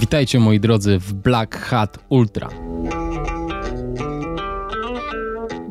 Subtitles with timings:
[0.00, 2.48] Witajcie moi drodzy w Black Hat Ultra.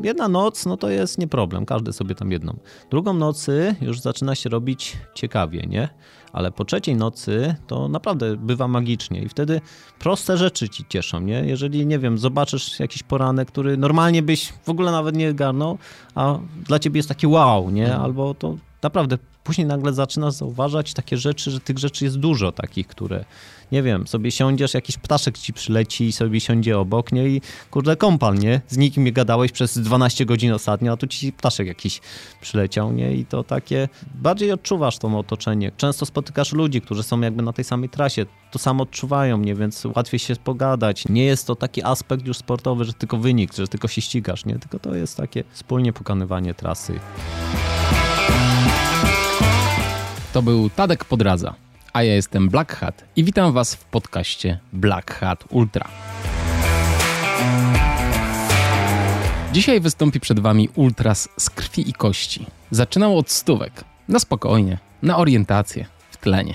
[0.02, 2.58] Jedna noc, no to jest nie problem, każdy sobie tam jedną.
[2.90, 5.88] Drugą nocy już zaczyna się robić ciekawie, nie?
[6.32, 9.60] Ale po trzeciej nocy to naprawdę bywa magicznie i wtedy
[9.98, 11.42] proste rzeczy ci cieszą, nie?
[11.46, 15.78] Jeżeli, nie wiem, zobaczysz jakiś poranek, który normalnie byś w ogóle nawet nie garnął,
[16.14, 17.96] a dla ciebie jest taki wow, nie?
[17.96, 19.18] Albo to naprawdę
[19.48, 23.24] później nagle zaczynasz zauważać takie rzeczy, że tych rzeczy jest dużo takich, które,
[23.72, 27.28] nie wiem, sobie siądziesz, jakiś ptaszek ci przyleci i sobie siądzie obok, nie?
[27.28, 27.40] I
[27.70, 28.60] kurde, kompal, nie?
[28.68, 32.00] Z nikim nie gadałeś przez 12 godzin ostatnio, a tu ci ptaszek jakiś
[32.40, 33.14] przyleciał, nie?
[33.14, 35.72] I to takie, bardziej odczuwasz to otoczenie.
[35.76, 39.54] Często spotykasz ludzi, którzy są jakby na tej samej trasie, to samo odczuwają, nie?
[39.54, 41.04] Więc łatwiej się pogadać.
[41.08, 44.58] Nie jest to taki aspekt już sportowy, że tylko wynik, że tylko się ścigasz, nie?
[44.58, 47.00] Tylko to jest takie wspólnie pokonywanie trasy.
[50.38, 51.54] To był Tadek Podradza,
[51.92, 55.88] a ja jestem Black Hat i witam Was w podcaście Black Hat Ultra.
[59.52, 62.46] Dzisiaj wystąpi przed Wami Ultras z krwi i kości.
[62.70, 66.54] Zaczynał od stówek, na spokojnie, na orientację, w tlenie.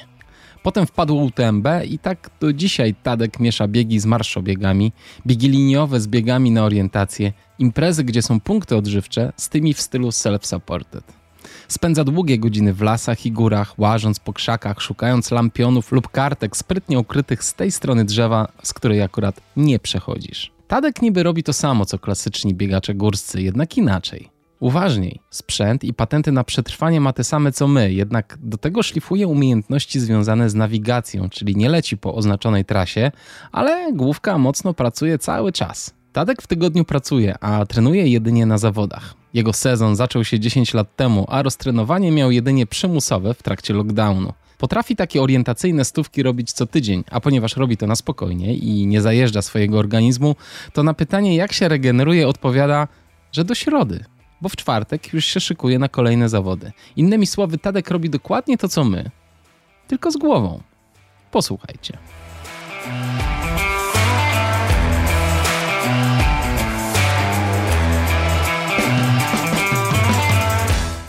[0.62, 4.92] Potem wpadł UTMB i tak do dzisiaj Tadek miesza biegi z marszobiegami,
[5.28, 10.10] biegi liniowe z biegami na orientację, imprezy, gdzie są punkty odżywcze, z tymi w stylu
[10.10, 11.23] self-supported.
[11.74, 17.00] Spędza długie godziny w lasach i górach, łażąc po krzakach, szukając lampionów lub kartek sprytnie
[17.00, 20.52] ukrytych z tej strony drzewa, z której akurat nie przechodzisz.
[20.68, 24.30] Tadek niby robi to samo co klasyczni biegacze górscy, jednak inaczej.
[24.60, 29.28] Uważniej, sprzęt i patenty na przetrwanie ma te same co my, jednak do tego szlifuje
[29.28, 33.12] umiejętności związane z nawigacją, czyli nie leci po oznaczonej trasie,
[33.52, 35.94] ale główka mocno pracuje cały czas.
[36.12, 39.23] Tadek w tygodniu pracuje, a trenuje jedynie na zawodach.
[39.34, 44.34] Jego sezon zaczął się 10 lat temu, a roztrenowanie miał jedynie przymusowe w trakcie lockdownu.
[44.58, 49.02] Potrafi takie orientacyjne stówki robić co tydzień, a ponieważ robi to na spokojnie i nie
[49.02, 50.36] zajeżdża swojego organizmu,
[50.74, 52.88] to na pytanie jak się regeneruje odpowiada,
[53.32, 54.06] że do środy,
[54.42, 56.72] bo w czwartek już się szykuje na kolejne zawody.
[56.96, 59.10] Innymi słowy, Tadek robi dokładnie to co my,
[59.88, 60.62] tylko z głową.
[61.32, 61.98] Posłuchajcie.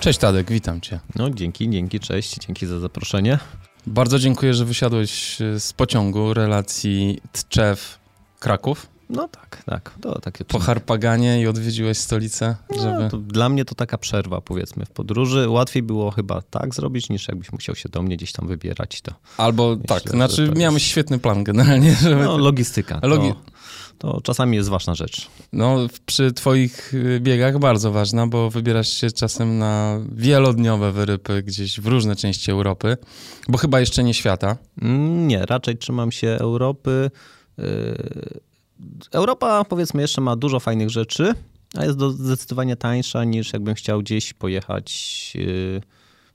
[0.04, 1.00] Cześć Tadek, witam cię.
[1.16, 3.38] No dzięki, dzięki, cześć, dzięki za zaproszenie.
[3.87, 8.87] Bardzo dziękuję, że wysiadłeś e, z pociągu relacji Tczew-Kraków.
[9.10, 9.94] No tak, tak.
[10.00, 13.09] To takie po Harpaganie i odwiedziłeś stolicę, no, żeby...
[13.12, 15.48] No, dla mnie to taka przerwa, powiedzmy, w podróży.
[15.48, 19.00] Łatwiej było chyba tak zrobić, niż jakbyś musiał się do mnie gdzieś tam wybierać.
[19.00, 21.94] To Albo tak, znaczy miałem świetny plan generalnie.
[22.03, 22.25] Żeby...
[22.25, 23.00] No, logistyka.
[23.03, 23.28] Logi...
[23.28, 23.53] To
[23.99, 25.31] to czasami jest ważna rzecz.
[25.53, 31.81] No, przy twoich y, biegach bardzo ważna, bo wybierasz się czasem na wielodniowe wyrypy gdzieś
[31.81, 32.97] w różne części Europy,
[33.49, 34.56] bo chyba jeszcze nie świata.
[34.82, 37.10] Mm, nie, raczej trzymam się Europy.
[37.59, 38.41] Y,
[39.12, 41.34] Europa, powiedzmy, jeszcze ma dużo fajnych rzeczy,
[41.76, 45.81] a jest zdecydowanie tańsza niż jakbym chciał gdzieś pojechać y,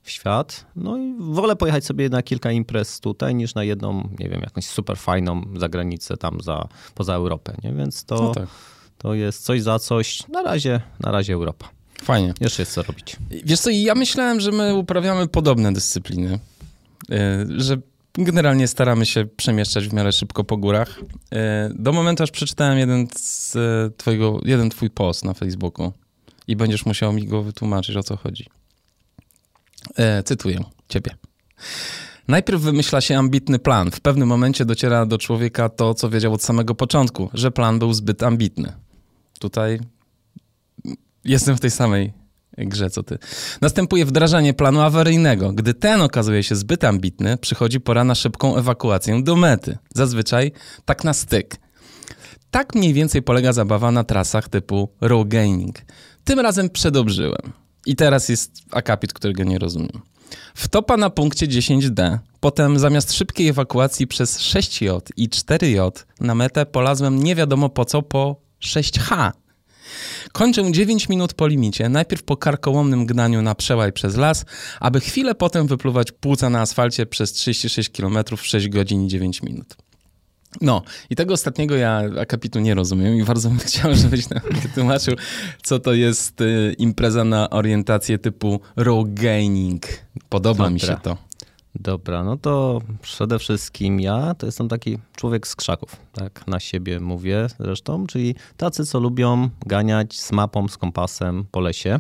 [0.04, 0.66] w świat.
[0.76, 4.66] No i wolę pojechać sobie na kilka imprez tutaj, niż na jedną, nie wiem, jakąś
[4.66, 7.74] super fajną zagranicę tam za, poza Europę, nie?
[7.74, 8.48] Więc to, no tak.
[8.98, 10.28] to jest coś za coś.
[10.28, 11.70] Na razie, na razie Europa.
[12.04, 12.34] Fajnie.
[12.42, 13.16] Jeszcze jest co robić.
[13.46, 16.40] Wiesz co, ja myślałem, że my uprawiamy podobne dyscypliny,
[17.12, 17.78] y, że
[18.14, 21.00] generalnie staramy się przemieszczać w miarę szybko po górach.
[21.00, 21.06] Y,
[21.76, 25.94] do momentu, aż przeczytałem jeden, z y, twojego, jeden twój post na Facebooku
[26.48, 28.46] i będziesz musiał mi go wytłumaczyć, o co chodzi.
[29.96, 31.12] E, cytuję ciebie.
[32.28, 33.92] Najpierw wymyśla się ambitny plan.
[33.92, 37.94] W pewnym momencie dociera do człowieka to, co wiedział od samego początku, że plan był
[37.94, 38.74] zbyt ambitny.
[39.40, 39.80] Tutaj
[41.26, 42.14] jestem w tej samej
[42.58, 43.18] grze co ty.
[43.62, 45.54] Następuje wdrażanie planu awaryjnego.
[45.54, 49.78] Gdy ten okazuje się zbyt ambitny, przychodzi pora na szybką ewakuację do mety.
[49.96, 50.52] Zazwyczaj
[50.86, 51.56] tak na styk.
[52.52, 55.76] Tak mniej więcej polega zabawa na trasach typu row gaining.
[56.24, 57.54] Tym razem przedobrzyłem.
[57.86, 60.02] I teraz jest akapit, którego nie rozumiem.
[60.56, 62.18] Wtopa na punkcie 10D.
[62.40, 68.02] Potem zamiast szybkiej ewakuacji przez 6J i 4J na metę polazłem nie wiadomo po co
[68.02, 69.32] po 6H.
[70.32, 74.46] Kończę 9 minut po limicie, najpierw po karkołomnym gnaniu na przełaj przez las,
[74.80, 79.44] aby chwilę potem wypluwać płuca na asfalcie przez 36 km w 6 godzin i 9
[79.44, 79.76] minut.
[80.62, 85.16] No, i tego ostatniego ja akapitu nie rozumiem i bardzo bym chciał, żebyś nam wytłumaczył,
[85.64, 89.84] co to jest y, impreza na orientację typu row gaining.
[90.30, 90.70] Podoba Dobra.
[90.70, 91.18] mi się to.
[91.76, 97.00] Dobra, no to przede wszystkim ja to jestem taki człowiek z krzaków, tak na siebie
[97.00, 102.00] mówię zresztą, czyli tacy, co lubią ganiać z mapą, z kompasem po lesie.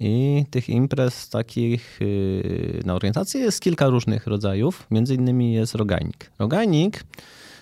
[0.00, 4.86] I tych imprez takich yy, na orientację jest kilka różnych rodzajów.
[4.90, 6.30] Między innymi jest rogajnik.
[6.38, 7.04] Rogajnik,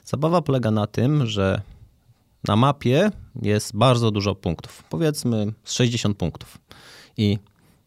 [0.07, 1.61] zabawa polega na tym, że
[2.49, 3.11] na mapie
[3.43, 4.85] jest bardzo dużo punktów.
[4.91, 6.59] Powiedzmy z 60 punktów.
[7.17, 7.39] I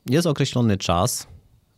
[0.10, 1.27] jest określony czas,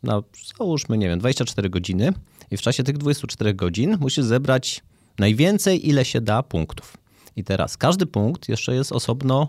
[0.03, 0.21] na,
[0.57, 2.13] załóżmy, nie wiem, 24 godziny.
[2.51, 4.83] I w czasie tych 24 godzin musisz zebrać
[5.19, 6.97] najwięcej, ile się da punktów.
[7.35, 9.47] I teraz każdy punkt jeszcze jest osobno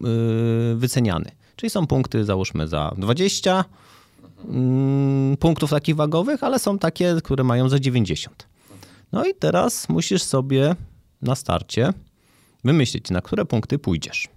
[0.00, 1.30] yy, wyceniany.
[1.56, 3.64] Czyli są punkty, załóżmy, za 20
[4.44, 8.49] yy, punktów takich wagowych, ale są takie, które mają za 90.
[9.12, 10.76] No i teraz musisz sobie
[11.22, 11.92] na starcie
[12.64, 14.28] wymyślić, na które punkty pójdziesz.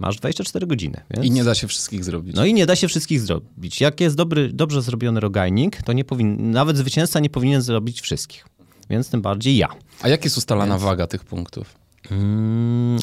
[0.00, 1.00] Masz 24 godziny.
[1.10, 1.26] Więc...
[1.26, 2.36] I nie da się wszystkich zrobić.
[2.36, 3.80] No i nie da się wszystkich zrobić.
[3.80, 6.50] Jak jest dobry, dobrze zrobiony rogajnik, to nie powin...
[6.50, 8.46] nawet zwycięzca nie powinien zrobić wszystkich.
[8.90, 9.68] Więc tym bardziej ja.
[10.02, 10.82] A jak jest ustalana więc...
[10.82, 11.74] waga tych punktów?
[12.08, 12.98] Hmm,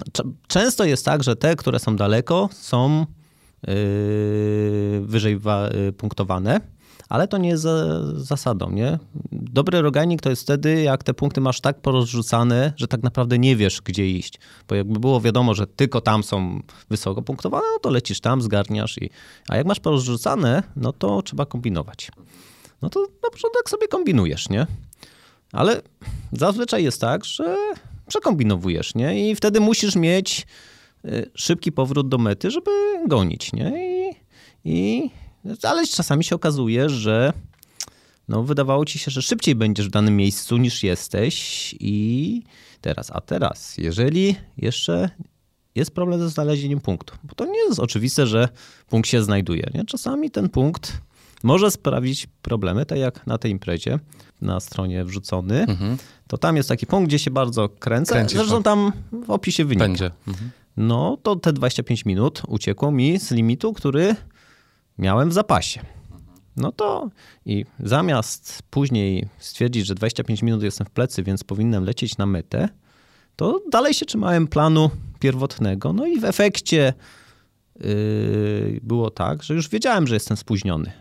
[0.48, 3.06] często jest tak, że te, które są daleko, są
[3.68, 3.74] yy,
[5.02, 5.40] wyżej
[5.74, 6.62] yy, punktowane
[7.10, 9.00] ale to nie jest za, zasadą, nie?
[9.32, 13.56] Dobry rogajnik to jest wtedy, jak te punkty masz tak porozrzucane, że tak naprawdę nie
[13.56, 14.40] wiesz, gdzie iść.
[14.68, 18.98] Bo jakby było wiadomo, że tylko tam są wysoko punktowane, no to lecisz tam, zgarniasz.
[18.98, 19.10] I...
[19.50, 22.12] A jak masz porozrzucane, no to trzeba kombinować.
[22.82, 24.68] No to na początek sobie kombinujesz, nie?
[25.52, 25.82] Ale
[26.32, 27.58] zazwyczaj jest tak, że
[28.08, 29.30] przekombinowujesz, nie?
[29.30, 30.48] I wtedy musisz mieć
[31.06, 32.72] y, szybki powrót do mety, żeby
[33.08, 33.74] gonić, nie?
[33.76, 34.16] I,
[34.66, 35.10] i
[35.64, 37.34] ale czasami się okazuje, że
[38.28, 42.44] no, wydawało ci się, że szybciej będziesz w danym miejscu niż jesteś i
[42.82, 45.10] teraz, a teraz, jeżeli jeszcze
[45.76, 48.50] jest problem ze znalezieniem punktu, bo to nie jest oczywiste, że
[48.90, 49.72] punkt się znajduje.
[49.74, 49.86] Nie?
[49.86, 51.02] Czasami ten punkt
[51.44, 54.00] może sprawić problemy, tak jak na tej imprezie
[54.42, 55.98] na stronie wrzucony, mhm.
[56.28, 58.14] to tam jest taki punkt, gdzie się bardzo kręcę.
[58.14, 58.92] Kręcisz, Zresztą tam
[59.26, 59.88] w opisie wynika.
[59.88, 60.12] Będzie.
[60.28, 60.52] Mhm.
[60.78, 64.16] No to te 25 minut uciekło mi z limitu, który
[64.98, 65.82] miałem w zapasie.
[66.58, 67.10] No to
[67.46, 72.70] i zamiast później stwierdzić, że 25 minut jestem w plecy, więc powinienem lecieć na metę,
[73.36, 74.90] to dalej się trzymałem planu
[75.20, 75.94] pierwotnego.
[75.94, 76.94] No i w efekcie
[77.80, 80.92] yy, było tak, że już wiedziałem, że jestem spóźniony.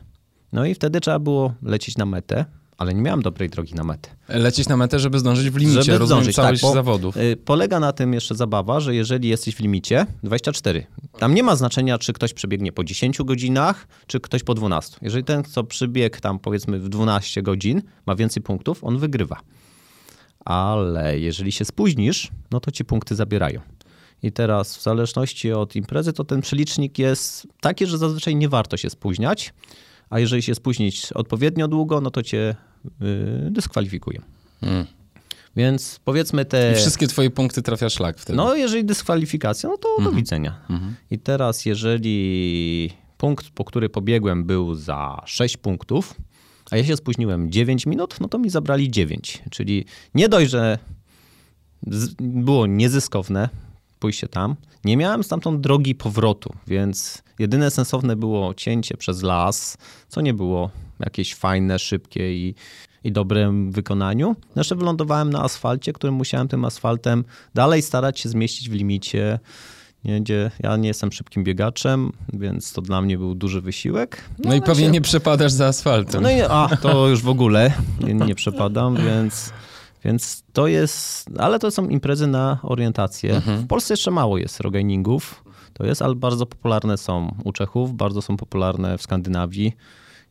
[0.53, 2.45] No i wtedy trzeba było lecieć na metę
[2.79, 4.11] ale nie miałem dobrej drogi na metę.
[4.29, 7.17] Lecieć na metę, żeby zdążyć w limicie, żeby rozumiem, zdążyć, całość tak, zawodów.
[7.17, 10.87] Y, polega na tym jeszcze zabawa, że jeżeli jesteś w limicie, 24,
[11.19, 14.97] tam nie ma znaczenia, czy ktoś przebiegnie po 10 godzinach, czy ktoś po 12.
[15.03, 19.41] Jeżeli ten, co przybiegł tam powiedzmy w 12 godzin, ma więcej punktów, on wygrywa.
[20.45, 23.61] Ale jeżeli się spóźnisz, no to ci punkty zabierają.
[24.23, 28.77] I teraz w zależności od imprezy, to ten przelicznik jest taki, że zazwyczaj nie warto
[28.77, 29.53] się spóźniać
[30.11, 32.57] a jeżeli się spóźnić odpowiednio długo, no to cię
[33.51, 34.21] dyskwalifikują.
[34.61, 34.87] Hmm.
[35.57, 36.73] Więc powiedzmy te...
[36.73, 38.37] I wszystkie twoje punkty trafia szlak wtedy.
[38.37, 40.17] No jeżeli dyskwalifikacja, no to do mhm.
[40.17, 40.61] widzenia.
[40.71, 40.95] Mhm.
[41.11, 46.15] I teraz jeżeli punkt, po który pobiegłem był za 6 punktów,
[46.71, 49.43] a ja się spóźniłem 9 minut, no to mi zabrali 9.
[49.51, 49.85] Czyli
[50.15, 50.79] nie dość, że
[52.21, 53.49] było niezyskowne,
[53.99, 54.57] pójście tam.
[54.85, 60.71] Nie miałem stamtąd drogi powrotu, więc jedyne sensowne było cięcie przez las, co nie było
[61.01, 62.55] jakieś fajne, szybkie i,
[63.05, 64.37] i dobrym wykonaniu.
[64.57, 69.39] Jeszcze wylądowałem na asfalcie, którym musiałem tym asfaltem dalej starać się zmieścić w limicie.
[70.05, 74.25] Nie, gdzie ja nie jestem szybkim biegaczem, więc to dla mnie był duży wysiłek.
[74.39, 74.91] No, no i pewnie się...
[74.91, 76.23] nie przepadasz za asfaltem.
[76.23, 79.53] No i a, to już w ogóle nie, nie przepadam, więc
[80.05, 83.37] więc to jest, ale to są imprezy na orientację.
[83.37, 83.59] Mhm.
[83.61, 88.23] W Polsce jeszcze mało jest rogainingów, to jest, ale bardzo popularne są u Czechów, bardzo
[88.23, 89.73] są popularne w Skandynawii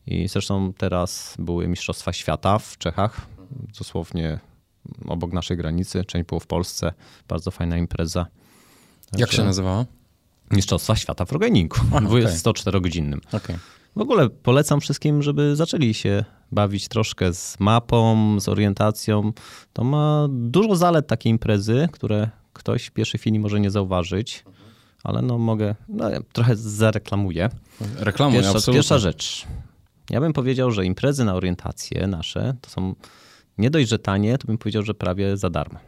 [0.08, 3.28] i zresztą teraz były Mistrzostwa Świata w Czechach,
[3.78, 4.40] dosłownie
[5.08, 6.94] obok naszej granicy, część było w Polsce,
[7.28, 8.26] bardzo fajna impreza.
[9.18, 9.86] Jak się nazywała?
[10.52, 12.02] Mistrzostwa Świata w rogainingu, okay.
[12.02, 13.20] 24-godzinnym.
[13.32, 13.60] Okay.
[13.96, 19.32] W ogóle polecam wszystkim, żeby zaczęli się bawić troszkę z mapą, z orientacją.
[19.74, 24.44] To ma dużo zalet takiej imprezy, które ktoś w pierwszej chwili może nie zauważyć,
[25.04, 27.50] ale no mogę, no, trochę zareklamuję.
[27.96, 28.80] Reklamuję, pierwsza, absolutnie.
[28.80, 29.48] Pierwsza rzecz.
[30.10, 32.96] Ja bym powiedział, że imprezy na orientację nasze to są
[33.58, 35.80] nie dość, że tanie, to bym powiedział, że prawie za darmo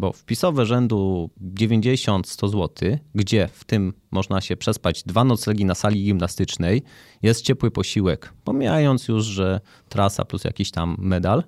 [0.00, 6.04] bo wpisowe rzędu 90-100 zł, gdzie w tym można się przespać dwa noclegi na sali
[6.04, 6.82] gimnastycznej,
[7.22, 11.42] jest ciepły posiłek, pomijając już, że trasa plus jakiś tam medal,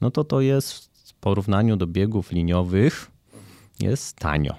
[0.00, 3.10] no to to jest w porównaniu do biegów liniowych
[3.80, 4.54] jest tanio.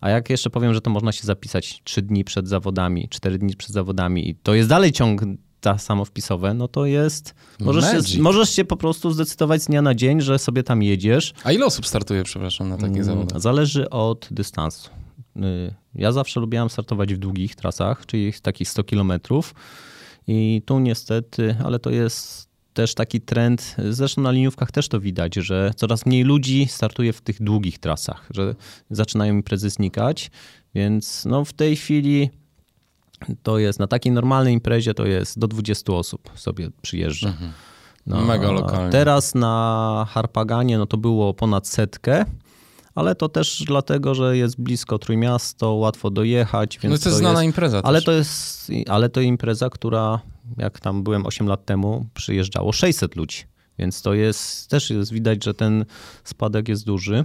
[0.00, 3.56] A jak jeszcze powiem, że to można się zapisać 3 dni przed zawodami, 4 dni
[3.56, 5.22] przed zawodami i to jest dalej ciąg
[5.60, 7.34] ta samowpisowe, no to jest.
[7.60, 11.34] Możesz się, możesz się po prostu zdecydować z dnia na dzień, że sobie tam jedziesz.
[11.44, 13.40] A ile osób startuje, przepraszam, na takie mm, zawody?
[13.40, 14.90] Zależy od dystansu.
[15.36, 15.40] y,
[15.94, 19.54] ja zawsze lubiłem startować w długich trasach, czyli takich 100 kilometrów.
[20.26, 25.34] I tu niestety, ale to jest też taki trend, zresztą na liniówkach też to widać,
[25.34, 28.54] że coraz mniej ludzi startuje w tych długich trasach, że
[28.90, 30.30] zaczynają imprezy znikać,
[30.74, 32.30] więc no w tej chwili
[33.42, 37.28] to jest na takiej normalnej imprezie to jest do 20 osób sobie przyjeżdża.
[37.28, 37.52] Mhm.
[38.06, 38.92] No, Mega lokalnie.
[38.92, 42.24] Teraz na Harpaganie no to było ponad setkę,
[42.94, 46.78] ale to też dlatego, że jest blisko Trójmiasto, łatwo dojechać.
[46.78, 50.20] Więc no to jest znana impreza ale To jest, ale to impreza, która
[50.56, 53.44] jak tam byłem 8 lat temu, przyjeżdżało 600 ludzi.
[53.78, 55.84] Więc to jest, też jest widać, że ten
[56.24, 57.24] spadek jest duży.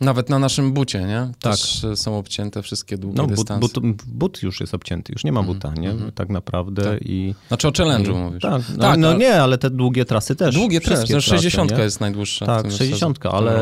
[0.00, 1.30] Nawet na naszym bucie, nie?
[1.40, 1.52] Tak.
[1.52, 3.80] Też są obcięte wszystkie długie no, but, dystanse.
[3.80, 5.90] But, but, już jest obcięty, już nie ma mhm, buta, nie?
[5.90, 6.12] Mm -hmm.
[6.12, 6.82] Tak naprawdę.
[6.82, 7.02] Tak.
[7.02, 8.42] I, znaczy o challenge'u mówisz.
[8.42, 10.54] Tak, no, tak, no nie, ale te długie trasy też.
[10.54, 12.46] Długie trasy, no 60 trasy, jest najdłuższa.
[12.46, 13.60] Tak, 60, ale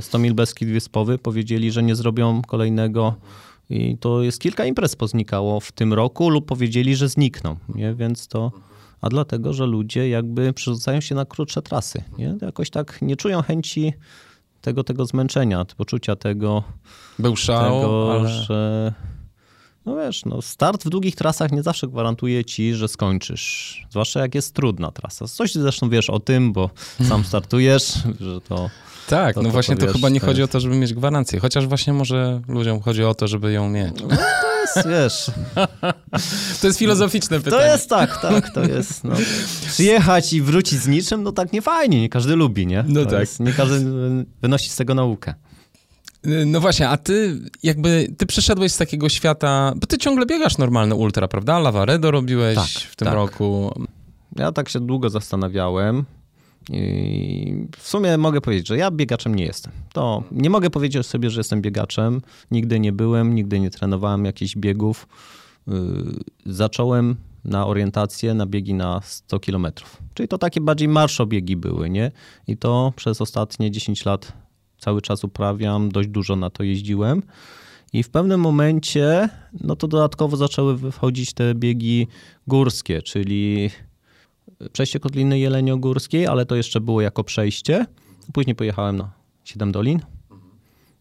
[0.00, 3.14] 100 mil Beskid Wyspowy powiedzieli, że nie zrobią kolejnego
[3.70, 7.94] i to jest kilka imprez poznikało w tym roku lub powiedzieli, że znikną, nie?
[7.94, 8.52] Więc to...
[9.00, 12.36] A dlatego, że ludzie jakby przerzucają się na krótsze trasy, nie?
[12.42, 13.92] Jakoś tak nie czują chęci
[14.60, 16.62] tego, tego zmęczenia, poczucia tego,
[17.18, 18.28] Był szał, tego, ale...
[18.28, 18.92] że
[19.88, 23.86] no wiesz, no start w długich trasach nie zawsze gwarantuje ci, że skończysz.
[23.90, 25.26] Zwłaszcza jak jest trudna trasa.
[25.26, 26.70] Coś zresztą wiesz o tym, bo
[27.08, 28.70] sam startujesz, że to.
[29.08, 30.94] Tak, to, no to, właśnie to, wiesz, to chyba nie chodzi o to, żeby mieć
[30.94, 31.40] gwarancję.
[31.40, 34.02] Chociaż właśnie może ludziom chodzi o to, żeby ją mieć.
[34.74, 35.30] To jest, wiesz.
[36.60, 37.62] to jest filozoficzne pytanie.
[37.62, 39.04] To jest tak, tak, to jest.
[39.04, 39.14] No.
[39.68, 42.84] Przyjechać i wrócić z niczym, no tak nie fajnie, nie każdy lubi, nie?
[42.88, 43.20] No to tak.
[43.20, 43.84] Jest, nie każdy
[44.42, 45.34] wynosi z tego naukę.
[46.46, 50.94] No właśnie, a ty jakby, ty przeszedłeś z takiego świata, bo ty ciągle biegasz normalne
[50.94, 51.58] ultra, prawda?
[51.58, 53.14] Lavaredo robiłeś tak, w tym tak.
[53.14, 53.80] roku.
[54.36, 56.04] Ja tak się długo zastanawiałem
[56.72, 59.72] i w sumie mogę powiedzieć, że ja biegaczem nie jestem.
[59.92, 62.20] To nie mogę powiedzieć sobie, że jestem biegaczem.
[62.50, 65.08] Nigdy nie byłem, nigdy nie trenowałem jakichś biegów.
[65.68, 65.72] Y,
[66.46, 69.66] zacząłem na orientację, na biegi na 100 km.
[70.14, 72.10] Czyli to takie bardziej marszobiegi były, nie?
[72.46, 74.32] I to przez ostatnie 10 lat
[74.78, 77.22] cały czas uprawiam, dość dużo na to jeździłem.
[77.92, 79.28] I w pewnym momencie,
[79.60, 82.06] no to dodatkowo zaczęły wychodzić te biegi
[82.46, 83.70] górskie, czyli
[84.72, 87.86] przejście Kotliny Jeleniogórskiej, ale to jeszcze było jako przejście.
[88.32, 89.10] Później pojechałem na
[89.44, 90.00] Siedem Dolin.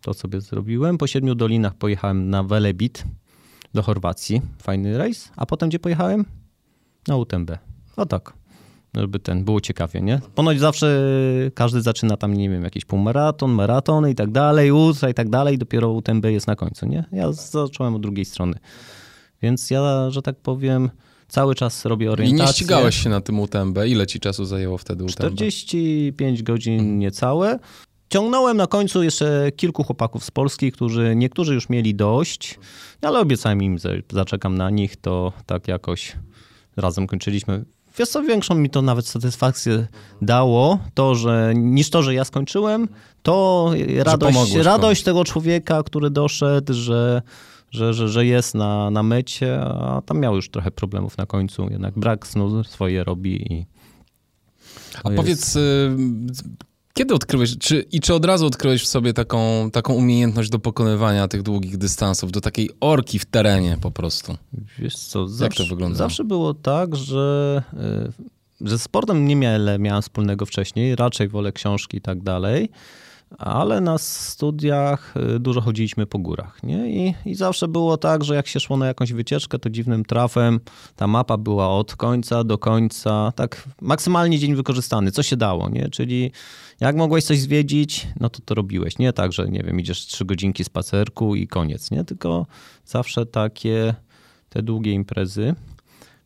[0.01, 0.97] To sobie zrobiłem.
[0.97, 3.03] Po Siedmiu Dolinach pojechałem na Velebit
[3.73, 4.41] do Chorwacji.
[4.61, 5.31] Fajny rejs.
[5.35, 6.25] A potem gdzie pojechałem?
[7.07, 7.51] Na UTMB.
[7.97, 8.33] O tak
[8.95, 10.21] żeby ten, było ciekawie, nie?
[10.35, 11.01] Ponoć zawsze
[11.53, 15.57] każdy zaczyna tam, nie wiem, jakiś półmaraton, maraton i tak dalej, ultra i tak dalej
[15.57, 17.05] dopiero UTMB jest na końcu, nie?
[17.11, 18.59] Ja zacząłem od drugiej strony.
[19.41, 20.89] Więc ja, że tak powiem,
[21.27, 22.45] cały czas robię orientację.
[22.45, 23.77] I nie ścigałeś się na tym UTMB?
[23.87, 25.35] Ile ci czasu zajęło wtedy UTMB?
[25.35, 26.99] 45 godzin mhm.
[26.99, 27.59] niecałe.
[28.09, 32.59] Ciągnąłem na końcu jeszcze kilku chłopaków z Polski, którzy niektórzy już mieli dość,
[33.01, 36.15] ale obiecałem im, że zaczekam na nich, to tak jakoś
[36.77, 37.65] razem kończyliśmy.
[37.97, 39.87] Wiesz co, większą mi to nawet satysfakcję
[40.21, 42.87] dało, to, że niż to, że ja skończyłem,
[43.23, 47.21] to radość, radość tego człowieka, który doszedł, że,
[47.71, 51.69] że, że, że jest na, na mecie, a tam miał już trochę problemów na końcu,
[51.69, 53.65] jednak brak snu swoje robi i...
[55.03, 55.21] A jest...
[55.21, 55.95] powiedz, y,
[56.93, 61.27] kiedy odkryłeś, czy, i czy od razu odkryłeś w sobie taką, taką umiejętność do pokonywania
[61.27, 64.37] tych długich dystansów, do takiej orki w terenie po prostu?
[64.79, 65.97] Wiesz co, zawsze, Jak to wygląda?
[65.97, 67.63] Zawsze było tak, że,
[68.61, 72.69] y, że sportem nie miałem, miałem wspólnego wcześniej, raczej wolę książki i tak dalej
[73.37, 76.63] ale na studiach y, dużo chodziliśmy po górach.
[76.63, 76.89] Nie?
[76.89, 80.59] I, I zawsze było tak, że jak się szło na jakąś wycieczkę, to dziwnym trafem
[80.95, 85.89] ta mapa była od końca do końca, tak maksymalnie dzień wykorzystany, co się dało, nie?
[85.89, 86.31] Czyli
[86.79, 88.97] jak mogłeś coś zwiedzić, no to to robiłeś.
[88.99, 92.03] Nie tak, że nie wiem, idziesz trzy godzinki spacerku i koniec, nie?
[92.03, 92.45] Tylko
[92.85, 93.93] zawsze takie
[94.49, 95.55] te długie imprezy.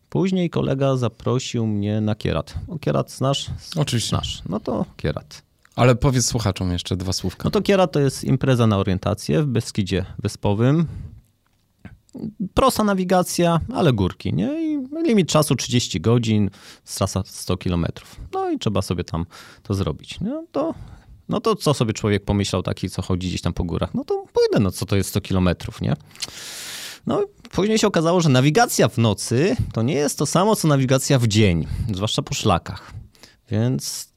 [0.10, 2.54] Później kolega zaprosił mnie na kierat.
[2.68, 3.52] O, kierat znasz?
[3.76, 4.10] Oczywiście.
[4.10, 4.42] Znasz.
[4.50, 5.51] No to kierat.
[5.76, 7.42] Ale powiedz słuchaczom jeszcze dwa słówka.
[7.44, 10.88] No to Kiera to jest impreza na orientację w Beskidzie Wyspowym.
[12.54, 14.74] Prosta nawigacja, ale górki, nie?
[14.74, 16.50] I limit czasu 30 godzin,
[16.96, 17.86] trasa 100 km.
[18.34, 19.26] No i trzeba sobie tam
[19.64, 20.20] to zrobić.
[20.20, 20.74] No to,
[21.30, 23.94] no to co sobie człowiek pomyślał taki, co chodzi gdzieś tam po górach?
[23.94, 25.50] No to pójdę, no co to jest 100 km,
[25.82, 25.96] nie?
[27.08, 31.20] No później się okazało, że nawigacja w nocy to nie jest to samo, co nawigacja
[31.20, 32.94] w dzień, zwłaszcza po szlakach.
[33.52, 34.11] Więc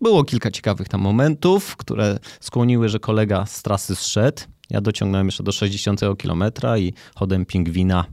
[0.00, 4.42] było kilka ciekawych tam momentów, które skłoniły, że kolega z trasy zszedł.
[4.70, 6.44] Ja dociągnąłem jeszcze do 60 km
[6.78, 8.04] i chodem pingwina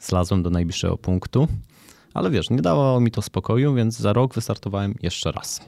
[0.00, 1.48] zlazłem do najbliższego punktu.
[2.14, 5.60] Ale wiesz, nie dawało mi to spokoju, więc za rok wystartowałem jeszcze raz.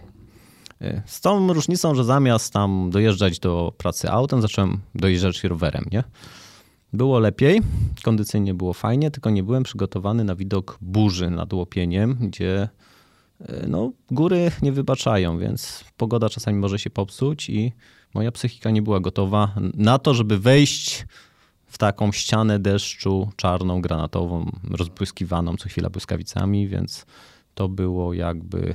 [0.83, 6.05] Y, Z tą różnicą, że zamiast tam dojeżdżać do pracy autem, zacząłem dojeżdżać rowerem, nie?
[6.93, 7.61] Było lepiej,
[8.03, 12.69] kondycyjnie było fajnie, tylko nie byłem przygotowany na widok burzy nad łopieniem, gdzie
[13.69, 17.73] no, góry nie wybaczają, więc pogoda czasami może się popsuć i
[18.15, 21.07] moja psychika nie była gotowa na to, żeby wejść
[21.67, 27.07] w taką ścianę deszczu czarną, granatową, rozbłyskiwaną co chwila błyskawicami, więc
[27.55, 28.75] to było jakby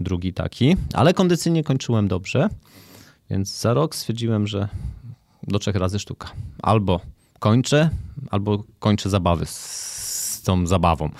[0.00, 0.76] drugi taki.
[0.94, 2.48] Ale kondycyjnie kończyłem dobrze,
[3.30, 4.68] więc za rok stwierdziłem, że
[5.42, 6.30] do trzech razy sztuka.
[6.62, 7.00] Albo
[7.38, 7.90] kończę,
[8.30, 11.10] albo kończę zabawy z tą zabawą.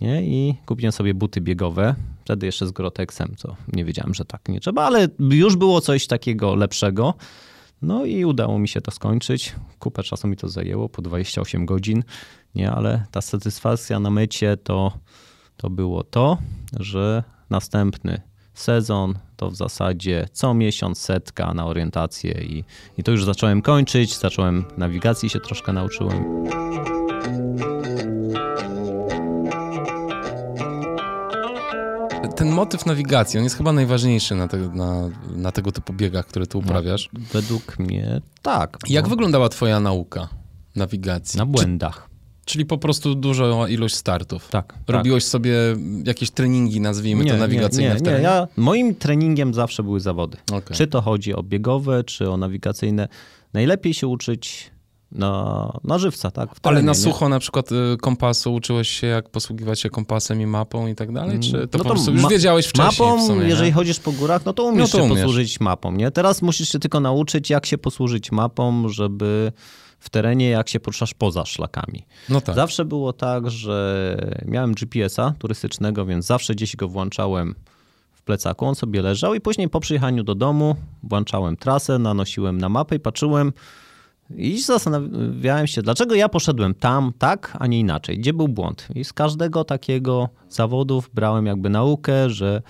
[0.00, 0.22] Nie?
[0.22, 4.60] I kupiłem sobie buty biegowe, wtedy jeszcze z Grotexem, co nie wiedziałem, że tak nie
[4.60, 7.14] trzeba, ale już było coś takiego lepszego.
[7.82, 9.54] No i udało mi się to skończyć.
[9.78, 12.04] Kupę czasu mi to zajęło, po 28 godzin,
[12.54, 14.92] nie, ale ta satysfakcja na mecie to,
[15.56, 16.38] to było to,
[16.80, 18.20] że następny
[18.54, 22.64] sezon to w zasadzie co miesiąc setka na orientację i,
[22.98, 26.44] i to już zacząłem kończyć, zacząłem nawigacji się troszkę nauczyłem.
[32.40, 36.46] Ten motyw nawigacji, on jest chyba najważniejszy na, te, na, na tego typu biegach, które
[36.46, 37.10] ty uprawiasz.
[37.32, 38.78] Według mnie tak.
[38.88, 40.28] Jak bo wyglądała twoja nauka
[40.76, 41.38] nawigacji?
[41.38, 42.08] Na błędach.
[42.44, 44.48] Czy, czyli po prostu duża ilość startów?
[44.48, 44.74] Tak.
[44.88, 45.54] Robiłeś sobie
[46.04, 48.18] jakieś treningi, nazwijmy to nawigacyjne nie, w nie, nie.
[48.18, 50.36] Ja, moim treningiem zawsze były zawody.
[50.52, 50.76] Okej.
[50.76, 53.08] Czy to chodzi o biegowe, czy o nawigacyjne.
[53.52, 54.70] Najlepiej się uczyć
[55.12, 56.48] na, na żywca, tak?
[56.48, 56.98] w Ale terenie, na nie?
[56.98, 61.12] sucho na przykład y, kompasu uczyłeś się, jak posługiwać się kompasem i mapą i tak
[61.12, 61.40] dalej?
[61.40, 64.52] Czy to No po prostu już wiedziałeś wcześniej Mapą, sumie, jeżeli chodzisz po górach, no
[64.52, 65.18] to umiesz No to się umiesz.
[65.18, 66.10] posłużyć mapą, nie?
[66.10, 69.52] Teraz musisz się tylko nauczyć, jak się posłużyć mapą, żeby
[70.00, 72.06] w terenie, jak się poruszasz poza szlakami.
[72.28, 72.54] No tak.
[72.54, 77.54] Zawsze było tak, że miałem GPS-a turystycznego, więc zawsze gdzieś go włączałem
[78.12, 82.68] w plecaku, on sobie leżał i później po przyjechaniu do domu włączałem trasę, nanosiłem na
[82.68, 83.52] mapę i patrzyłem
[84.36, 88.18] i zastanawiałem się, dlaczego ja poszedłem tam tak, a nie inaczej.
[88.18, 88.88] Gdzie był błąd?
[88.94, 92.62] I z każdego takiego zawodów brałem jakby naukę, że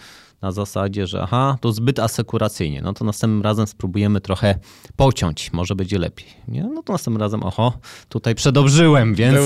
[0.43, 4.55] na zasadzie, że aha, to zbyt asekuracyjnie, no to następnym razem spróbujemy trochę
[4.97, 6.27] pociąć, może będzie lepiej.
[6.49, 6.63] Nie?
[6.63, 7.73] No to następnym razem, oho,
[8.09, 9.37] tutaj przedobrzyłem, więc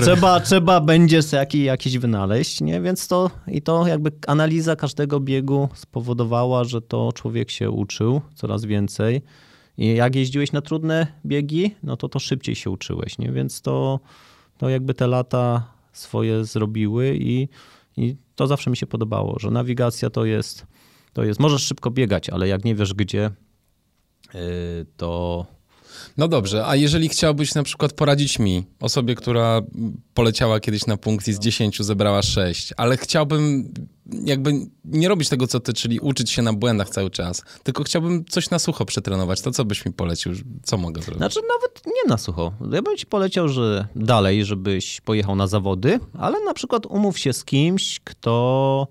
[0.00, 2.80] trzeba, trzeba będzie sobie jaki, jakiś wynaleźć, nie?
[2.80, 8.64] Więc to i to jakby analiza każdego biegu spowodowała, że to człowiek się uczył coraz
[8.64, 9.22] więcej.
[9.78, 13.32] Jak jeździłeś na trudne biegi, no to to szybciej się uczyłeś, nie?
[13.32, 14.00] Więc to,
[14.58, 17.48] to jakby te lata swoje zrobiły i,
[17.96, 20.66] i to zawsze mi się podobało, że nawigacja to jest,
[21.12, 23.30] to jest, możesz szybko biegać, ale jak nie wiesz gdzie,
[24.34, 24.40] yy,
[24.96, 25.46] to
[26.16, 29.62] No dobrze, a jeżeli chciałbyś na przykład poradzić mi, osobie, która
[30.14, 33.72] poleciała kiedyś na punkt i z 10 zebrała 6, ale chciałbym
[34.24, 34.52] jakby
[34.84, 38.50] nie robić tego, co ty, czyli uczyć się na błędach cały czas, tylko chciałbym coś
[38.50, 40.32] na sucho przetrenować, to co byś mi polecił?
[40.62, 41.18] Co mogę zrobić?
[41.18, 42.52] Znaczy nawet nie na sucho.
[42.72, 47.32] Ja bym ci poleciał, że dalej, żebyś pojechał na zawody, ale na przykład umów się
[47.32, 48.88] z kimś, kto...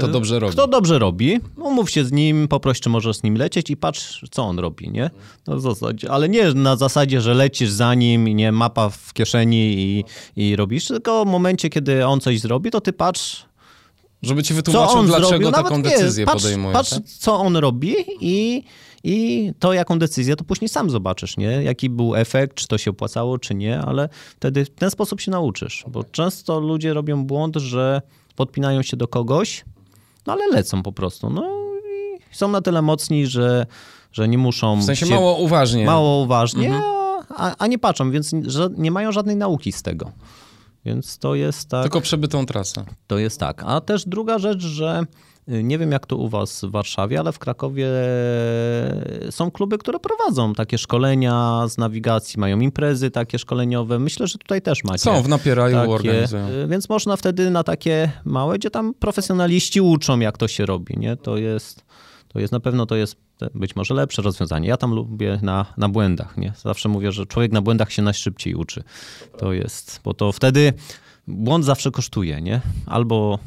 [0.00, 0.52] To dobrze robi.
[0.52, 4.24] Kto dobrze robi, umów się z nim, poproś, czy możesz z nim lecieć i patrz,
[4.30, 5.10] co on robi, nie?
[5.46, 9.74] Na zasadzie, ale nie na zasadzie, że lecisz za nim i nie mapa w kieszeni
[9.78, 10.04] i,
[10.36, 13.44] i robisz, tylko w momencie, kiedy on coś zrobi, to ty patrz,
[14.22, 15.50] Żeby ci wytłumaczył, dlaczego zrobił.
[15.50, 16.72] taką Nawet decyzję nie, patrz, podejmuje.
[16.72, 17.04] Patrz, tak?
[17.04, 18.62] co on robi i,
[19.04, 21.46] i to, jaką decyzję, to później sam zobaczysz, nie?
[21.62, 25.30] Jaki był efekt, czy to się opłacało, czy nie, ale wtedy w ten sposób się
[25.30, 28.02] nauczysz, bo często ludzie robią błąd, że
[28.36, 29.64] podpinają się do kogoś,
[30.26, 31.42] no ale lecą po prostu, no
[32.30, 33.66] i są na tyle mocni, że,
[34.12, 35.84] że nie muszą W sensie się mało uważnie.
[35.86, 36.84] mało uważnie, Mhm.
[37.28, 38.32] a, a nie patrzą, więc
[38.76, 40.12] nie mają żadnej nauki z tego.
[40.84, 41.82] Więc to jest tak.
[41.82, 42.84] Tylko przebytą trasę.
[43.06, 43.62] To jest tak.
[43.66, 45.02] A też druga rzecz, że
[45.48, 47.88] nie wiem jak to u was w Warszawie, ale w Krakowie
[49.30, 53.98] są kluby, które prowadzą takie szkolenia z nawigacji, mają imprezy takie szkoleniowe.
[53.98, 54.98] Myślę, że tutaj też macie.
[54.98, 56.48] Są, w Napieraju takie, organizują.
[56.48, 60.94] y, Więc można wtedy na takie małe, gdzie tam profesjonaliści uczą, jak to się robi.
[60.98, 61.16] Nie?
[61.16, 61.84] To, jest,
[62.28, 63.16] to jest na pewno to jest
[63.54, 64.68] być może lepsze rozwiązanie.
[64.68, 66.36] Ja tam lubię na, na błędach.
[66.36, 66.52] Nie?
[66.62, 68.82] Zawsze mówię, że człowiek na błędach się najszybciej uczy.
[69.38, 70.72] To jest, bo to wtedy
[71.28, 72.60] błąd zawsze kosztuje, nie?
[72.86, 73.38] Albo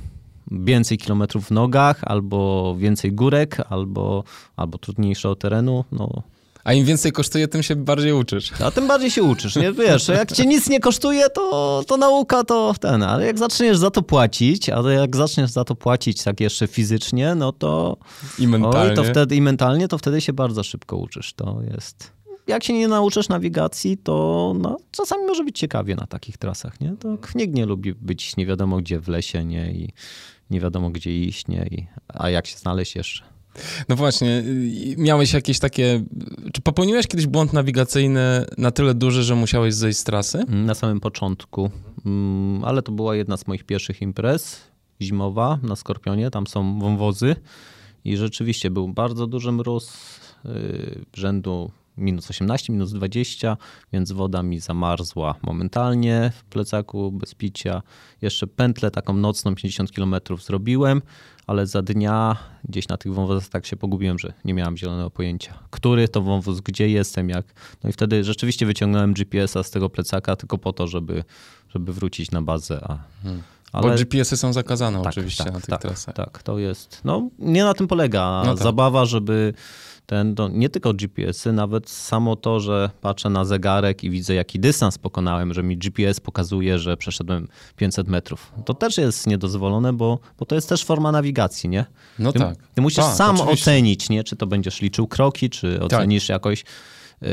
[0.52, 4.24] więcej kilometrów w nogach, albo więcej górek, albo,
[4.56, 5.84] albo trudniejszego terenu.
[5.92, 6.24] No,
[6.64, 8.62] A im więcej kosztuje, tym się bardziej uczysz.
[8.62, 9.72] a tym bardziej się uczysz, nie?
[9.72, 13.92] Wiesz, jak cię nic nie kosztuje, to, to nauka to ten, ale jak zaczniesz za
[13.92, 17.98] to płacić, ale jak zaczniesz za to płacić tak jeszcze fizycznie, no to,
[18.40, 18.90] I mentalnie.
[18.90, 21.34] oj, to wtedy i mentalnie, to wtedy się bardzo szybko uczysz.
[21.34, 22.18] To jest...
[22.48, 26.96] Jak się nie nauczysz nawigacji, to no, czasami może być ciekawie na takich trasach, nie?
[27.00, 29.72] To nikt nie lubi być nie wiadomo gdzie w lesie, nie?
[29.72, 29.94] I
[30.50, 31.68] nie wiadomo gdzie iść, nie?
[31.72, 33.24] I, a jak się znaleźć jeszcze?
[33.90, 36.04] No właśnie, y, miałeś jakieś takie.
[36.54, 40.46] Czy popełniłeś kiedyś błąd nawigacyjny na tyle duży, że musiałeś zejść z trasy?
[40.48, 41.72] Na samym początku,
[42.06, 44.62] mm, ale to była jedna z moich pierwszych imprez
[45.02, 46.32] zimowa na Skorpionie.
[46.32, 47.36] Tam są wąwozy
[48.06, 53.58] i rzeczywiście był bardzo duży mróz yy, rzędu minus 18, minus 20,
[53.94, 57.82] więc woda mi zamarzła momentalnie w plecaku bez picia.
[58.22, 61.02] Jeszcze pętlę taką nocną 50 km zrobiłem,
[61.48, 65.60] ale za dnia gdzieś na tych wąwozach tak się pogubiłem, że nie miałem zielonego pojęcia,
[65.70, 67.46] który to wąwóz, gdzie jestem, jak.
[67.84, 71.24] No i wtedy rzeczywiście wyciągnąłem GPS-a z tego plecaka tylko po to, żeby,
[71.70, 72.98] żeby wrócić na bazę, a...
[73.24, 73.44] Hmm.
[73.72, 73.90] Ale...
[73.90, 76.16] Bo GPS-y są zakazane tak, oczywiście tak, na tych tak, trasach.
[76.16, 77.02] Tak, to jest.
[77.04, 78.64] No, nie na tym polega no tak.
[78.64, 79.54] zabawa, żeby
[80.08, 84.60] ten, to nie tylko GPS-y, nawet samo to, że patrzę na zegarek i widzę, jaki
[84.60, 88.54] dystans pokonałem, że mi GPS pokazuje, że przeszedłem 500 metrów.
[88.66, 91.86] To też jest niedozwolone, bo, bo to jest też forma nawigacji, nie?
[92.20, 92.58] No ty, tak.
[92.74, 93.72] Ty musisz tak, sam oczywiście.
[93.72, 94.24] ocenić, nie?
[94.24, 96.30] Czy to będziesz liczył kroki, czy ocenisz tak.
[96.30, 96.64] jakoś
[97.22, 97.30] yy,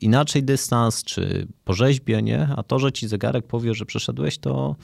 [0.00, 2.48] inaczej dystans, czy po rzeźbie, nie?
[2.56, 4.76] A to, że ci zegarek powie, że przeszedłeś, to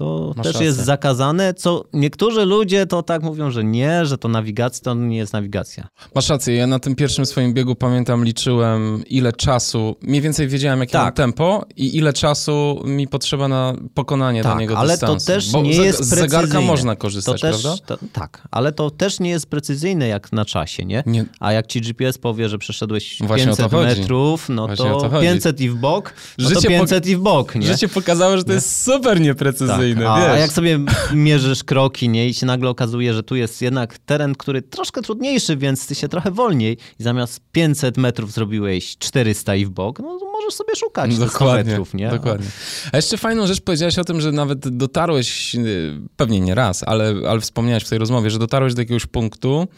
[0.00, 0.66] to Masz też rację.
[0.66, 5.16] jest zakazane, co niektórzy ludzie to tak mówią, że nie, że to nawigacja, to nie
[5.16, 5.88] jest nawigacja.
[6.14, 10.80] Masz rację, ja na tym pierwszym swoim biegu pamiętam, liczyłem ile czasu, mniej więcej wiedziałem
[10.80, 11.02] jakie tak.
[11.02, 15.26] mam tempo i ile czasu mi potrzeba na pokonanie tak, danego ale dystansu.
[15.26, 17.82] to też Bo nie jest z zegarka można korzystać, to też, prawda?
[17.86, 21.02] To, tak, ale to też nie jest precyzyjne jak na czasie, nie?
[21.06, 21.24] nie.
[21.40, 25.60] A jak ci GPS powie, że przeszedłeś Właśnie 500 metrów, no Właśnie to, to 500
[25.60, 27.66] i w bok, no Życie to 500 i w bok, nie?
[27.66, 28.54] Życie pokazało, że to nie?
[28.54, 29.89] jest super nieprecyzyjne, tak.
[30.06, 30.80] A, a jak sobie
[31.14, 32.28] mierzysz kroki, nie?
[32.28, 36.08] I się nagle okazuje, że tu jest jednak teren, który troszkę trudniejszy, więc ty się
[36.08, 40.76] trochę wolniej i zamiast 500 metrów zrobiłeś 400 i w bok, no to możesz sobie
[40.76, 42.10] szukać dokładnie, metrów, nie?
[42.10, 42.46] Dokładnie.
[42.92, 47.14] A jeszcze fajną rzecz powiedziałeś o tym, że nawet dotarłeś, y, pewnie nie raz, ale,
[47.28, 49.68] ale wspomniałeś w tej rozmowie, że dotarłeś do jakiegoś punktu,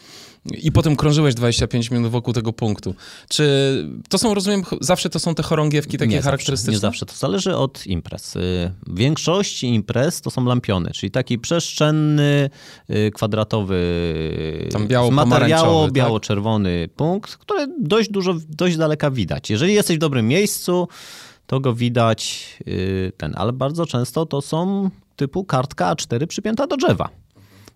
[0.45, 2.95] i potem krążyłeś 25 minut wokół tego punktu.
[3.29, 3.45] Czy
[4.09, 6.73] to są, rozumiem, zawsze to są te chorągiewki takie nie charakterystyczne?
[6.73, 8.35] Zawsze, nie zawsze, to zależy od imprez.
[8.35, 8.39] Y,
[8.87, 12.49] w większości imprez to są lampiony, czyli taki przestrzenny,
[12.89, 13.83] y, kwadratowy
[14.71, 15.91] Tam biało materiału, tak?
[15.91, 19.49] biało-czerwony punkt, który dość dużo, dość daleka widać.
[19.49, 20.87] Jeżeli jesteś w dobrym miejscu,
[21.47, 26.77] to go widać y, ten, ale bardzo często to są typu kartka A4 przypięta do
[26.77, 27.22] drzewa.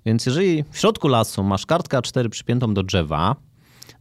[0.07, 3.35] Więc jeżeli w środku lasu masz kartkę A4 przypiętą do drzewa,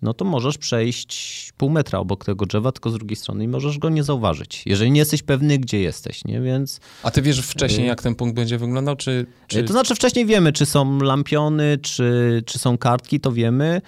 [0.03, 3.79] no to możesz przejść pół metra obok tego drzewa, tylko z drugiej strony i możesz
[3.79, 6.41] go nie zauważyć, jeżeli nie jesteś pewny, gdzie jesteś, nie?
[6.41, 6.81] Więc...
[7.03, 9.27] A ty wiesz wcześniej, y- jak ten punkt będzie wyglądał, czy...
[9.47, 9.65] czy...
[9.65, 13.83] To znaczy wcześniej wiemy, czy są lampiony, czy, czy są kartki, to wiemy.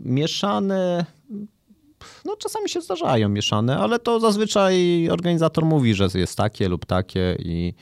[0.00, 1.06] Mieszane...
[2.24, 7.36] No czasami się zdarzają mieszane, ale to zazwyczaj organizator mówi, że jest takie lub takie
[7.38, 7.74] i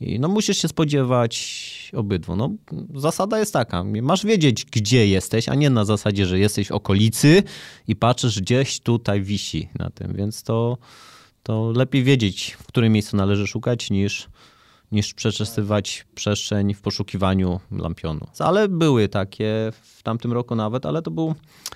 [0.00, 2.36] i no musisz się spodziewać obydwu.
[2.36, 2.50] No,
[2.94, 7.42] zasada jest taka, masz wiedzieć, gdzie jesteś, a nie na zasadzie, że jesteś w okolicy
[7.88, 10.78] i patrzysz gdzieś tutaj wisi na tym, więc to,
[11.42, 14.28] to lepiej wiedzieć, w którym miejscu należy szukać, niż,
[14.92, 18.26] niż przeczesywać przestrzeń w poszukiwaniu lampionu.
[18.38, 21.34] Ale były takie w tamtym roku nawet, ale to był,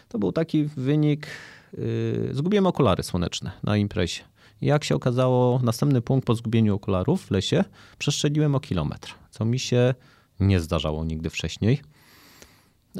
[0.09, 1.27] to był taki wynik,
[1.79, 4.34] yy, zgubiłem okulary słoneczne na imprezie.
[4.64, 7.64] Jak się okazało, następny punkt po zgubieniu okularów w lesie
[7.98, 9.94] przestrzeliłem o kilometr, co mi się
[10.40, 11.81] nie zdarzało nigdy wcześniej.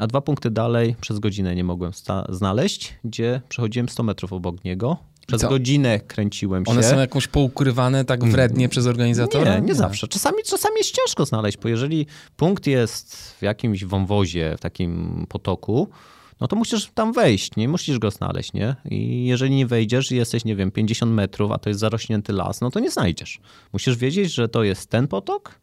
[0.01, 1.93] A dwa punkty dalej przez godzinę nie mogłem
[2.29, 4.97] znaleźć, gdzie przechodziłem 100 metrów obok niego.
[5.27, 5.49] Przez Co?
[5.49, 6.71] godzinę kręciłem się.
[6.71, 9.55] One są jakoś poukrywane tak wrednie przez organizatora?
[9.55, 10.09] Nie, nie, nie, zawsze.
[10.09, 15.89] Czasami, czasami jest ciężko znaleźć, bo jeżeli punkt jest w jakimś wąwozie, w takim potoku,
[16.45, 18.77] no to musisz tam wejść, nie musisz go znaleźć, nie?
[18.85, 22.61] I jeżeli nie wejdziesz i jesteś, nie wiem, 50 metrów, a to jest zarośnięty las,
[22.61, 23.41] no to nie znajdziesz.
[23.73, 25.61] Musisz wiedzieć, że to jest ten potok,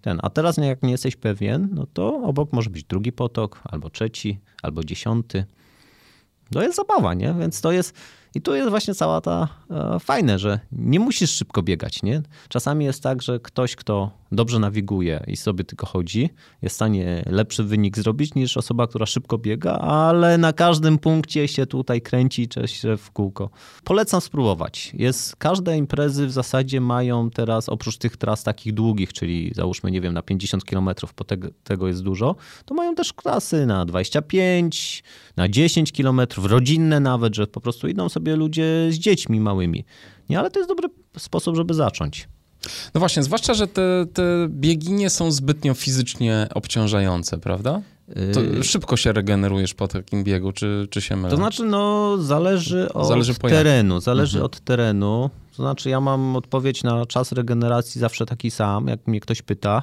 [0.00, 0.18] ten.
[0.22, 4.38] A teraz jak nie jesteś pewien, no to obok może być drugi potok, albo trzeci,
[4.62, 5.44] albo dziesiąty.
[6.52, 7.34] To jest zabawa, nie?
[7.38, 7.94] Więc to jest
[8.34, 12.22] i tu jest właśnie cała ta e, fajne, że nie musisz szybko biegać, nie?
[12.48, 16.30] Czasami jest tak, że ktoś, kto dobrze nawiguje i sobie tylko chodzi,
[16.62, 21.48] jest w stanie lepszy wynik zrobić niż osoba, która szybko biega, ale na każdym punkcie
[21.48, 23.50] się tutaj kręci cześć w kółko.
[23.84, 24.92] Polecam spróbować.
[24.94, 30.00] Jest, każde imprezy w zasadzie mają teraz, oprócz tych tras takich długich, czyli załóżmy, nie
[30.00, 35.04] wiem, na 50 km, bo tego, tego jest dużo, to mają też klasy na 25,
[35.36, 39.84] na 10 km, rodzinne nawet, że po prostu idą sobie ludzie z dziećmi małymi.
[40.28, 42.28] Nie, ale to jest dobry sposób, żeby zacząć.
[42.94, 47.82] No właśnie, zwłaszcza, że te, te biegi nie są zbytnio fizycznie obciążające, prawda?
[48.34, 48.64] To yy.
[48.64, 51.30] szybko się regenerujesz po takim biegu, czy, czy się mylę?
[51.30, 54.00] To znaczy, no, zależy od zależy terenu.
[54.00, 54.44] Zależy mhm.
[54.44, 55.30] od terenu.
[55.56, 59.82] To znaczy, ja mam odpowiedź na czas regeneracji zawsze taki sam, jak mnie ktoś pyta.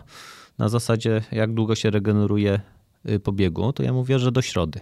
[0.57, 2.59] Na zasadzie, jak długo się regeneruje
[3.09, 4.79] y, po biegu, to ja mówię, że do środy.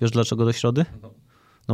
[0.00, 0.84] Wiesz dlaczego do środy?
[1.02, 1.10] No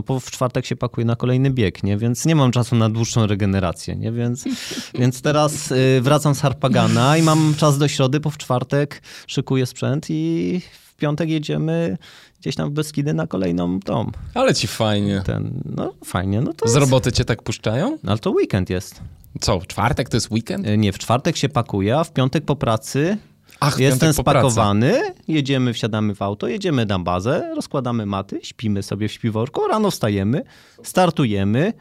[0.07, 1.97] bo w czwartek się pakuje na kolejny bieg, nie?
[1.97, 4.13] Więc nie mam czasu na dłuższą regenerację, nie?
[4.13, 4.45] Więc,
[5.01, 9.67] więc teraz y, wracam z Harpagana i mam czas do środy, bo w czwartek szykuję
[9.67, 11.99] sprzęt i w piątek jedziemy
[12.41, 14.11] gdzieś tam w Beskidy na kolejną tą.
[14.35, 15.23] Ale ci fajnie.
[15.27, 17.99] Ten, no fajnie, no to Z jest, roboty cię tak puszczają?
[18.03, 19.01] no, ale to weekend jest.
[19.41, 20.67] Co, w czwartek to jest weekend?
[20.67, 23.17] Y, Nie, w czwartek się pakuje, a w piątek po pracy
[23.61, 24.51] Ach, Jestem po pracy.
[24.51, 29.91] spakowany, jedziemy, wsiadamy w auto, jedziemy na bazę, rozkładamy maty, śpimy sobie w śpiworku, rano
[29.91, 30.43] wstajemy,
[30.83, 31.73] startujemy.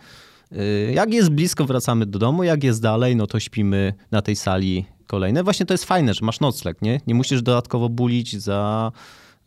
[0.51, 4.35] Yy, Jak jest blisko, wracamy do domu, jak jest dalej, no to śpimy na tej
[4.35, 5.43] sali kolejne.
[5.43, 7.01] Właśnie to jest fajne, że masz nocleg, nie?
[7.07, 8.91] Nie musisz dodatkowo bulić za,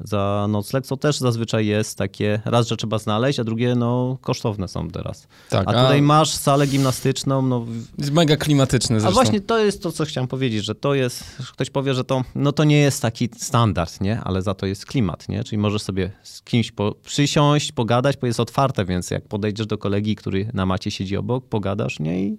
[0.05, 4.69] za nocleg, co też zazwyczaj jest takie, raz, że trzeba znaleźć, a drugie, no, kosztowne
[4.69, 5.27] są teraz.
[5.49, 7.67] Tak, a tutaj masz salę gimnastyczną, no
[7.99, 9.15] Jest mega klimatyczny a zresztą.
[9.15, 12.53] właśnie to jest to, co chciałem powiedzieć, że to jest, ktoś powie, że to, no
[12.53, 14.21] to nie jest taki standard, nie?
[14.21, 15.45] Ale za to jest klimat, nie?
[15.45, 19.79] Czyli możesz sobie z kimś po, przysiąść, pogadać, bo jest otwarte, więc jak podejdziesz do
[19.79, 22.23] kolegi, który na macie siedzi obok, pogadasz, nie?
[22.23, 22.37] I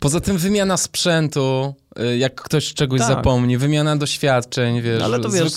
[0.00, 3.08] Poza tym wymiana sprzętu, y, jak ktoś czegoś Tak.
[3.08, 5.02] zapomni, wymiana doświadczeń, wiesz.
[5.02, 5.52] ale to wiesz,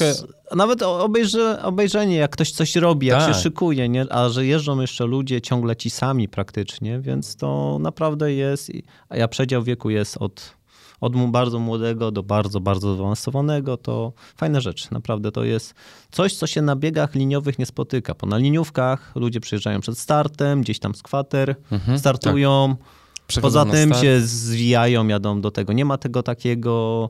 [0.51, 3.35] a nawet obejrze, obejrzenie, jak ktoś coś robi, jak Tak.
[3.35, 4.05] się szykuje, nie?
[4.13, 8.71] A że jeżdżą jeszcze ludzie ciągle ci sami praktycznie, więc to naprawdę jest,
[9.09, 10.53] a ja przedział wieku jest od,
[11.01, 14.91] od bardzo młodego do bardzo, bardzo zaawansowanego, to fajna rzecz.
[14.91, 15.73] Naprawdę to jest
[16.11, 20.61] coś, co się na biegach liniowych nie spotyka, bo na liniówkach ludzie przyjeżdżają przed startem,
[20.61, 21.55] gdzieś tam z kwater,
[21.97, 23.00] startują, Przechodzą
[23.41, 25.73] Poza tym się zwijają, jadą do tego.
[25.73, 27.09] Nie ma tego takiego,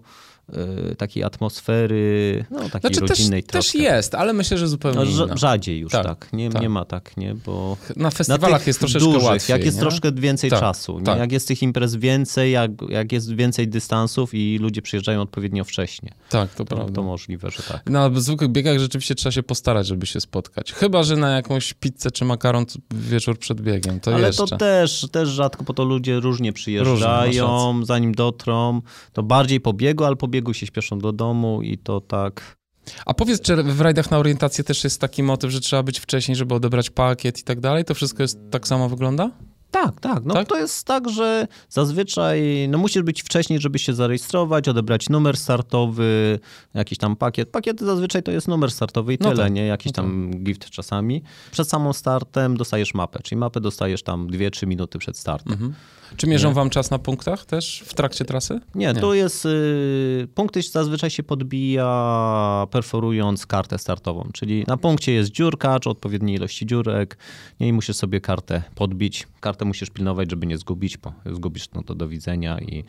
[0.98, 3.78] takiej atmosfery, no takiej Znaczy też, rodzinnej też troszkę.
[3.78, 6.34] jest, ale myślę, że zupełnie No, rzadziej już Tak, tak.
[6.34, 6.62] Nie, tak.
[6.62, 7.36] nie ma tak, nie?
[7.36, 9.54] Bo Na na festiwalach tych jest troszeczkę dużych, łatwiej.
[9.54, 9.82] jak jest nie?
[9.82, 11.20] troszkę więcej Tak, czasu, tak.
[11.20, 16.12] jak jest tych imprez więcej, jak, jak jest więcej dystansów i ludzie przyjeżdżają odpowiednio wcześnie.
[16.30, 16.94] Tak, to To, prawda.
[16.94, 17.90] to możliwe, że tak.
[17.90, 20.74] Na zwykłych biegach rzeczywiście trzeba się postarać, żeby się spotkać.
[20.74, 24.48] Chyba, że na jakąś pizzę czy makaron wieczór przed biegiem, to Ale jeszcze.
[24.48, 28.82] to też, też rzadko, bo to ludzie różnie Różnie, przyjeżdżają, masz zanim dotrą,
[29.14, 32.58] to bardziej po biegu, ale po biegu się śpieszą do domu i to tak...
[33.06, 36.36] A powiedz, czy w rajdach na orientację też jest taki motyw, że trzeba być wcześniej,
[36.36, 37.86] żeby odebrać pakiet i tak dalej?
[37.86, 39.32] To wszystko jest tak samo wygląda?
[39.72, 40.26] Tak, tak.
[40.26, 40.48] No Tak?
[40.48, 46.40] to jest tak, że zazwyczaj no musisz być wcześniej, żeby się zarejestrować, odebrać numer startowy,
[46.74, 47.50] jakiś tam pakiet.
[47.50, 49.66] Pakiety zazwyczaj to jest numer startowy i No tyle, tak, nie?
[49.66, 51.22] Jakiś tam gift czasami.
[51.52, 55.54] Przed samą startem dostajesz mapę, czyli mapę dostajesz tam 2-3 minuty przed startem.
[55.54, 55.74] Mhm.
[56.18, 56.54] Czy mierzą Nie.
[56.56, 58.60] wam czas na punktach też w trakcie trasy?
[58.76, 58.94] Nie, Nie.
[59.02, 59.46] tu jest.
[59.46, 66.66] Y, punkty zazwyczaj się podbija perforując kartę startową, czyli na punkcie jest dziurkacz, odpowiedniej ilości
[66.66, 67.18] dziurek,
[67.60, 69.28] nie, i musisz sobie kartę podbić.
[69.40, 72.84] Kartę musisz pilnować, żeby nie zgubić, bo zgubisz, no to do widzenia i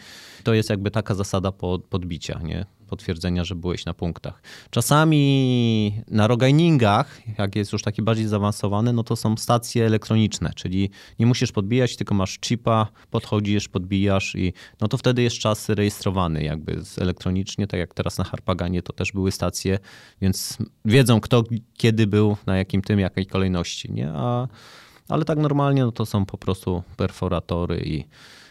[0.45, 2.67] to jest jakby taka zasada pod, podbicia, nie?
[2.89, 4.43] Potwierdzenia, że byłeś na punktach.
[4.71, 10.91] Czasami na rogajningach, jak jest już taki bardziej zaawansowany, no to są stacje elektroniczne, czyli
[11.19, 16.43] nie musisz podbijać, tylko masz chipa, podchodzisz, podbijasz i no to wtedy jest czas rejestrowany
[16.43, 19.79] jakby elektronicznie, tak jak teraz na Harpaganie to też były stacje,
[20.21, 24.13] więc wiedzą kto kiedy był, na jakim tym, jakiej kolejności, nie?
[24.15, 24.49] A,
[25.09, 27.97] ale tak normalnie no to są po prostu perforatory i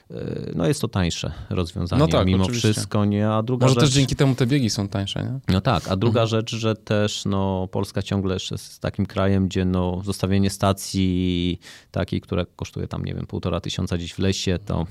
[0.10, 2.74] yy, no jest to tańsze rozwiązanie No tak, mimo oczywiście.
[2.74, 3.30] wszystko, nie?
[3.30, 3.84] A druga Może rzecz...
[3.84, 5.40] też dzięki temu te biegi są tańsze, nie?
[5.54, 6.00] No tak, a Mhm.
[6.00, 11.60] druga rzecz, że też no, Polska ciągle jeszcze jest takim krajem, gdzie no, zostawienie stacji
[11.92, 14.86] takiej, która kosztuje tam, nie wiem, półtora tysiąca gdzieś w lesie, to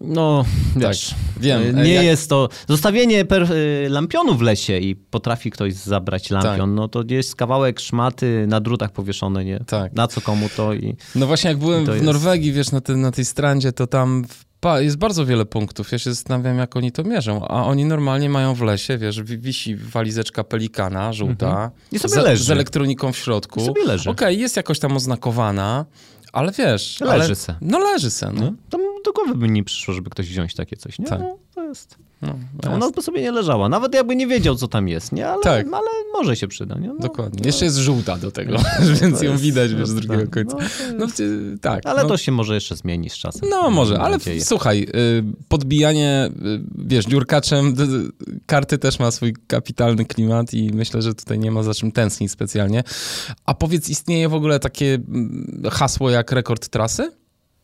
[0.00, 0.44] no,
[0.76, 1.82] wiesz, wiem.
[1.82, 2.48] nie Jak- jest to...
[2.68, 6.76] Zostawienie per, y, lampionu w lesie i potrafi ktoś zabrać lampion, Tak.
[6.76, 9.58] no to jest kawałek szmaty na drutach powieszone, nie?
[9.66, 9.92] Tak.
[9.92, 10.96] Na co komu to i...
[11.14, 14.24] No właśnie jak byłem w jest- Norwegii, wiesz, na, te, na tej strandzie, to tam
[14.78, 15.92] jest bardzo wiele punktów.
[15.92, 17.48] Ja się zastanawiam, jak oni to mierzą.
[17.48, 21.70] A oni normalnie mają w lesie, wiesz, wi- wisi walizeczka pelikana, żółta, Mhm.
[21.92, 22.44] I sobie z, leży.
[22.44, 23.60] z elektroniką w środku.
[23.60, 24.10] I sobie leży.
[24.10, 25.84] Okej, jest jakoś tam oznakowana,
[26.32, 27.00] ale wiesz...
[27.00, 27.54] Leży ale, se.
[27.60, 28.52] No leży se, no.
[28.72, 31.06] No, do głowy by nie przyszło, żeby ktoś wziąć takie coś, nie?
[31.06, 31.20] Tak.
[31.20, 31.96] No, to jest...
[32.22, 32.34] no,
[32.72, 33.68] Ona by sobie nie leżała.
[33.68, 35.28] Nawet jakby nie wiedział, co tam jest, nie?
[35.28, 35.66] Ale, Tak.
[35.72, 36.88] ale może się przyda, nie?
[36.88, 37.42] No, Dokładnie.
[37.46, 38.56] Jeszcze jest żółta do tego,
[39.02, 40.30] więc to ją jest- widać, wiesz, z jest drugiego tak.
[40.30, 40.56] końca.
[40.98, 41.86] No, jest- No, tak.
[41.86, 42.08] Ale no.
[42.08, 43.48] to się może jeszcze zmieni z czasem.
[43.50, 44.44] No może, ale nadzieję.
[44.44, 47.74] słuchaj, y, podbijanie, y, wiesz, dziurkaczem
[48.46, 52.30] karty też ma swój kapitalny klimat i myślę, że tutaj nie ma za czym tęsknić
[52.32, 52.84] specjalnie.
[53.46, 57.12] A powiedz, istnieje w ogóle takie mm, hasło jak rekord trasy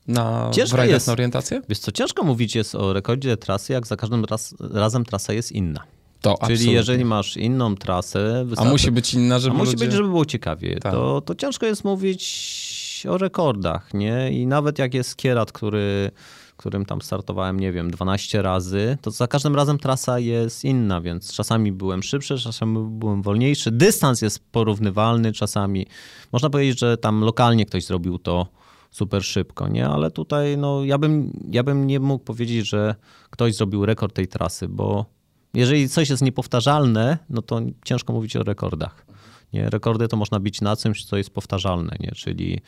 [0.09, 1.07] na, Ciężko rajdach jest.
[1.07, 1.62] na orientację?
[1.68, 5.53] Wiesz co, ciężko mówić jest o rekordzie trasy, jak za każdym raz, razem trasa jest
[5.53, 5.81] inna.
[6.21, 6.73] To Czyli absolutnie.
[6.73, 8.38] jeżeli masz inną trasę...
[8.40, 9.85] A wystarczy- musi być inna, A żeby musi ludzie...
[9.87, 10.77] być, żeby było ciekawie.
[10.81, 10.92] Tak.
[10.92, 14.33] To, to ciężko jest mówić o rekordach, nie?
[14.33, 16.11] I nawet jak jest kierat, który
[16.57, 21.33] którym tam startowałem, nie wiem, 12 razy, to za każdym razem trasa jest inna, więc
[21.33, 23.71] czasami byłem szybszy, czasami byłem wolniejszy.
[23.71, 25.87] Dystans jest porównywalny czasami.
[26.33, 28.47] Można powiedzieć, że tam lokalnie ktoś zrobił to
[28.90, 29.88] super szybko, nie?
[29.88, 32.94] Ale tutaj no, ja, bym, ja bym nie mógł powiedzieć, że
[33.31, 35.07] ktoś zrobił rekord tej trasy, bo
[35.55, 39.07] jeżeli coś jest niepowtarzalne, no to ciężko mówić o rekordach.
[39.53, 39.70] Nie?
[39.70, 42.12] Rekordy to można bić na czymś, co jest powtarzalne, nie?
[42.12, 42.61] czyli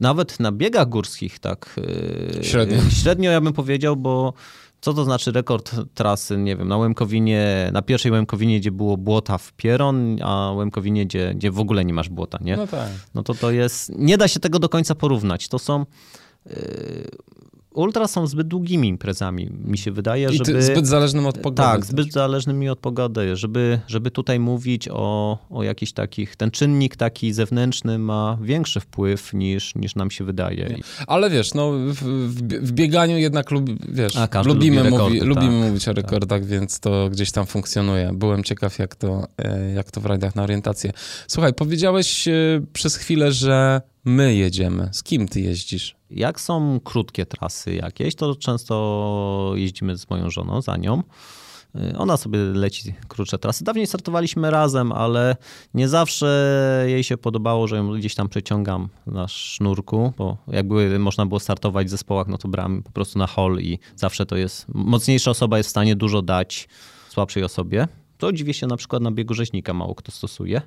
[0.00, 1.80] nawet na biegach górskich tak
[2.36, 2.78] yy, średnio.
[2.90, 4.32] średnio ja bym powiedział, bo
[4.80, 9.38] co to znaczy rekord trasy, nie wiem, na Łemkowinie, na pierwszej Łemkowinie, gdzie było błota
[9.38, 12.56] w Pieron, a Łemkowinie, gdzie, gdzie w ogóle nie masz błota, nie?
[12.56, 12.88] No tak.
[13.14, 15.48] No to to jest, nie da się tego do końca porównać.
[15.48, 15.86] To są...
[17.74, 20.62] Ultra są zbyt długimi imprezami, mi się wydaje, żeby...
[20.62, 21.62] zbyt zależnym od pogody.
[21.62, 26.36] Tak, zbyt zależnymi od pogody, żeby, żeby tutaj mówić o, o jakichś takich...
[26.36, 30.66] Ten czynnik taki zewnętrzny ma większy wpływ niż, niż nam się wydaje.
[30.68, 30.82] Nie.
[31.06, 31.94] Ale wiesz, no w,
[32.62, 36.40] w bieganiu jednak lubi, wiesz, A, lubimy, lubi rekordy, mówi, tak, lubimy mówić o rekordach,
[36.40, 36.48] tak.
[36.48, 38.10] więc to gdzieś tam funkcjonuje.
[38.14, 40.92] Byłem ciekaw, jak to, e, jak to w rajdach na orientację.
[41.26, 42.32] Słuchaj, powiedziałeś e,
[42.72, 44.88] przez chwilę, że my jedziemy.
[44.92, 45.96] Z kim ty jeździsz?
[46.10, 51.02] Jak są krótkie trasy jakieś, to często jeździmy z moją żoną, za nią.
[51.76, 53.64] Y, ona sobie leci krótsze trasy.
[53.64, 55.36] Dawniej startowaliśmy razem, ale
[55.74, 61.26] nie zawsze jej się podobało, że ją gdzieś tam przeciągam na sznurku, bo jakby można
[61.26, 64.66] było startować w zespołach, no to brałem po prostu na hol i zawsze to jest,
[64.68, 66.68] mocniejsza osoba jest w stanie dużo dać
[67.08, 67.88] słabszej osobie.
[68.18, 70.62] To dziwię się na przykład na biegu rzeźnika mało kto stosuje,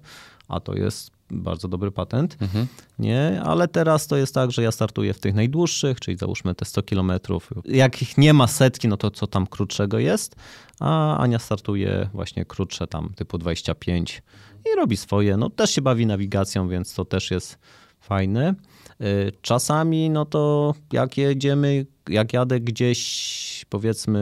[0.48, 2.68] a to jest bardzo dobry patent, mhm.
[3.00, 3.42] nie?
[3.46, 6.84] Ale teraz to jest tak, że ja startuję w tych najdłuższych, czyli załóżmy te 100
[6.84, 7.50] kilometrów.
[7.66, 10.36] Jak ich nie ma setki, no to co tam krótszego jest,
[10.80, 14.24] a Ania startuje właśnie krótsze tam typu 25
[14.66, 15.38] i robi swoje.
[15.38, 17.58] No też się bawi nawigacją, więc to też jest
[18.00, 18.56] fajne.
[19.02, 24.22] Y, czasami, no to jak jedziemy, jak jadę gdzieś, powiedzmy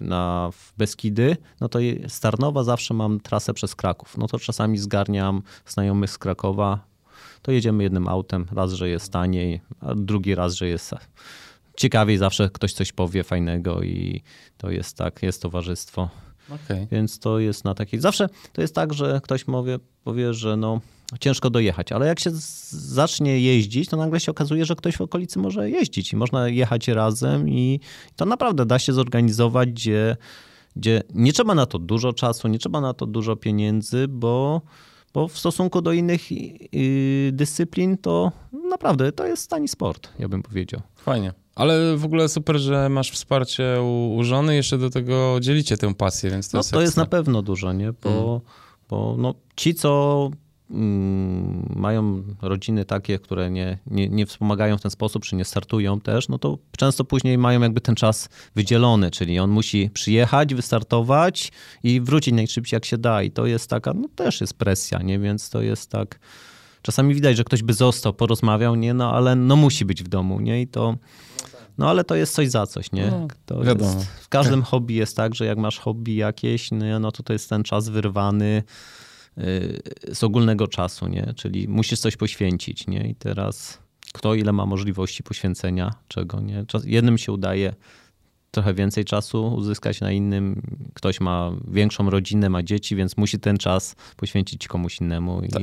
[0.00, 1.78] na w Beskidy, no to
[2.08, 4.18] Starnowa zawsze mam trasę przez Kraków.
[4.18, 6.84] No to czasami zgarniam znajomych z Krakowa,
[7.42, 8.46] to jedziemy jednym autem.
[8.52, 10.94] Raz, że jest taniej, a drugi raz, że jest
[11.76, 12.18] ciekawiej.
[12.18, 14.22] Zawsze ktoś coś powie fajnego i
[14.56, 16.08] to jest tak, jest towarzystwo.
[16.50, 16.86] Okay.
[16.90, 18.00] Więc to jest na takiej.
[18.00, 20.80] Zawsze to jest tak, że ktoś powie, powie, że no
[21.20, 22.30] ciężko dojechać, ale jak się
[22.70, 26.88] zacznie jeździć, to nagle się okazuje, że ktoś w okolicy może jeździć i można jechać
[26.88, 27.80] razem i
[28.16, 30.16] to naprawdę da się zorganizować, gdzie,
[30.76, 34.62] gdzie nie trzeba na to dużo czasu, nie trzeba na to dużo pieniędzy, bo,
[35.14, 36.22] bo w stosunku do innych
[37.32, 38.32] dyscyplin to
[38.70, 40.80] naprawdę to jest tani sport, ja bym powiedział.
[40.96, 41.32] Fajnie.
[41.54, 45.94] Ale w ogóle super, że masz wsparcie u, u żony, jeszcze do tego dzielicie tę
[45.94, 47.92] pasję, więc to no, jest to jest na pewno dużo, nie?
[47.92, 48.40] Bo, hmm.
[48.88, 50.41] bo no, ci, co Mm,
[51.76, 56.28] mają rodziny takie, które nie, nie, nie, wspomagają w ten sposób, czy nie startują też,
[56.28, 62.00] no to często później mają jakby ten czas wydzielony, czyli on musi przyjechać, wystartować i
[62.00, 63.22] wrócić najszybciej jak się da.
[63.22, 65.18] I to jest taka, no też jest presja, nie?
[65.18, 66.18] Więc to jest tak.
[66.82, 68.94] Czasami widać, że ktoś by został, porozmawiał, nie?
[68.94, 70.62] No ale no musi być w domu, nie?
[70.62, 70.96] I to.
[71.78, 73.10] No ale to jest coś za coś, nie?
[73.10, 73.94] No, to wiadomo.
[73.94, 77.32] Jest, w każdym hobby jest tak, że jak masz hobby jakieś, no, no to to
[77.32, 78.62] jest ten czas wyrwany
[80.12, 81.34] z ogólnego czasu, nie?
[81.36, 83.08] Czyli musisz coś poświęcić, nie?
[83.08, 83.78] I teraz
[84.12, 86.64] kto ile ma możliwości poświęcenia czego, nie?
[86.84, 87.74] Jednym się udaje
[88.50, 90.62] trochę więcej czasu uzyskać, na innym
[90.94, 95.42] ktoś ma większą rodzinę, ma dzieci, więc musi ten czas poświęcić komuś innemu.
[95.42, 95.62] I tak,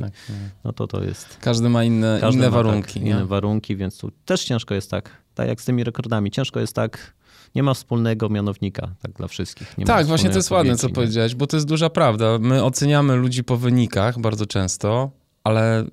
[0.64, 1.38] no to to jest...
[1.40, 2.94] Każdy ma inne, każdy inne ma tak warunki.
[2.94, 6.60] Tak, inne warunki, więc tu też ciężko jest tak, tak jak z tymi rekordami, ciężko
[6.60, 7.14] jest tak
[7.54, 9.78] nie ma wspólnego mianownika tak dla wszystkich.
[9.78, 10.92] Nie tak, właśnie to jest ładne, co nie?
[10.92, 12.38] powiedziałeś, bo to jest duża prawda.
[12.38, 15.10] My oceniamy ludzi po wynikach bardzo często,
[15.44, 15.84] ale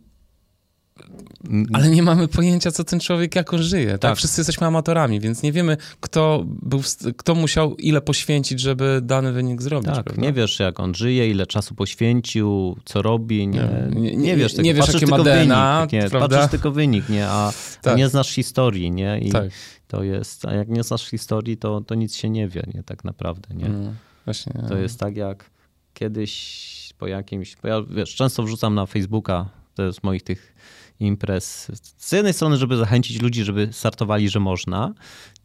[1.74, 3.91] ale nie mamy pojęcia, co ten człowiek jako żyje.
[3.91, 4.00] Tak?
[4.00, 4.17] tak?
[4.17, 6.82] Wszyscy jesteśmy amatorami, więc nie wiemy, kto, był,
[7.17, 9.96] kto musiał ile poświęcić, żeby dany wynik zrobić.
[9.96, 10.22] Tak, prawda?
[10.22, 13.48] nie wiesz, jak on żyje, ile czasu poświęcił, co robi.
[13.48, 14.63] Nie, nie, nie, nie wiesz tego.
[14.63, 17.28] Nie wiesz, patrzysz jakie ma DNA, wynik, nie, patrzysz tylko wynik, nie?
[17.28, 17.93] A, tak.
[17.93, 19.20] a, nie znasz historii, nie?
[19.20, 19.50] I tak.
[19.88, 22.84] To jest, a jak nie znasz historii, to, to nic się nie wie, nie?
[22.84, 23.65] Tak naprawdę, nie?
[23.65, 23.95] Mm,
[24.26, 25.50] właśnie, to jest tak, jak
[25.93, 30.56] kiedyś po jakimś, bo ja wiesz, często wrzucam na Facebooka, to jest moich tych
[31.00, 31.71] imprez.
[31.97, 34.93] Z jednej strony, żeby zachęcić ludzi, żeby startowali, że można,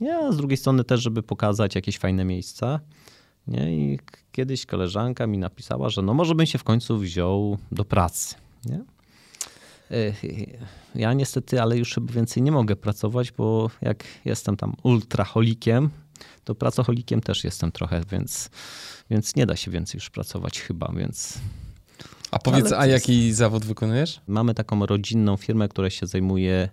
[0.00, 0.16] nie?
[0.16, 2.80] a z drugiej strony też, żeby pokazać jakieś fajne miejsca.
[3.46, 3.76] Nie?
[3.76, 3.98] I
[4.32, 8.34] kiedyś koleżanka mi napisała, że no może bym się w końcu wziął do pracy.
[8.64, 8.84] Nie?
[10.94, 15.90] Ja niestety, ale już chyba więcej nie mogę pracować, bo jak jestem tam ultraholikiem,
[16.44, 18.50] to pracocholikiem też jestem trochę, więc,
[19.10, 21.40] więc nie da się więcej już pracować chyba, więc
[22.32, 24.20] a powiedz, a jaki zawód wykonujesz?
[24.26, 26.68] Mamy taką rodzinną firmę, która się zajmuje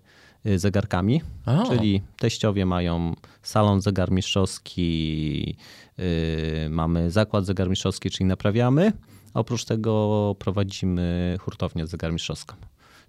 [0.46, 1.64] y, zegarkami, A.
[1.64, 5.58] czyli teściowie mają salon zegarmistrzowski,
[5.98, 8.94] yy, mamy zakład zegarmistrzowski, czyli naprawiamy.
[9.34, 12.56] Oprócz tego prowadzimy hurtownię zegarmistrzowską,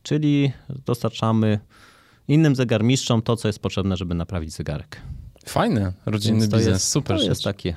[0.03, 0.53] czyli
[0.87, 1.59] dostarczamy
[2.29, 5.01] innym zegarmistrzom to, co jest potrzebne, żeby naprawić zegarek.
[5.47, 7.29] Fajny, rodzinny Więc to biznes, jest, super To rzecz.
[7.29, 7.77] jest takie,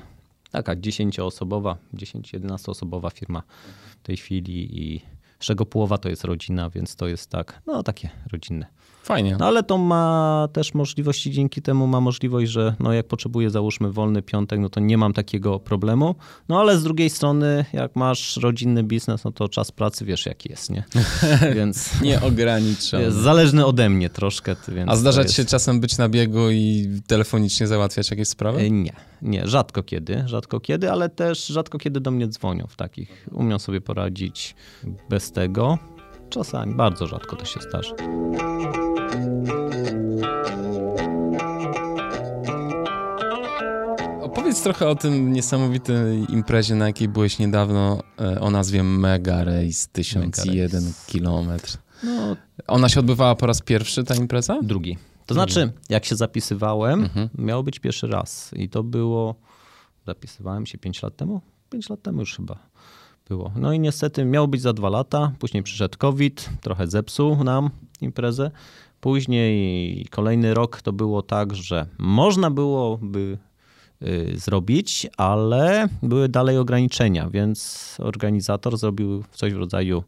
[0.50, 3.42] taka 10-osobowa, 10-11 osobowa firma
[4.00, 5.00] w tej chwili i
[5.40, 8.66] z czego połowa to jest rodzina, więc to jest tak, no takie rodzinne.
[9.04, 9.36] Fajnie.
[9.38, 13.92] No ale to ma też możliwości, dzięki temu ma możliwość, że no jak potrzebuję załóżmy
[13.92, 16.14] wolny piątek, no to nie mam takiego problemu.
[16.48, 20.50] No ale z drugiej strony, jak masz rodzinny biznes, no to czas pracy wiesz jaki
[20.50, 20.84] jest, nie?
[21.56, 23.00] Więc Nie ogranicza.
[23.00, 24.56] jest zależny ode mnie troszkę.
[24.68, 25.50] Więc A zdarza to ci się jest...
[25.50, 28.60] czasem być na biegu i telefonicznie załatwiać jakieś sprawy?
[28.60, 28.92] E, Nie,
[29.22, 33.26] nie, rzadko kiedy, rzadko kiedy, ale też rzadko kiedy do mnie dzwonią w takich.
[33.32, 34.54] Umią sobie poradzić
[35.08, 35.78] bez tego.
[36.30, 37.94] Czasami, bardzo rzadko to się zdarza.
[44.22, 49.88] Opowiedz trochę o tym niesamowitej imprezie, na jakiej byłeś niedawno, e, o nazwie Mega Race
[49.92, 51.48] 1001 km.
[52.04, 54.58] No, Ona się odbywała po raz pierwszy, ta impreza?
[54.62, 54.98] Drugi.
[55.26, 57.28] To znaczy, jak się zapisywałem, Mhm.
[57.38, 58.50] miało być pierwszy raz.
[58.56, 59.34] I to było.
[60.06, 61.40] Zapisywałem się 5 lat temu?
[61.70, 62.58] 5 lat temu już chyba
[63.28, 63.52] było.
[63.56, 65.32] No i niestety miało być za dwa lata.
[65.38, 67.70] Później przyszedł COVID, trochę zepsuł nam
[68.00, 68.50] imprezę.
[69.04, 73.38] Później kolejny rok to było tak, że można byłoby
[74.02, 80.04] y, zrobić, ale były dalej ograniczenia, więc organizator zrobił coś w rodzaju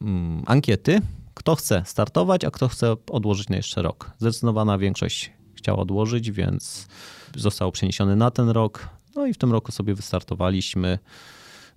[0.00, 1.00] mm, ankiety,
[1.34, 4.10] kto chce startować, a kto chce odłożyć na jeszcze rok.
[4.18, 6.88] Zdecydowana większość chciała odłożyć, więc
[7.36, 8.88] został przeniesiony na ten rok.
[9.16, 10.98] No i w tym roku sobie wystartowaliśmy.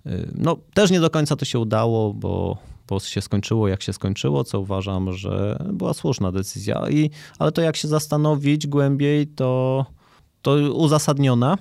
[0.06, 2.58] Y, No, też nie do końca to się udało, bo,
[2.88, 6.90] bo się skończyło jak się skończyło, co uważam, że była słuszna decyzja.
[6.90, 9.86] I, ale to jak się zastanowić głębiej, to,
[10.42, 11.58] to uzasadniona.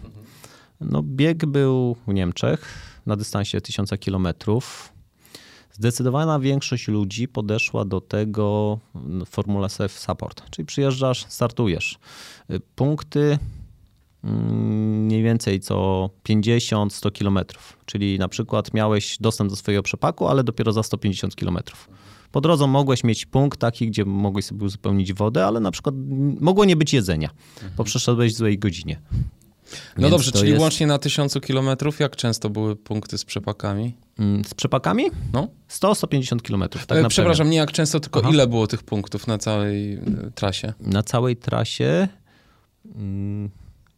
[0.81, 2.65] No, bieg był w Niemczech
[3.05, 4.93] na dystansie 1000 kilometrów.
[5.71, 11.99] Zdecydowana większość ludzi podeszła do tego w formule self support, czyli przyjeżdżasz, startujesz.
[12.51, 13.39] Y, Punkty
[14.23, 20.71] mniej więcej co 50-100 kilometrów, czyli na przykład miałeś dostęp do swojego przepaku, ale dopiero
[20.73, 21.89] za 150 kilometrów.
[22.31, 26.37] Po drodze mogłeś mieć punkt taki, gdzie mogłeś sobie uzupełnić wodę, ale na przykład mm,
[26.41, 27.29] mogło nie być jedzenia,
[27.77, 29.01] bo przeszedłeś w złej godzinie.
[29.97, 33.93] No Więc dobrze, czyli jest- łącznie na 1000 kilometrów, jak często były punkty z przepakami?
[34.19, 35.05] Mm, Z przepakami?
[35.33, 35.47] No?
[35.69, 36.85] 100-110 kilometrów.
[36.85, 38.29] Tak E, Przepraszam, nie jak często, tylko Aha.
[38.33, 39.99] ile było tych punktów na całej e,
[40.35, 40.73] trasie?
[40.79, 42.07] Na całej trasie
[42.95, 43.49] mm,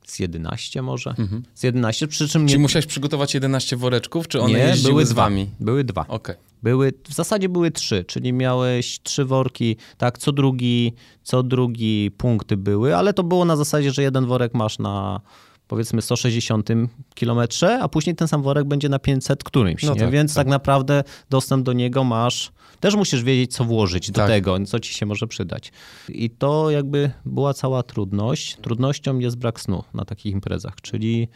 [0.06, 1.16] z 11 może.
[1.54, 5.06] Z 11, przy czym nie, Czy musiałeś przygotować 11 woreczków, czy one nie jeździły były
[5.06, 5.22] z dwa.
[5.24, 5.50] wami?
[5.60, 6.06] Były dwa.
[6.08, 6.36] Okej.
[6.64, 10.94] Były, w zasadzie były trzy, czyli miałeś trzy worki, tak, co drugi,
[11.24, 15.22] co drugi punkty były, ale to było na zasadzie, że jeden worek masz na
[15.68, 16.70] powiedzmy 160
[17.16, 20.00] kilometrze, a później ten sam worek będzie na 500 którymś, No nie?
[20.00, 20.46] tak, więc tak.
[20.46, 20.48] tak.
[20.52, 24.28] naprawdę dostęp do niego masz, też musisz wiedzieć, co włożyć do Tak.
[24.28, 25.72] tego, co ci się może przydać.
[26.10, 28.56] I to jakby była cała trudność.
[28.56, 31.28] Trudnością jest brak snu na takich imprezach, czyli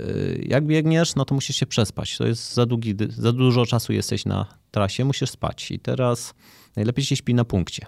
[0.00, 2.16] y, jak biegniesz, no to musisz się przespać.
[2.16, 5.70] To jest za, długi, za dużo czasu jesteś na trasie, musisz spać.
[5.70, 6.34] I teraz
[6.76, 7.86] najlepiej się śpi na punkcie.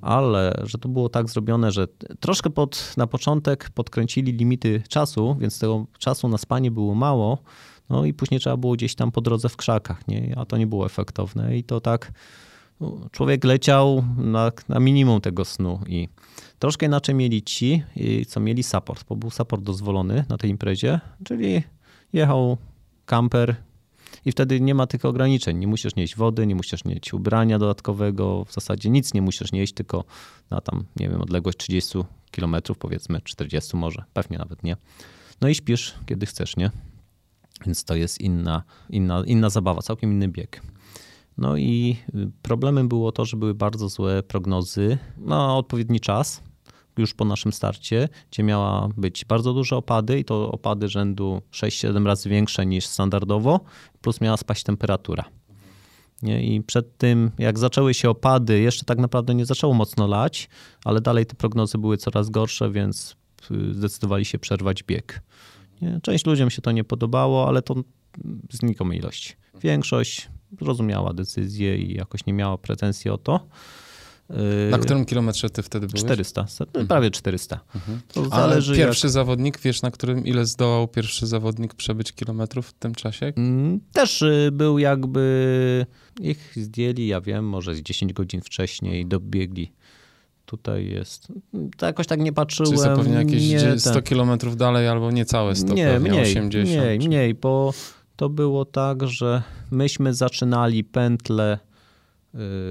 [0.00, 1.86] Ale że to było tak zrobione, że
[2.20, 7.38] troszkę pod, na początek podkręcili limity czasu, więc tego czasu na spanie było mało.
[7.90, 10.34] No i później trzeba było gdzieś tam po drodze w krzakach, nie?
[10.36, 11.56] a to nie było efektowne.
[11.56, 12.12] I to tak
[12.80, 16.08] no, człowiek leciał na, na minimum tego snu i
[16.58, 17.82] troszkę inaczej mieli ci,
[18.28, 21.62] co mieli support, bo był support dozwolony na tej imprezie, czyli
[22.12, 22.56] jechał
[23.06, 23.56] kamper
[24.24, 25.58] i wtedy nie ma tych ograniczeń.
[25.58, 29.72] Nie musisz nieść wody, nie musisz nieść ubrania dodatkowego, w zasadzie nic nie musisz nieść,
[29.72, 30.04] tylko
[30.50, 31.98] na tam, nie wiem, odległość 30
[32.30, 34.76] km, powiedzmy 40 może, pewnie nawet nie.
[35.40, 36.70] No i śpisz, kiedy chcesz, nie?
[37.66, 40.62] Więc to jest inna, inna, inna zabawa, całkiem inny bieg.
[41.38, 46.42] No i y, problemem było to, że były bardzo złe prognozy na odpowiedni czas,
[46.98, 52.06] już po naszym starcie, gdzie miała być bardzo duże opady i to opady rzędu 6-7
[52.06, 53.60] razy większe niż standardowo,
[54.00, 55.24] plus miała spaść temperatura.
[56.22, 60.48] I przed tym, jak zaczęły się opady, jeszcze tak naprawdę nie zaczęło mocno lać,
[60.84, 63.16] ale dalej te prognozy były coraz gorsze, więc
[63.50, 65.22] y, zdecydowali się przerwać bieg.
[65.84, 66.00] Nie?
[66.02, 67.74] Część ludziom się to nie podobało, ale to
[68.52, 69.34] znikome ilości.
[69.62, 70.28] Większość
[70.60, 73.46] zrozumiała decyzję i jakoś nie miała pretensji o to.
[74.70, 76.04] Na Yy, którym kilometrze ty wtedy byłeś?
[76.04, 77.60] 400, no, prawie 400.
[78.12, 82.72] To A zależy pierwszy zawodnik, wiesz na którym, ile zdołał pierwszy zawodnik przebyć kilometrów w
[82.72, 83.26] tym czasie?
[83.26, 83.38] jak...
[83.38, 85.86] Mm, Też y, był jakby,
[86.20, 89.72] ich zdjęli, ja wiem, może z 10 godzin wcześniej dobiegli
[90.46, 91.28] Tutaj jest.
[91.76, 92.72] To jakoś tak nie patrzyłem.
[92.72, 96.22] Czy zapewne jakieś nie, dzie- 100 ten- kilometrów dalej albo niecałe 100, nie, pewnie mniej,
[96.22, 96.68] 80.
[96.68, 97.72] mniej, mniej, bo
[98.16, 101.58] to było tak, że myśmy zaczynali pętlę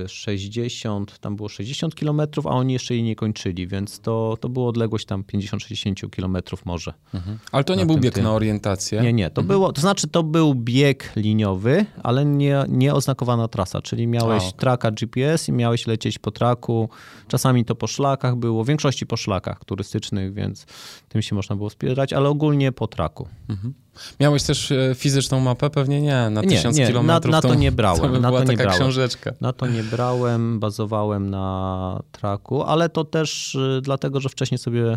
[0.08, 4.68] 60, tam było 60 kilometrów, a oni jeszcze jej nie kończyli, więc to, to było
[4.68, 6.94] odległość tam 50-60 kilometrów może.
[7.14, 7.40] Mhm.
[7.52, 8.24] Ale to nie na był bieg tym.
[8.24, 9.02] na orientację.
[9.02, 13.82] Nie, nie, to było, to znaczy to był bieg liniowy, ale nie, nie oznakowana trasa,
[13.82, 14.60] czyli miałeś A, okej.
[14.60, 16.90] traka GPS i miałeś lecieć po traku,
[17.28, 20.66] czasami to po szlakach było, w większości po szlakach turystycznych, więc
[21.10, 23.28] tym się można było wspierać, ale ogólnie po traku.
[23.50, 23.74] Mhm.
[24.20, 25.70] Miałeś też e, fizyczną mapę?
[25.70, 27.32] Pewnie nie, na Nie, 1000 nie, na- kilometrów.
[27.32, 28.82] na to nie brałem, To by na była to nie taka brałem.
[28.82, 29.32] książeczka.
[29.42, 34.94] Na to nie brałem, bazowałem na traku, ale to też y, dlatego, że wcześniej sobie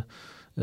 [0.58, 0.62] y,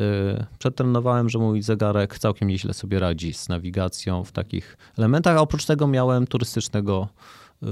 [0.60, 5.66] przetrenowałem, że mój zegarek całkiem nieźle sobie radzi z nawigacją w takich elementach, a oprócz
[5.66, 7.08] tego miałem turystycznego
[7.64, 7.66] y,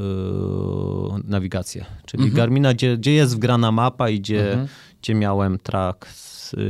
[1.24, 2.38] nawigację, czyli Mhm.
[2.38, 4.68] Garmina, gdzie, gdzie jest wgrana mapa i gdzie, Mhm.
[5.01, 6.07] gdzie miałem track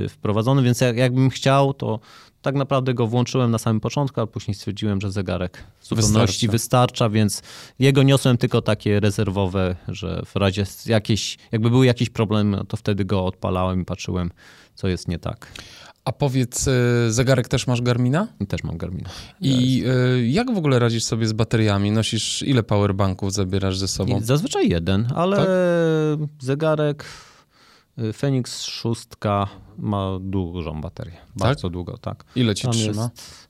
[0.10, 2.00] wprowadzony, więc jak, jakbym chciał, to
[2.42, 6.52] tak naprawdę go włączyłem na samym początku, ale później stwierdziłem, że zegarek w zupełności Wystarcza.
[6.52, 7.42] wystarcza, więc
[7.80, 12.78] jego niosłem tylko takie rezerwowe, że w razie jakieś, jakby był jakiś problem, no to
[12.78, 14.32] wtedy go odpalałem i patrzyłem,
[14.76, 15.48] co jest nie tak.
[16.06, 16.72] A powiedz, e,
[17.12, 18.28] zegarek też masz Garmina?
[18.48, 19.10] Też mam Garmina.
[19.42, 19.84] I
[20.16, 21.92] e, jak w ogóle radzisz sobie z bateriami?
[21.92, 24.20] Nosisz, ile powerbanków zabierasz ze sobą?
[24.20, 25.48] I zazwyczaj jeden, ale Tak?
[26.40, 27.06] zegarek
[28.00, 29.02] y, Fenix 6
[29.82, 31.18] ma dużą baterię.
[31.36, 32.26] Bardzo długo, tak.
[32.36, 33.10] Ile ci Tam trzyma?
[33.16, 33.48] jest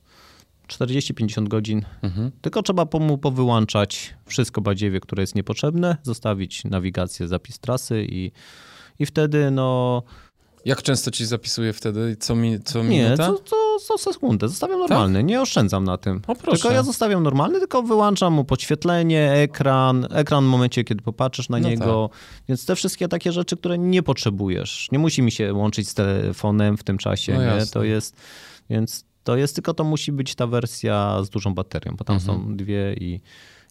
[0.67, 1.85] 40-50 godzin.
[2.01, 2.31] Mhm.
[2.41, 8.31] Tylko trzeba po- mu powyłączać wszystko badziewie, które jest niepotrzebne, zostawić nawigację, zapis trasy i,
[8.99, 10.03] i wtedy no...
[10.65, 12.15] Jak często ci zapisuje wtedy?
[12.19, 13.25] Co, mi, co Nie, minuta?
[13.27, 13.55] co, co,
[13.97, 14.47] co sekundę.
[14.47, 16.21] Zostawiam normalny, nie oszczędzam na tym.
[16.27, 16.61] O, proszę.
[16.61, 21.59] Tylko ja zostawiam normalny, tylko wyłączam mu podświetlenie, ekran, ekran w momencie, kiedy popatrzysz na
[21.59, 22.09] No niego.
[22.49, 24.87] Więc te wszystkie takie rzeczy, które nie potrzebujesz.
[24.91, 27.65] Nie musi mi się łączyć z telefonem w tym czasie, No nie?
[27.65, 28.15] To jest,
[28.69, 32.39] więc to jest, tylko to musi być ta wersja z dużą baterią, bo tam Mhm.
[32.39, 33.19] są dwie i,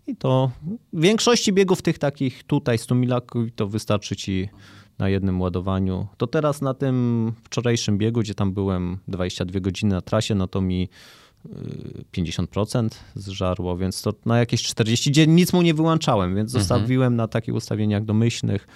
[0.07, 0.51] i to
[0.93, 4.49] w większości biegów tych takich tutaj 100 milaków to wystarczy ci
[5.01, 6.07] na jednym ładowaniu.
[6.17, 10.61] To teraz na tym wczorajszym biegu, gdzie tam byłem 22 godziny na trasie, no to
[10.61, 10.89] mi
[11.47, 11.51] y,
[12.13, 16.63] 50% zżarło, więc to na jakieś 40 dzień nic mu nie wyłączałem, więc Mhm.
[16.63, 18.67] zostawiłem na takich ustawieniach domyślnych,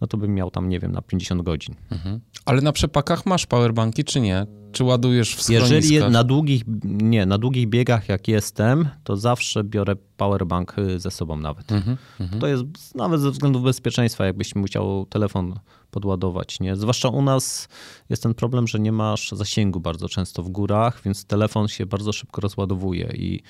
[0.00, 1.74] no to bym miał tam, nie wiem, na 50 godzin.
[1.90, 2.20] Mhm.
[2.44, 4.46] Ale na przepakach masz powerbanki, czy nie?
[4.72, 6.12] Czy ładujesz w Jeżeli schroniskach?
[6.12, 11.36] na długich, nie, na długich biegach jak jestem, to zawsze biorę powerbank y, ze sobą
[11.36, 11.72] nawet.
[11.72, 11.96] Mhm.
[12.20, 12.40] Mhm.
[12.40, 16.76] To jest nawet ze względów bezpieczeństwa, jakbyś musiał telefon podładować, nie?
[16.76, 17.68] Zwłaszcza u nas
[18.08, 22.12] jest ten problem, że nie masz zasięgu bardzo często w górach, więc telefon się bardzo
[22.12, 23.42] szybko rozładowuje i,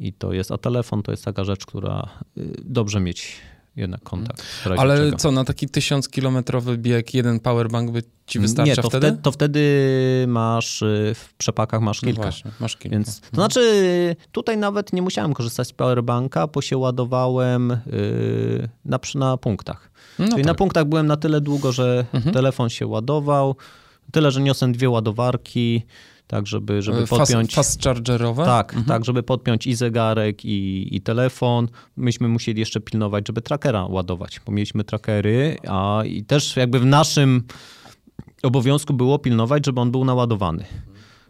[0.00, 3.40] i to jest, a telefon to jest taka rzecz, która y, dobrze mieć
[3.78, 4.42] jednak kontakt.
[4.78, 5.16] Ale czego.
[5.16, 9.06] co, na taki tysiąc kilometrowy bieg jeden powerbank by ci wystarcza Nie, to wtedy?
[9.06, 9.22] wtedy?
[9.22, 9.60] to wtedy
[10.28, 12.22] masz y, w przepakach masz No kilka.
[12.22, 12.96] właśnie, masz kilka.
[12.96, 18.98] Więc, to znaczy, tutaj nawet nie musiałem korzystać z powerbanka, bo się ładowałem yy, na,
[19.14, 19.90] na punktach.
[20.18, 20.46] No Czyli tak.
[20.46, 22.34] na punktach byłem na tyle długo, że Mhm.
[22.34, 23.56] telefon się ładował.
[24.12, 25.82] Tyle, że niosłem dwie ładowarki,
[26.28, 27.54] tak żeby, żeby E, Fast, podpiąć...
[27.54, 28.44] fast chargerowe?
[28.44, 28.86] Tak, Mhm.
[28.86, 31.68] tak, żeby podpiąć i zegarek, i, i telefon.
[31.96, 36.84] Myśmy musieli jeszcze pilnować, żeby trackera ładować, bo mieliśmy trackery, a i też jakby w
[36.86, 37.42] naszym
[38.42, 40.64] obowiązku było pilnować, żeby on był naładowany.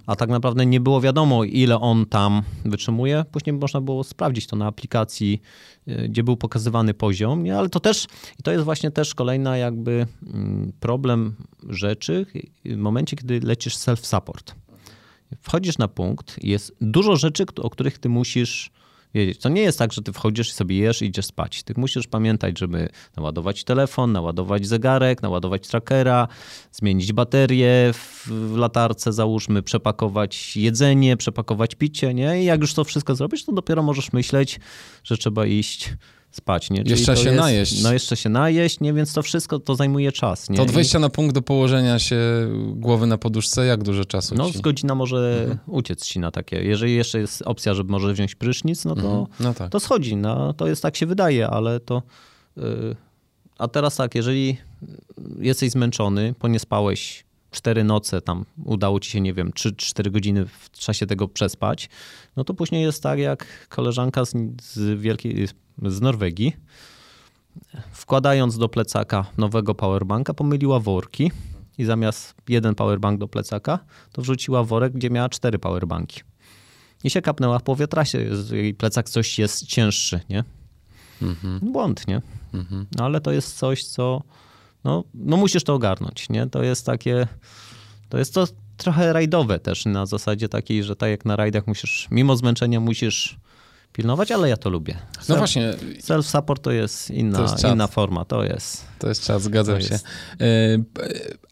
[0.06, 3.24] A tak naprawdę nie było wiadomo, ile on tam wytrzymuje.
[3.32, 5.42] Później można było sprawdzić to na aplikacji,
[5.88, 7.58] y, gdzie był pokazywany poziom, nie?
[7.58, 8.06] ale to też,
[8.40, 11.34] i to jest właśnie też kolejna jakby mm, problem
[11.68, 12.26] rzeczy
[12.64, 14.52] w momencie, kiedy lecisz self-support.
[15.42, 18.70] Wchodzisz na punkt jest dużo rzeczy, o których ty musisz
[19.14, 19.38] wiedzieć.
[19.38, 21.62] To nie jest tak, że ty wchodzisz i sobie jesz i idziesz spać.
[21.62, 26.28] Ty musisz pamiętać, żeby naładować telefon, naładować zegarek, naładować trackera,
[26.72, 32.42] zmienić baterię w latarce, załóżmy, przepakować jedzenie, przepakować picie, nie?
[32.42, 34.60] I jak już to wszystko zrobisz, to dopiero możesz myśleć,
[35.04, 35.94] że trzeba iść
[36.30, 36.78] spać, nie?
[36.78, 37.82] Czyli Jeszcze się jest, najeść.
[37.82, 38.92] No jeszcze się najeść, nie?
[38.92, 40.56] Więc to wszystko to zajmuje czas, nie?
[40.56, 42.16] To od I- wejścia na punkt do położenia się
[42.74, 44.58] głowy na poduszce, jak dużo czasu no, ci?
[44.58, 45.58] z godzina może Mhm.
[45.66, 46.56] uciec ci na takie.
[46.64, 49.26] Jeżeli jeszcze jest opcja, że może wziąć prysznic, no to, Mhm.
[49.40, 49.70] No tak.
[49.70, 50.16] to schodzi.
[50.16, 52.02] No, to jest tak się wydaje, ale to.
[52.56, 52.96] Yy,
[53.58, 54.56] a teraz tak, jeżeli
[55.40, 60.46] jesteś zmęczony, bo nie spałeś cztery noce, tam udało ci się, nie wiem, 3-4 godziny
[60.46, 61.88] w czasie tego przespać,
[62.36, 65.48] no to później jest tak jak koleżanka z, z, wielkiej,
[65.82, 66.56] z Norwegii,
[67.92, 71.30] wkładając do plecaka nowego powerbanka, pomyliła worki
[71.78, 73.78] i zamiast jeden powerbank do plecaka,
[74.12, 76.20] to wrzuciła worek, gdzie miała cztery powerbanki.
[77.04, 80.44] I się kapnęła w połowie trasie, jej plecak coś jest cięższy, nie?
[81.22, 81.72] Mhm.
[81.72, 82.22] Błąd, nie?
[82.54, 82.86] Mhm.
[82.96, 84.22] No ale to jest coś, co,
[84.84, 86.46] no, no musisz to ogarnąć, nie?
[86.46, 87.26] To jest takie,
[88.08, 92.08] to jest to trochę rajdowe też na zasadzie takiej, że tak jak na rajdach musisz,
[92.10, 93.36] mimo zmęczenia musisz
[93.92, 94.98] pilnować, ale ja to lubię.
[95.28, 95.74] No właśnie.
[96.00, 98.84] Self-support to jest inna, to jest inna forma, to jest.
[98.98, 99.88] To jest czas, zgadzam się.
[99.90, 100.04] Jest.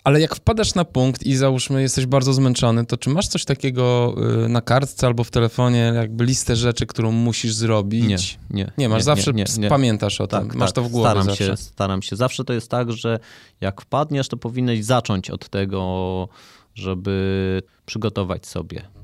[0.04, 4.14] Ale jak wpadasz na punkt i załóżmy jesteś bardzo zmęczony, to czy masz coś takiego
[4.44, 8.38] y, na kartce albo w telefonie, jakby listę rzeczy, którą musisz zrobić?
[8.50, 8.72] Nie, nie.
[8.78, 11.10] Nie, masz nie, zawsze, nie, nie, pamiętasz o tak, tym, masz tak, to w głowie
[11.10, 11.46] staram zawsze.
[11.46, 12.16] Się, staram się.
[12.16, 13.18] Zawsze to jest tak, że
[13.60, 16.28] jak wpadniesz, to powinieneś zacząć od tego,
[16.74, 18.95] żeby przygotować sobie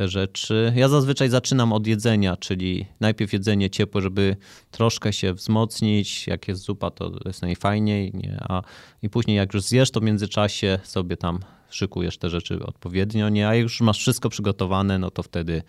[0.00, 0.72] te rzeczy.
[0.76, 4.36] Ja zazwyczaj zaczynam od jedzenia, czyli najpierw jedzenie ciepłe, żeby
[4.70, 6.26] troszkę się wzmocnić.
[6.26, 8.12] Jak jest zupa, to jest najfajniej.
[8.14, 8.36] Nie?
[8.48, 8.62] A,
[9.02, 11.38] I później jak już zjesz, to w międzyczasie sobie tam
[11.70, 13.28] szykujesz te rzeczy odpowiednio.
[13.28, 13.48] Nie?
[13.48, 15.62] A jak już masz wszystko przygotowane, no to wtedy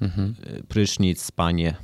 [0.00, 0.34] mhm.
[0.68, 1.76] prysznic, spanie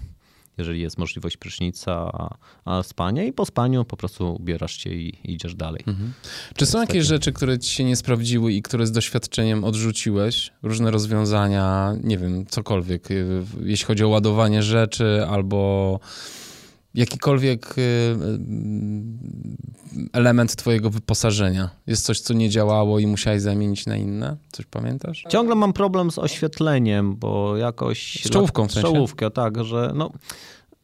[0.59, 5.33] jeżeli jest możliwość prysznica, a, a spanie i po spaniu po prostu ubierasz się i,
[5.33, 5.83] idziesz dalej.
[5.87, 6.13] Mhm.
[6.57, 7.05] Czy są jakieś takie...
[7.05, 10.53] rzeczy, które ci się nie sprawdziły i które z doświadczeniem odrzuciłeś?
[10.63, 16.01] Różne rozwiązania, nie wiem, cokolwiek, y, jeśli chodzi o ładowanie rzeczy albo
[16.95, 18.17] jakikolwiek y, y,
[20.13, 21.71] element twojego wyposażenia?
[21.87, 24.37] Jest coś, co nie działało i musiałeś zamienić na inne?
[24.53, 25.25] Coś pamiętasz?
[25.29, 28.25] Ciągle mam problem z oświetleniem, bo jakoś...
[28.25, 28.89] Z czołówką w sensie?
[28.89, 30.11] Czołówkę, tak, że no...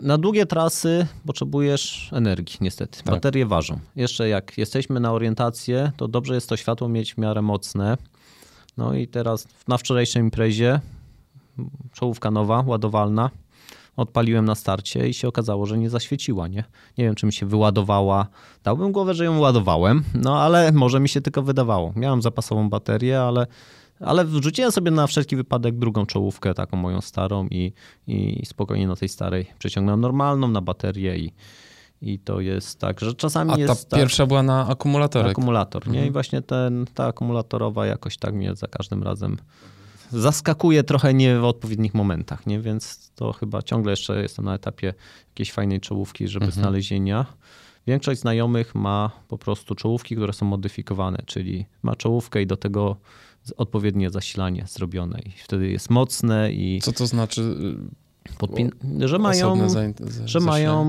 [0.00, 3.02] Na długie trasy potrzebujesz energii, niestety.
[3.02, 3.14] Tak.
[3.14, 3.78] Baterie ważą.
[3.96, 7.96] Jeszcze jak jesteśmy na orientację, to dobrze jest to światło mieć w miarę mocne.
[8.76, 10.80] No i teraz na wczorajszej imprezie
[11.92, 13.30] czołówka nowa, ładowalna,
[14.00, 16.64] odpaliłem na starcie i się okazało, że nie zaświeciła, nie?
[16.98, 18.26] Nie wiem, czy mi się wyładowała.
[18.64, 21.92] Dałbym głowę, że ją ładowałem, no ale może mi się tylko wydawało.
[21.96, 23.46] Miałem zapasową baterię, ale,
[24.00, 27.72] ale wrzuciłem sobie na wszelki wypadek drugą czołówkę, taką moją starą i,
[28.06, 31.32] i spokojnie na tej starej przeciągnąłem normalną na baterię i,
[32.02, 33.84] i to jest tak, że czasami A jest.
[33.84, 35.30] ta tak, pierwsza była na akumulatorek.
[35.30, 35.94] Akumulator, nie?
[35.94, 36.12] I mhm.
[36.12, 39.36] właśnie ten, ta akumulatorowa jakoś tak mnie za każdym razem
[40.12, 42.60] zaskakuje trochę nie w odpowiednich momentach, nie?
[42.60, 44.94] Więc to chyba ciągle jeszcze jestem na etapie
[45.28, 46.62] jakiejś fajnej czołówki, żeby mhm.
[46.62, 47.26] znalezienia.
[47.86, 52.96] Większość znajomych ma po prostu czołówki, które są modyfikowane, czyli ma czołówkę i do tego
[53.56, 56.80] odpowiednie zasilanie zrobione i wtedy jest mocne i...
[56.82, 57.56] Co to znaczy?
[58.38, 59.68] Podpin że mają,
[60.24, 60.86] że mają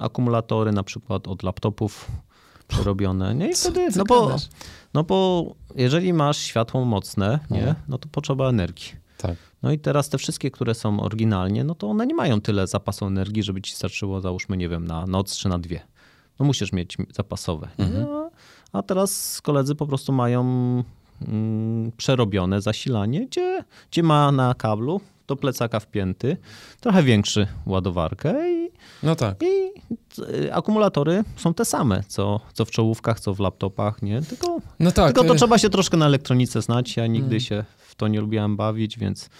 [0.00, 2.10] akumulatory na przykład od laptopów
[2.68, 3.34] przerobione.
[3.34, 3.50] Nie?
[3.50, 4.36] I wtedy, no bo,
[4.94, 7.66] no bo jeżeli masz światło mocne, nie?
[7.66, 7.74] No.
[7.88, 8.92] no to potrzeba energii.
[9.18, 9.36] Tak.
[9.62, 13.06] No i teraz te wszystkie, które są oryginalnie, no to one nie mają tyle zapasu
[13.06, 15.80] energii, żeby ci starczyło, załóżmy, nie wiem, na noc czy na dwie.
[16.38, 17.68] No musisz mieć zapasowe.
[17.78, 18.02] Mhm.
[18.02, 18.30] No,
[18.72, 20.42] a teraz koledzy po prostu mają
[21.28, 26.36] mm, przerobione zasilanie, gdzie, gdzie ma na kablu do plecaka wpięty
[26.80, 28.67] trochę większy ładowarkę i,
[29.02, 29.42] no tak.
[29.42, 29.68] i
[30.18, 34.22] Y, akumulatory są te same, co, co w czołówkach, co w laptopach, nie?
[34.22, 35.06] Tylko, no tak.
[35.06, 36.96] tylko to y- trzeba się troszkę na elektronice znać.
[36.96, 37.40] Ja nigdy hmm.
[37.40, 39.30] się w to nie lubiłem bawić, więc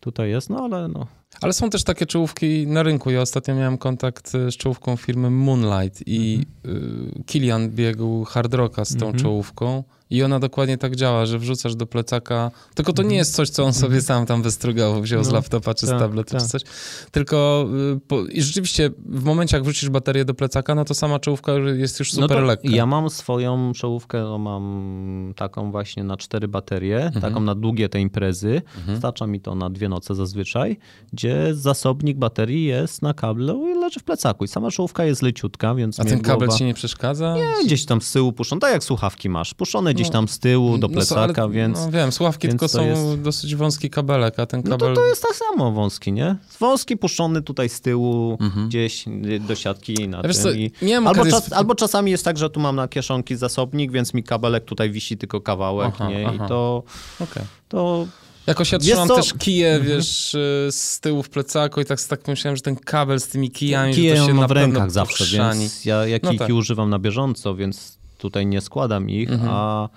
[0.00, 1.06] tutaj jest, no ale no.
[1.40, 3.10] Ale są też takie czołówki na rynku.
[3.10, 7.22] Ja ostatnio miałem kontakt y, z czołówką firmy Moonlight i mm.
[7.26, 9.22] Kilian biegł hard rocka z tą mm -hmm.
[9.22, 12.50] czołówką i ona dokładnie tak działa, że wrzucasz do plecaka.
[12.74, 15.74] Tylko to nie jest coś, co on sobie sam tam wystrygował, wziął no, z laptopa
[15.74, 16.42] czy z tak, tabletu tak.
[16.42, 16.62] czy coś.
[17.10, 21.18] Tylko y, po, i rzeczywiście w momencie, jak wrzucisz baterię do plecaka, no to sama
[21.18, 22.68] czołówka jest już no super no lekka.
[22.70, 27.20] Ja mam swoją czołówkę, no mam taką właśnie na cztery baterie, mhm.
[27.20, 28.62] taką na długie te imprezy.
[28.78, 28.98] Mhm.
[28.98, 30.78] Starcza mi to na dwie noce zazwyczaj,
[31.12, 34.44] gdzie zasobnik baterii jest na kablu i leży w plecaku.
[34.44, 36.58] I sama czołówka jest leciutka, więc A ten kabel głowa...
[36.58, 37.34] ci nie przeszkadza?
[37.34, 39.54] Nie, gdzieś tam z tyłu puszczą, tak jak słuchawki masz.
[39.54, 40.12] Puszczone gdzieś no.
[40.12, 41.78] tam z tyłu do plecaka, no, ale, więc...
[41.78, 43.20] No wiem, słuchawki tylko są jest...
[43.20, 44.88] dosyć wąski kabelek, a ten kabel...
[44.88, 46.36] No to, to jest tak samo wąski, nie?
[46.60, 48.68] Wąski puszczony tutaj z tyłu mhm.
[48.68, 49.04] gdzieś
[49.48, 50.32] do siatki na tym.
[50.32, 50.72] Co, i...
[51.06, 54.64] albo, czas, albo czasami jest tak, że tu mam na kieszonki zasobnik, więc mi kabelek
[54.64, 56.28] tutaj wisi tylko kawałek, aha, nie?
[56.28, 56.44] Aha.
[56.44, 56.82] I to...
[57.20, 57.44] Okay.
[57.68, 58.06] to
[58.46, 59.96] Jakoś ja trzymam też kije, mhm.
[59.96, 63.50] wiesz, y, z tyłu w plecaku i tak, tak myślałem, że ten kabel z tymi
[63.50, 66.50] kijami, Kije to się mam w rękach zawsze, więc ja, ja no tak.
[66.50, 69.50] używam na bieżąco, więc tutaj nie składam ich, mhm.
[69.52, 69.88] a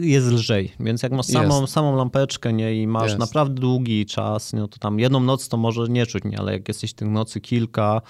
[0.00, 0.72] jest lżej.
[0.80, 3.18] Więc jak masz samą, samą lampeczkę nie, i masz jest.
[3.18, 6.68] naprawdę długi czas, no to tam jedną noc to może nie czuć, nie, ale jak
[6.68, 8.02] jesteś tych nocy kilka,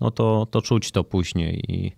[0.00, 1.64] no to, to czuć to później.
[1.68, 1.92] I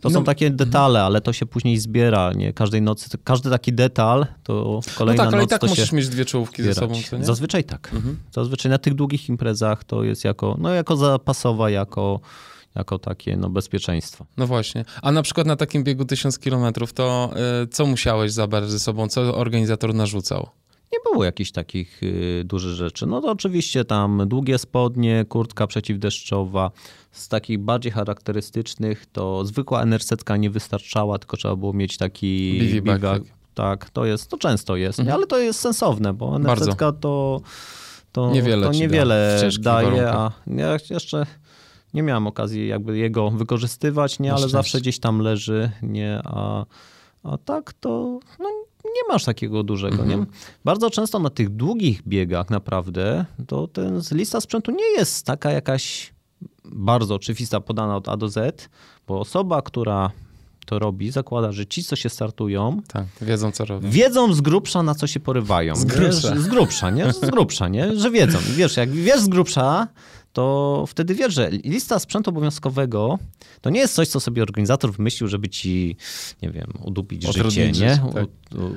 [0.00, 0.56] to no, są takie mhm.
[0.56, 2.32] detale, ale to się później zbiera.
[2.32, 2.52] Nie?
[2.52, 6.24] Każdej nocy, każdy taki detal to kolejna no tak, ale i tak musisz mieć dwie
[6.24, 6.74] czołówki zbierać.
[6.74, 7.24] ze sobą, co nie?
[7.24, 7.90] Zazwyczaj tak.
[7.94, 8.16] Mhm.
[8.32, 12.20] Zazwyczaj na tych długich imprezach to jest jako, no, jako zapasowa, jako
[12.74, 14.26] jako takie no, bezpieczeństwo.
[14.36, 14.84] No właśnie.
[15.02, 17.30] A na przykład na takim biegu 1000 kilometrów, to
[17.62, 19.08] y, co musiałeś zabrać ze sobą?
[19.08, 20.50] Co organizator narzucał?
[20.92, 23.06] nie było jakichś takich y, dużych rzeczy.
[23.06, 26.70] No to oczywiście tam długie spodnie, kurtka przeciwdeszczowa.
[27.12, 32.98] Z takich bardziej charakterystycznych to zwykła NRZ nie wystarczała, tylko trzeba było mieć taki biga.
[32.98, 33.40] backpack.
[33.54, 35.14] Tak, to jest, to często jest, nie?
[35.14, 36.68] ale to jest sensowne, bo NRZ
[37.00, 37.40] to,
[38.12, 40.14] to Niewiele to da niewiele ciężkich daje, warunkach.
[40.16, 41.26] a ja jeszcze
[41.94, 46.64] nie miałem okazji jakby jego wykorzystywać, nie, ale zawsze gdzieś tam leży, nie, a,
[47.22, 48.48] a tak to no,
[48.84, 50.20] nie masz takiego dużego, Mhm.
[50.20, 50.26] nie?
[50.64, 56.12] Bardzo często na tych długich biegach naprawdę to ten lista sprzętu nie jest taka jakaś
[56.64, 58.68] bardzo oczywista podana od A do Z,
[59.06, 60.10] bo osoba, która
[60.66, 63.90] to robi, zakłada, że ci, co się startują, Tak, wiedzą co robią.
[63.90, 65.76] wiedzą z grubsza, na co się porywają.
[65.76, 66.36] Z grubsza.
[66.36, 67.12] Z grubsza, nie?
[67.12, 67.96] Z grubsza, nie?
[67.96, 68.38] Że wiedzą.
[68.56, 69.88] Wiesz, jak wiesz z grubsza,
[70.32, 73.18] to wtedy wiesz, że lista sprzętu obowiązkowego
[73.60, 75.96] to nie jest coś, co sobie organizator wymyślił, żeby ci,
[76.42, 78.00] nie wiem, udupić życie, Utrudnić nie?
[78.14, 78.26] tak.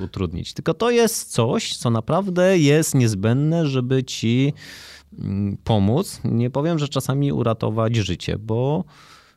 [0.04, 0.54] Utrudnić.
[0.54, 4.52] Tylko to jest coś, co naprawdę jest niezbędne, żeby ci
[5.18, 6.20] mm, pomóc.
[6.24, 8.84] Nie powiem, że czasami uratować życie, bo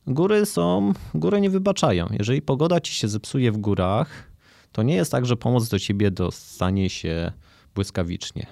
[0.07, 2.07] góry są, góry nie wybaczają.
[2.20, 4.32] Jeżeli pogoda ci się zepsuje w górach,
[4.72, 7.32] to nie jest tak, że pomoc do ciebie dostanie się
[7.76, 8.47] błyskawicznie.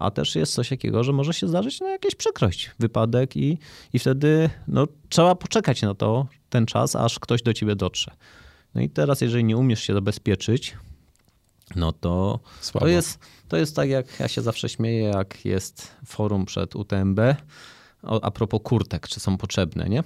[0.00, 3.58] A też jest coś takiego, że może się zdarzyć no, jakaś przykrość, wypadek i,
[3.92, 8.10] i wtedy no, trzeba poczekać na to, ten czas, aż ktoś do ciebie dotrze.
[8.74, 10.76] No i teraz, jeżeli nie umiesz się zabezpieczyć,
[11.76, 12.86] no to Słabo.
[12.86, 17.20] to jest, to jest tak, jak ja się zawsze śmieję, jak jest forum przed UTMB
[18.02, 20.02] a propos kurtek, czy są potrzebne, nie?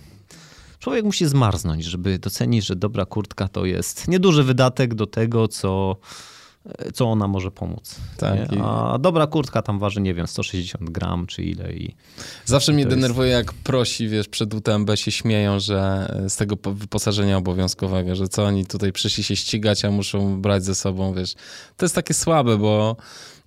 [0.78, 5.96] Człowiek musi zmarznąć, żeby docenić, że dobra kurtka to jest nieduży wydatek do tego, co,
[6.94, 7.94] co ona może pomóc.
[8.16, 11.94] Tak, i- A dobra kurtka tam waży, nie wiem, 160 gram czy ile i
[12.44, 16.36] Zawsze mnie to jest- denerwuje, jak prosi, wiesz, przed UTMB się śmieją, że e, z
[16.36, 20.74] tego po- wyposażenia obowiązkowego, że co oni tutaj przyszli się ścigać, a muszą brać ze
[20.74, 21.34] sobą, wiesz.
[21.76, 22.96] To jest takie słabe, bo,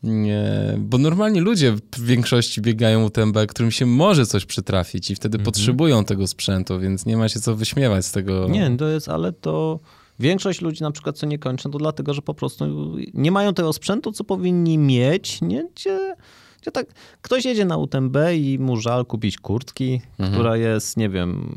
[0.03, 0.43] nie,
[0.78, 5.45] bo normalnie ludzie w większości biegają UTMB, którym się może coś przytrafić i wtedy Mhm.
[5.45, 8.47] potrzebują tego sprzętu, więc nie ma się co wyśmiewać z tego.
[8.47, 9.80] Nie, to jest, ale to
[10.20, 12.65] większość ludzi na przykład, co nie kończą, to dlatego, że po prostu
[13.13, 15.68] nie mają tego sprzętu, co powinni mieć, nie?
[15.76, 16.15] Gdzie,
[16.61, 16.88] gdzie tak,
[17.22, 20.01] ktoś jedzie na UTMB i mu żal kupić kurtki,
[20.32, 21.55] która jest, nie wiem,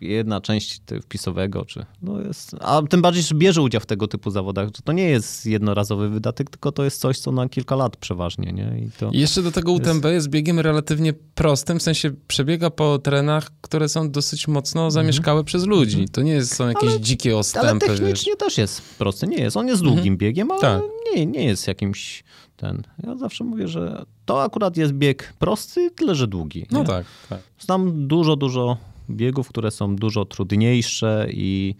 [0.00, 4.30] jedna część wpisowego, czy no jest, a tym bardziej, że bierze udział w tego typu
[4.30, 7.96] zawodach, że to nie jest jednorazowy wydatek, tylko to jest coś, co na kilka lat
[7.96, 8.80] przeważnie, nie?
[8.86, 9.10] I to...
[9.12, 13.88] I jeszcze do tego UTMB jest biegiem relatywnie prostym, w sensie przebiega po terenach, które
[13.88, 16.06] są dosyć mocno zamieszkałe przez ludzi.
[16.12, 17.98] To nie jest, są jakieś Ale- dzikie Ale ostępy, wiesz.
[18.00, 19.56] technicznie też jest prosty, nie jest.
[19.56, 20.82] On jest długim biegiem, ale Tak.
[21.16, 22.24] nie, nie jest jakimś
[22.56, 22.82] ten.
[23.06, 26.66] Ja zawsze mówię, że to akurat jest bieg prosty, tyle że długi.
[26.70, 27.40] No tak, tak.
[27.60, 28.76] Znam dużo, dużo
[29.10, 31.74] biegów, które są dużo trudniejsze i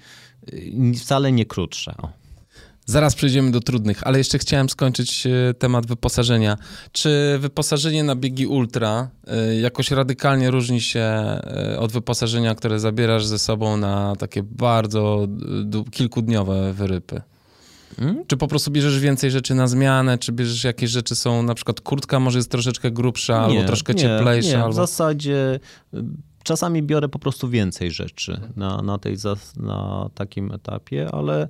[0.96, 1.94] wcale nie krótsze.
[2.02, 2.08] O.
[2.90, 6.56] Zaraz przejdziemy do trudnych, ale jeszcze chciałem skończyć e, temat wyposażenia.
[6.92, 13.26] Czy wyposażenie na biegi ultra e, jakoś radykalnie różni się e, od wyposażenia, które zabierasz
[13.26, 15.28] ze sobą na takie bardzo
[15.90, 17.22] kilkudniowe wyrypy?
[17.98, 18.24] Mm?
[18.26, 21.80] Czy po prostu bierzesz więcej rzeczy na zmianę, czy bierzesz jakieś rzeczy są, na przykład
[21.80, 24.72] kurtka może jest troszeczkę grubsza, albo troszkę nie, cieplejsza, Nie, w albo...
[24.72, 25.60] zasadzie
[25.94, 26.04] y,
[26.48, 29.16] czasami biorę po prostu więcej rzeczy na, na, tej,
[29.56, 31.48] na takim etapie, ale,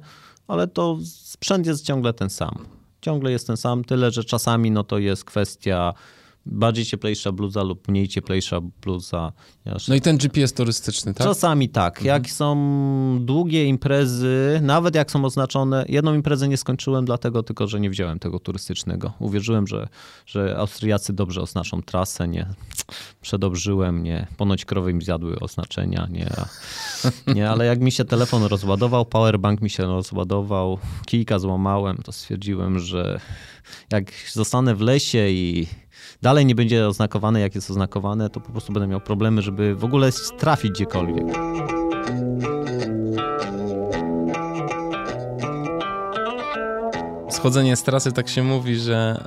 [0.49, 2.67] ale to sprzęt jest ciągle ten sam.
[3.01, 5.95] Ciągle jest ten sam, tyle że czasami no to jest kwestia
[6.47, 9.33] bardziej cieplejsza bluza lub mniej cieplejsza bluza.
[9.89, 11.27] No i ten GPS turystyczny, tak?
[11.27, 12.03] Czasami tak.
[12.03, 17.81] Jak są długie imprezy, nawet jak są oznaczone, jedną imprezę nie skończyłem dlatego tylko, że
[17.81, 19.13] nie wziąłem tego turystycznego.
[19.19, 19.89] Uwierzyłem, że,
[20.27, 22.47] że Austriacy dobrze oznaczą trasę, nie.
[23.21, 24.27] Przedobrzyłem, nie.
[24.37, 26.31] Ponoć krowy mi zjadły oznaczenia, nie.
[27.35, 32.79] Nie, ale jak mi się telefon rozładował, powerbank mi się rozładował, kijka złamałem, to stwierdziłem,
[32.79, 33.21] że
[33.93, 35.67] jak zostanę w lesie i
[36.23, 39.85] dalej nie będzie oznakowane, jak jest oznakowane, to po prostu będę miał problemy, żeby w
[39.85, 41.27] ogóle trafić gdziekolwiek.
[47.39, 49.23] schodzenie z trasy tak się mówi, że,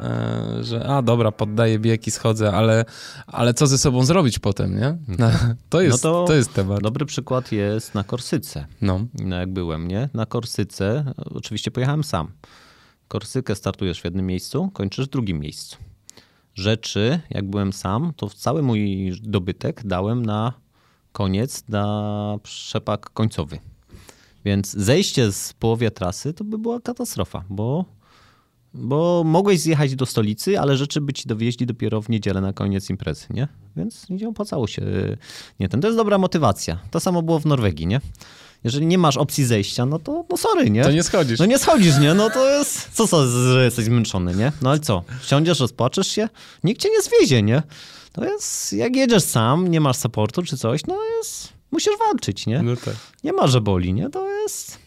[0.60, 2.86] e, że a dobra, poddaję bieg i schodzę, ale,
[3.28, 4.98] ale co ze sobą zrobić potem, nie?
[5.20, 5.30] No,
[5.70, 6.82] to, jest, No to- to jest temat.
[6.84, 8.66] Dobry przykład jest na Korsyce.
[8.82, 9.06] No.
[9.24, 10.10] No jak byłem, nie?
[10.14, 12.32] Na Korsyce, oczywiście pojechałem sam.
[13.08, 15.78] Korsykę startujesz w jednym miejscu, kończysz w drugim miejscu.
[16.56, 20.54] Rzeczy, jak byłem sam, to cały mój dobytek dałem na
[21.12, 23.60] koniec, na przepak końcowy.
[24.46, 27.86] Więc zejście z połowie trasy to by była katastrofa, bo,
[28.74, 32.90] bo mogłeś zjechać do stolicy, ale rzeczy by ci dowieźli dopiero w niedzielę na koniec
[32.90, 33.48] imprezy, nie?
[33.76, 34.82] Więc nie opłacało się.
[35.60, 36.80] Nie, ten, to jest dobra motywacja.
[36.92, 38.02] To samo było w Norwegii, nie?
[38.64, 40.84] Jeżeli nie masz opcji zejścia, no to no sorry, nie?
[40.84, 41.40] To nie schodzisz.
[41.40, 42.14] No nie schodzisz, nie?
[42.14, 44.52] No to jest, co, co, że jesteś zmęczony, nie?
[44.62, 46.30] No ale co, wsiądziesz, rozpłaczesz się?
[46.64, 47.64] Nikt cię nie zwiezie, nie?
[48.14, 52.62] To jest, jak jedziesz sam, nie masz supportu czy coś, no jest, musisz walczyć, nie?
[52.62, 54.10] No tak, Nie ma, że boli, nie?
[54.10, 54.78] To jest,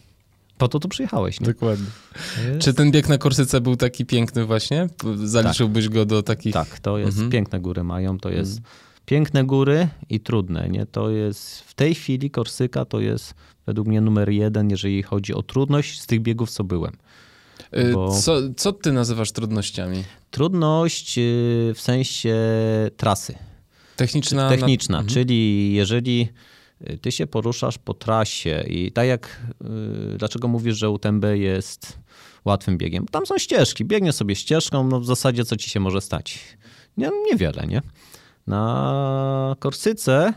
[0.57, 1.45] po to tu przyjechałeś, nie?
[1.47, 1.85] dokładnie.
[2.47, 4.89] Jest- Czy ten bieg na Korsyce był taki piękny właśnie?
[5.23, 6.53] Zaliczyłbyś go do takich...
[6.53, 7.29] Tak, to jest, Mhm.
[7.31, 8.61] piękne góry mają, to jest
[9.05, 10.85] piękne góry i trudne, nie?
[10.85, 13.33] To jest, w tej chwili Korsyka to jest
[13.65, 16.93] według mnie numer jeden, jeżeli chodzi o trudność z tych biegów, co byłem.
[17.77, 20.03] Y, bo- Co, co ty nazywasz trudnościami?
[20.31, 21.23] Trudność yy,
[21.75, 22.35] w sensie
[22.97, 23.35] trasy,
[23.95, 24.49] Techniczna?
[24.49, 25.13] techniczna, Mhm.
[25.13, 26.27] czyli jeżeli
[26.89, 29.41] y, ty się poruszasz po trasie i tak jak,
[30.13, 31.97] y, dlaczego mówisz, że UTMB jest
[32.45, 33.05] łatwym biegiem?
[33.11, 36.39] Tam są ścieżki, biegniesz sobie ścieżką, no w zasadzie co ci się może stać?
[36.97, 37.81] Nie, niewiele, nie?
[38.47, 40.33] Na Korsyce,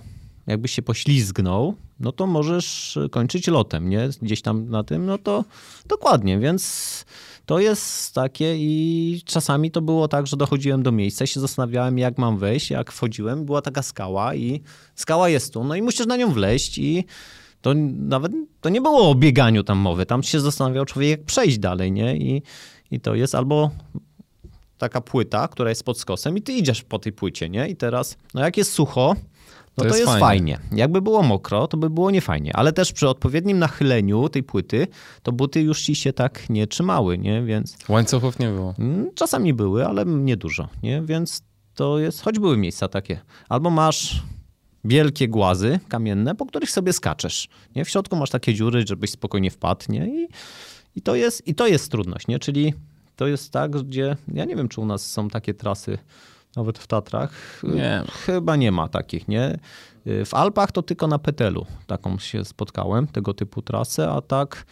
[0.48, 4.08] jakbyś się poślizgnął, no to możesz kończyć lotem, nie?
[4.22, 5.44] Gdzieś tam na tym, no to
[5.86, 7.04] dokładnie, więc
[7.46, 12.18] to jest takie i czasami to było tak, że dochodziłem do miejsca się zastanawiałem, jak
[12.18, 12.70] mam wejść.
[12.70, 14.60] Jak wchodziłem, była taka skała i
[14.94, 17.04] skała jest tu, no i musisz na nią wleźć i
[17.60, 20.06] to nawet to nie było o bieganiu tam mowy.
[20.06, 22.16] Tam się zastanawiał człowiek, jak przejść dalej, nie?
[22.16, 22.42] I,
[22.90, 23.70] i to jest albo
[24.78, 27.68] taka płyta, która jest pod skosem i ty idziesz po tej płycie, nie?
[27.68, 29.16] I teraz, no jak jest sucho,
[29.84, 30.56] no to, jest jest, fajnie.
[30.56, 30.78] fajnie.
[30.78, 32.56] Jakby było mokro, to by było niefajnie.
[32.56, 34.86] Ale też przy odpowiednim nachyleniu tej płyty,
[35.22, 37.42] to buty już ci się tak nie trzymały, nie?
[37.42, 38.74] Więc Łańcuchów nie było.
[38.78, 41.02] mm, czasami były, ale niedużo, nie?
[41.02, 41.42] Więc
[41.74, 43.20] to jest, choć były miejsca takie.
[43.48, 44.22] Albo masz
[44.84, 47.84] wielkie głazy kamienne, po których sobie skaczesz, nie?
[47.84, 50.06] W środku masz takie dziury, żebyś spokojnie wpadł, nie?
[50.22, 50.28] I,
[50.96, 52.38] i, to, jest, i to jest trudność, nie?
[52.38, 52.74] Czyli
[53.16, 55.98] to jest tak, gdzie, ja nie wiem, czy u nas są takie trasy,
[56.56, 57.60] nawet w Tatrach.
[57.62, 58.02] Nie.
[58.26, 59.58] Chyba nie ma takich, nie?
[60.24, 64.66] W Alpach to tylko na Petelu taką się spotkałem, tego typu trasę, a tak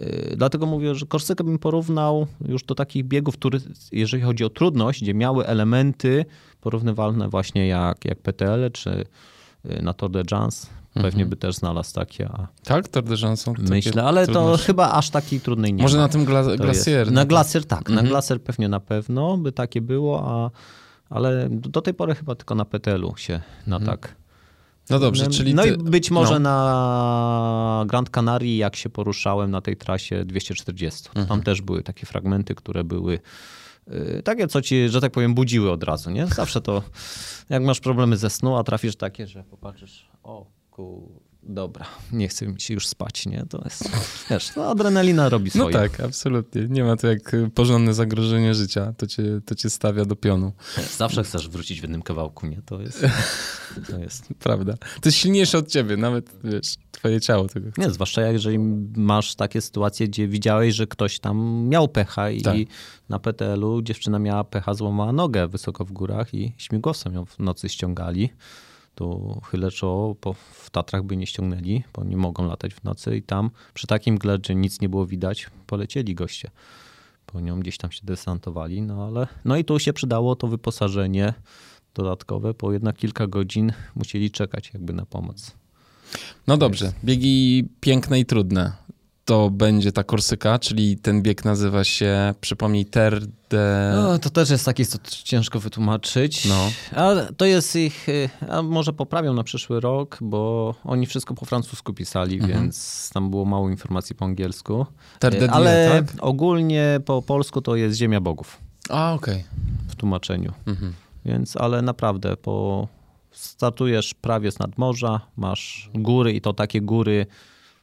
[0.00, 3.58] yy, dlatego mówię, że Korsykę bym porównał już do takich biegów, które,
[3.92, 6.24] jeżeli chodzi o trudność, gdzie miały elementy
[6.60, 9.04] porównywalne właśnie jak, jak PTL czy
[9.64, 10.22] yy, na Tour de.
[10.94, 12.88] Pewnie by też znalazł takie, a Tak?
[12.88, 16.02] Tour de są takie myślę, ale to chyba aż takiej trudnej nie Może ma.
[16.02, 16.98] na tym gla Glacier.
[16.98, 18.08] jest- no Na to- glacier tak, na Mhm.
[18.08, 20.50] glacier pewnie na pewno by takie było, a,
[21.14, 24.16] ale do tej pory chyba tylko na PTL-u się na tak.
[24.90, 25.68] No dobrze, No, czyli no ty...
[25.68, 26.38] i być może no.
[26.40, 31.08] na Grand Canaria, jak się poruszałem na tej trasie 240.
[31.08, 31.26] Mhm.
[31.26, 33.18] Tam też były takie fragmenty, które były
[33.88, 36.26] y, takie, co ci, że tak powiem, budziły od razu, nie?
[36.26, 36.82] Zawsze to,
[37.48, 42.46] jak masz problemy ze snu, a trafisz takie, że popatrzysz, o ku, dobra, nie chcę
[42.46, 43.44] mi się już spać, nie?
[43.50, 43.90] To jest,
[44.30, 45.74] wiesz, to adrenalina robi No swoje.
[45.74, 46.66] tak, absolutnie.
[46.68, 48.92] Nie ma to jak y, porządne zagrożenie życia.
[48.96, 50.52] To cię, to cię stawia do pionu.
[50.96, 52.62] Zawsze chcesz wrócić w jednym kawałku, nie?
[52.66, 53.04] To jest,
[53.90, 54.72] to jest Prawda.
[54.76, 57.82] To jest silniejsze od ciebie, nawet, wiesz, twoje ciało tego chce.
[57.82, 58.58] Nie, zwłaszcza jeżeli
[58.96, 62.56] masz takie sytuacje, gdzie widziałeś, że ktoś tam miał pecha i Tak.
[63.08, 67.68] na PTL-u dziewczyna miała pecha, złamała nogę wysoko w górach i śmigłowcem ją w nocy
[67.68, 68.30] ściągali.
[68.94, 73.16] Tu chylę czoło, bo w Tatrach by nie ściągnęli, bo nie mogą latać w nocy
[73.16, 76.50] i tam przy takim gle, że nic nie było widać, polecieli goście.
[77.26, 79.26] Po nią gdzieś tam się desantowali, no ale...
[79.44, 81.34] No i tu się przydało to wyposażenie
[81.94, 85.52] dodatkowe, bo jednak kilka godzin musieli czekać jakby na pomoc.
[86.46, 88.72] No dobrze, biegi piękne i trudne.
[89.24, 93.92] To będzie ta Korsyka, czyli ten bieg nazywa się, przypomnij, Ter de...
[93.96, 96.44] No, to też jest takie, co ciężko wytłumaczyć.
[96.44, 96.70] No.
[96.96, 101.46] A to jest ich, y, a może poprawią na przyszły rok, bo oni wszystko po
[101.46, 102.52] francusku pisali, Mhm.
[102.60, 104.86] więc tam było mało informacji po angielsku.
[105.18, 106.14] Ter de Y, Die, Ale tak?
[106.24, 108.58] ogólnie po polsku to jest Ziemia Bogów
[108.88, 109.44] A, okej.
[109.88, 110.52] w tłumaczeniu.
[110.66, 110.92] Mhm.
[111.24, 112.88] Więc, ale naprawdę, po
[113.30, 117.26] startujesz prawie z nadmorza, masz góry i to takie góry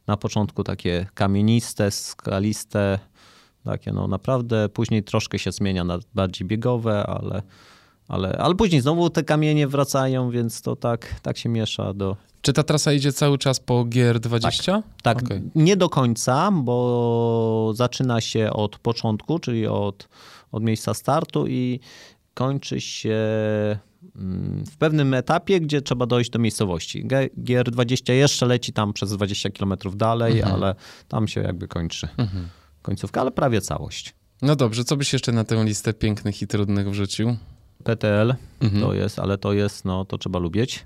[0.10, 3.00] na początku takie kamieniste, skaliste,
[3.66, 7.42] takie no naprawdę, później troszkę się zmienia na bardziej biegowe, ale,
[8.08, 12.18] ale, ale później znowu te kamienie wracają, więc to tak, tak się miesza do...
[12.42, 14.82] Czy ta trasa idzie cały czas po GR20?
[15.04, 15.42] Tak, Okej.
[15.56, 20.10] nie do końca, bo zaczyna się od początku, czyli od,
[20.52, 21.80] od miejsca startu i
[22.34, 23.20] kończy się
[24.66, 27.06] w pewnym etapie, gdzie trzeba dojść do miejscowości.
[27.06, 30.76] G- GR20 jeszcze leci tam przez 20 km dalej, ale
[31.08, 32.08] tam się jakby kończy
[32.82, 34.16] końcówka, ale prawie całość.
[34.42, 37.38] No dobrze, co byś jeszcze na tę listę pięknych i trudnych wrzucił?
[37.84, 38.84] PTL Mhm.
[38.84, 40.86] to jest, ale to jest, no to trzeba lubić.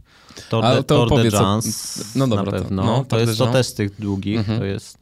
[0.49, 2.84] Tour Ale de, to Tour de France no dobra, na to- pewno.
[2.86, 4.59] no, To, Tour de jest to też z tych długich, Mhm.
[4.59, 4.97] to jest,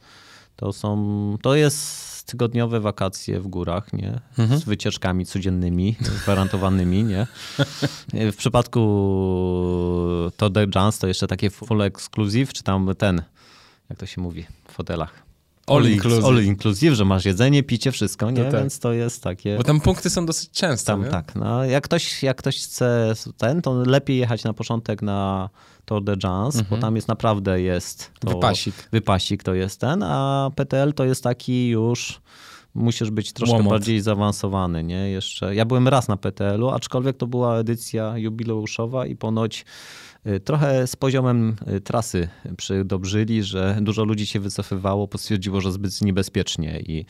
[0.56, 4.20] to są, to jest tygodniowe wakacje w górach, nie?
[4.38, 4.60] Mhm.
[4.60, 7.26] Z wycieczkami codziennymi, gwarantowanymi, nie?
[8.32, 8.80] W przypadku
[10.36, 13.22] Tour de France to jeszcze takie full exclusive, czy tam ten,
[13.90, 15.31] jak to się mówi, fotelach.
[15.66, 16.24] All inclusive.
[16.24, 18.44] All inclusive, że masz jedzenie, picie, wszystko, nie?
[18.44, 18.52] Tak.
[18.60, 19.56] Więc to jest takie...
[19.56, 21.08] Bo tam punkty są dosyć często, Tam nie?
[21.10, 21.34] tak.
[21.34, 25.48] No, jak, ktoś, jak ktoś chce ten, to lepiej jechać na początek na
[25.84, 27.98] Tour de Jans, bo tam jest naprawdę jest...
[28.20, 28.36] To, Mhm.
[28.40, 28.74] Wypasik.
[28.92, 32.20] Wypasik to jest ten, a PTL to jest taki już...
[32.74, 33.70] Musisz być troszkę Łomot.
[33.70, 35.10] bardziej zaawansowany, nie?
[35.10, 35.54] Jeszcze.
[35.54, 39.64] Ja byłem raz na PTL-u, aczkolwiek to była edycja jubileuszowa i ponoć
[40.44, 46.00] trochę z poziomem y, trasy przydobrzyli, że dużo ludzi się wycofywało, bo stwierdziło, że zbyt
[46.02, 47.06] niebezpiecznie i,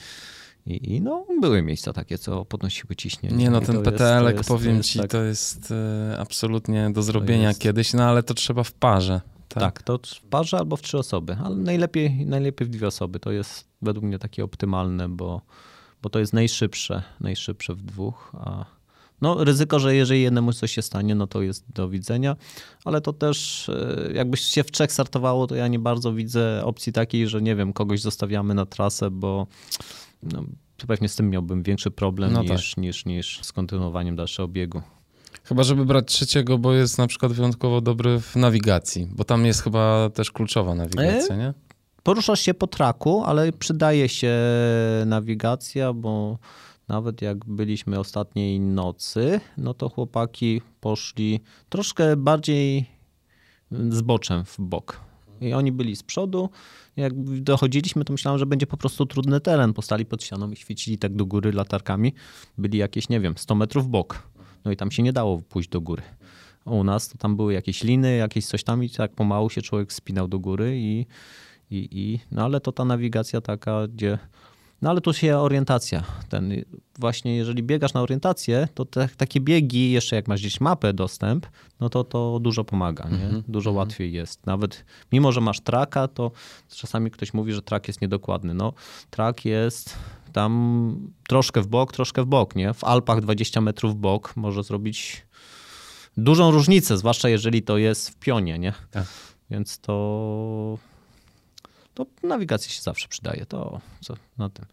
[0.66, 3.36] i, no, były miejsca takie, co podnosiły ciśnienie.
[3.36, 7.48] Nie no, I ten to powiem jest ci, tak- to jest e, absolutnie do zrobienia
[7.48, 9.20] jest- kiedyś, no ale to trzeba w parze.
[9.48, 9.62] Tak.
[9.62, 13.20] Tak, to w parze albo w trzy osoby, ale najlepiej, najlepiej w dwie osoby.
[13.20, 15.42] To jest według mnie takie optymalne, bo,
[16.02, 18.64] bo to jest najszybsze, najszybsze w dwóch, a
[19.22, 22.36] no ryzyko, że jeżeli jednemu coś się stanie, no to jest do widzenia,
[22.84, 26.92] ale to też e, jakbyś się w trzech startowało, to ja nie bardzo widzę opcji
[26.92, 29.46] takiej, że nie wiem, kogoś zostawiamy na trasę, bo
[30.22, 30.44] no,
[30.86, 34.82] pewnie z tym miałbym większy problem No niż, niż, niż z kontynuowaniem dalszego biegu.
[35.44, 39.62] Chyba, żeby brać trzeciego, bo jest na przykład wyjątkowo dobry w nawigacji, bo tam jest
[39.62, 41.54] chyba też kluczowa nawigacja, nie?
[42.02, 44.38] Poruszasz się po traku, ale przydaje się
[45.06, 46.38] nawigacja, bo
[46.89, 52.87] nawet jak byliśmy ostatniej nocy, no to chłopaki poszli troszkę bardziej
[53.70, 55.01] zboczem w bok.
[55.41, 56.51] I oni byli z przodu.
[56.97, 59.72] Jak dochodziliśmy, to myślałem, że będzie po prostu trudny teren.
[59.72, 62.14] Postali pod ścianą i świecili tak do góry latarkami.
[62.59, 64.28] Byli jakieś, nie wiem, 100 metrów w bok.
[64.64, 66.03] No i tam się nie dało pójść do góry.
[66.64, 69.93] U nas to tam były jakieś liny, jakieś coś tam i tak pomału się człowiek
[69.93, 71.07] spinał do góry i,
[71.70, 74.18] i, i no ale to ta nawigacja taka, gdzie
[74.83, 76.03] no ale tu się orientacja.
[76.28, 76.53] Ten,
[76.99, 81.47] właśnie jeżeli biegasz na orientację, to te, takie biegi, jeszcze jak masz gdzieś mapę dostęp,
[81.80, 83.43] no to to dużo pomaga, nie?
[83.49, 84.47] Dużo łatwiej jest.
[84.47, 86.30] Nawet mimo, że masz traka, to
[86.68, 88.55] czasami ktoś mówi, że trak jest niedokładny.
[88.55, 88.72] No,
[89.11, 89.99] trak jest
[90.33, 92.74] tam troszkę w bok, troszkę w bok, nie?
[92.74, 95.26] W Alpach 20 metrów w bok może zrobić
[96.16, 98.72] dużą różnicę, zwłaszcza jeżeli to jest w pionie, nie?
[98.91, 99.07] Tak.
[99.51, 100.78] Więc to,
[101.95, 103.47] to nawigacja się zawsze przydaje.
[103.47, 104.64] To co na tym.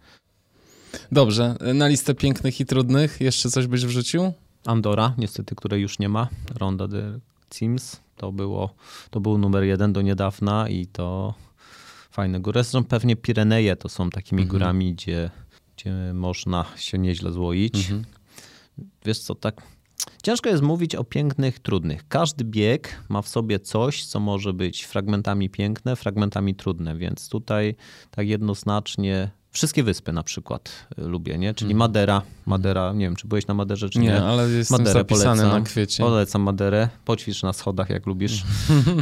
[1.12, 4.34] Dobrze, na listę pięknych i trudnych jeszcze coś byś wrzucił?
[4.66, 6.30] Andora, niestety, której już nie ma.
[6.56, 7.20] Ronda de
[7.54, 8.00] Sims.
[8.16, 8.76] To, było,
[9.10, 11.34] to był numer jeden do niedawna i to
[12.12, 12.64] fajne góry.
[12.64, 15.30] Zresztą pewnie Pireneje to są takimi górami, gdzie,
[15.78, 17.92] gdzie można się nieźle złoić.
[19.06, 19.62] Wiesz co, tak
[20.24, 22.08] ciężko jest mówić o pięknych, trudnych.
[22.08, 27.76] Każdy bieg ma w sobie coś, co może być fragmentami piękne, fragmentami trudne, więc tutaj
[28.12, 31.54] tak jednoznacznie wszystkie wyspy na przykład y, lubię, nie?
[31.54, 34.08] Czyli Madera, Madera, nie wiem, czy byłeś na Maderze, czy nie.
[34.08, 35.60] Nie, ale jestem Maderę zapisany polecam.
[35.60, 36.04] na kwiecie.
[36.04, 36.90] Polecam Maderę.
[37.06, 38.44] Poćwicz na schodach, jak lubisz.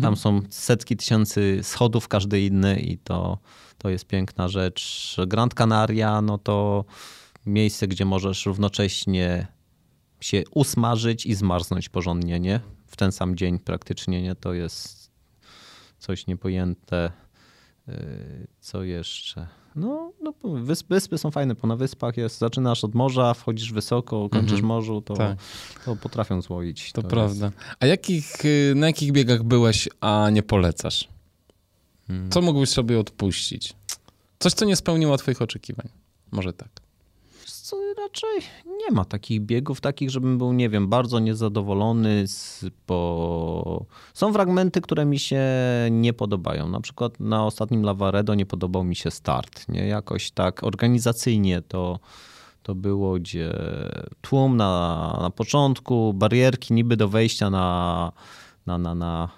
[0.02, 3.38] Tam są setki tysięcy schodów, każdy inny i to,
[3.78, 5.16] to jest piękna rzecz.
[5.28, 6.86] Grand Canaria, no to
[7.46, 9.48] miejsce, gdzie możesz równocześnie
[10.22, 12.60] się usmażyć i zmarznąć porządnie, nie?
[12.88, 14.36] W ten sam dzień praktycznie, nie?
[14.36, 15.12] To jest
[16.00, 17.12] coś niepojęte.
[17.88, 17.94] Yy,
[18.60, 19.48] Co jeszcze?
[19.76, 24.30] No, no wyspy, wyspy są fajne, bo na wyspach jest, zaczynasz od morza, wchodzisz wysoko,
[24.30, 24.66] kończysz Mhm.
[24.68, 25.38] morzu, to, Tak.
[25.86, 26.92] to potrafią złoić.
[26.94, 27.52] To, jest- prawda.
[27.80, 31.08] A jakich, y, na jakich biegach byłeś, a nie polecasz?
[32.08, 32.32] Hmm.
[32.32, 33.74] Co mógłbyś sobie odpuścić?
[34.40, 35.90] Coś, co nie spełniło twoich oczekiwań.
[36.32, 36.70] Może tak.
[37.68, 43.86] Co raczej nie ma takich biegów, takich, żebym był, nie wiem, bardzo niezadowolony, z, bo
[44.14, 45.42] są fragmenty, które mi się
[45.92, 46.70] nie podobają.
[46.70, 49.70] Na przykład na ostatnim Lavaredo nie podobał mi się start.
[49.70, 49.88] Nie?
[49.88, 52.00] Jakoś tak organizacyjnie to,
[52.64, 53.54] to było, gdzie
[54.22, 58.12] tłum na, na początku, barierki niby do wejścia na,
[58.66, 59.30] na, na, na,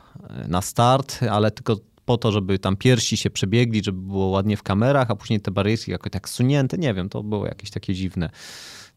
[0.48, 1.76] na start, ale tylko
[2.10, 5.51] po to, żeby tam pierwsi się przebiegli, żeby było ładnie w kamerach, a później te
[5.51, 8.30] barierki jakoś tak sunięte, nie wiem, to było jakieś takie dziwne.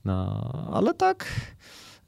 [0.04, 1.26] No, ale tak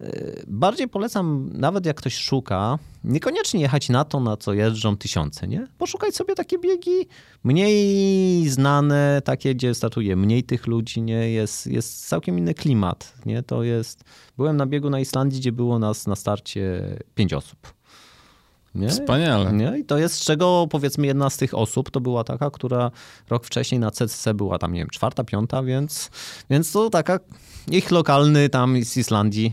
[0.00, 5.48] y, bardziej polecam, nawet jak ktoś szuka, niekoniecznie jechać na to, na co jeżdżą tysiące,
[5.48, 5.66] nie?
[5.78, 7.07] Poszukać sobie takie biegi
[7.44, 11.30] mniej znane, takie, gdzie startuje mniej tych ludzi, nie?
[11.30, 13.42] Jest, jest całkiem inny klimat, nie?
[13.42, 14.05] To jest...
[14.36, 17.74] Byłem na biegu na Islandii, gdzie było nas na starcie pięć osób.
[18.75, 18.89] Nie?
[18.89, 19.53] Wspaniale.
[19.53, 19.79] Nie?
[19.79, 22.91] I to jest z czego powiedzmy jedna z tych osób to była taka, która
[23.31, 26.11] rok wcześniej na CCC była tam, nie wiem, czwarta, piąta, więc,
[26.51, 27.20] więc to taka
[27.70, 29.53] ich lokalny tam z Islandii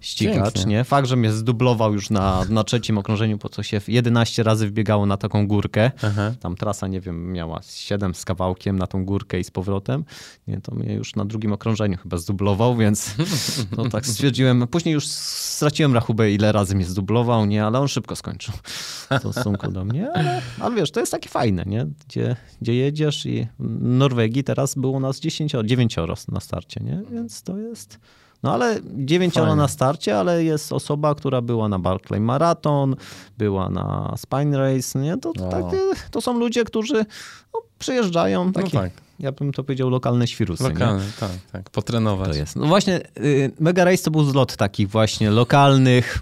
[0.00, 0.76] ścigacz, Pięknie.
[0.76, 0.84] nie?
[0.84, 5.06] Fakt, że mnie zdublował już na, na trzecim okrążeniu, po co się 11 razy wbiegało
[5.06, 5.90] na taką górkę.
[6.02, 6.32] Aha.
[6.40, 10.04] Tam trasa, nie wiem, miała 7 z kawałkiem na tą górkę i z powrotem.
[10.48, 13.14] Nie, to mnie już na drugim okrążeniu chyba zdublował, więc
[13.76, 14.68] no tak stwierdziłem.
[14.68, 18.54] Później już straciłem rachubę, ile razy mnie zdublował, nie, ale on szybko skończył.
[19.10, 21.86] w stosunku do mnie, ale, ale wiesz, to jest takie fajne, nie?
[22.08, 25.96] Gdzie, gdzie jedziesz i w Norwegii teraz było nas 10, 9
[26.28, 27.02] na starcie, nie?
[27.10, 27.98] Więc to jest...
[28.42, 32.96] No ale dziewięcioro na starcie, ale jest osoba, która była na Barclay Marathon,
[33.38, 35.16] była na Spine Race, nie?
[35.16, 35.50] To, O.
[35.50, 35.78] takie,
[36.10, 37.04] to są ludzie, którzy
[37.54, 40.68] no, przyjeżdżają, No takie, tak, ja bym to powiedział, lokalne świrusy, nie?
[40.68, 42.28] lokalny, tak, tak, potrenować.
[42.30, 42.56] To jest.
[42.56, 46.18] No właśnie, y, Mega Race to był zlot takich właśnie lokalnych.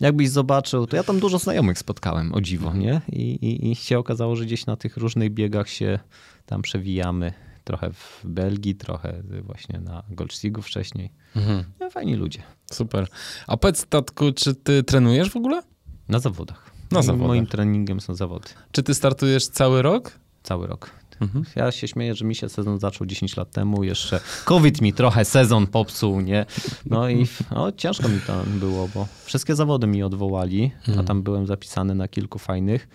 [0.00, 3.00] Jakbyś zobaczył, to ja tam dużo znajomych spotkałem, o dziwo, nie?
[3.08, 5.98] I, i, I się okazało, że gdzieś na tych różnych biegach się
[6.46, 7.32] tam przewijamy.
[7.72, 11.12] Trochę w Belgii, trochę właśnie na Goldstigu wcześniej.
[11.36, 11.64] Mhm.
[11.80, 12.42] No, fajni ludzie.
[12.72, 13.06] Super.
[13.46, 15.62] A powiedz, Tatku, czy ty trenujesz w ogóle?
[16.08, 16.70] Na zawodach.
[16.90, 17.26] Na Moim- zawodach.
[17.28, 18.48] Moim treningiem są zawody.
[18.72, 20.18] Czy ty startujesz cały rok?
[20.42, 20.90] Cały rok.
[21.20, 21.44] Mhm.
[21.56, 25.24] Ja się śmieję, że mi się sezon zaczął 10 lat temu, jeszcze COVID mi trochę
[25.24, 26.46] sezon popsuł, nie?
[26.86, 31.46] No i no, ciężko mi tam było, bo wszystkie zawody mi odwołali, a tam byłem
[31.46, 32.88] zapisany na kilku fajnych.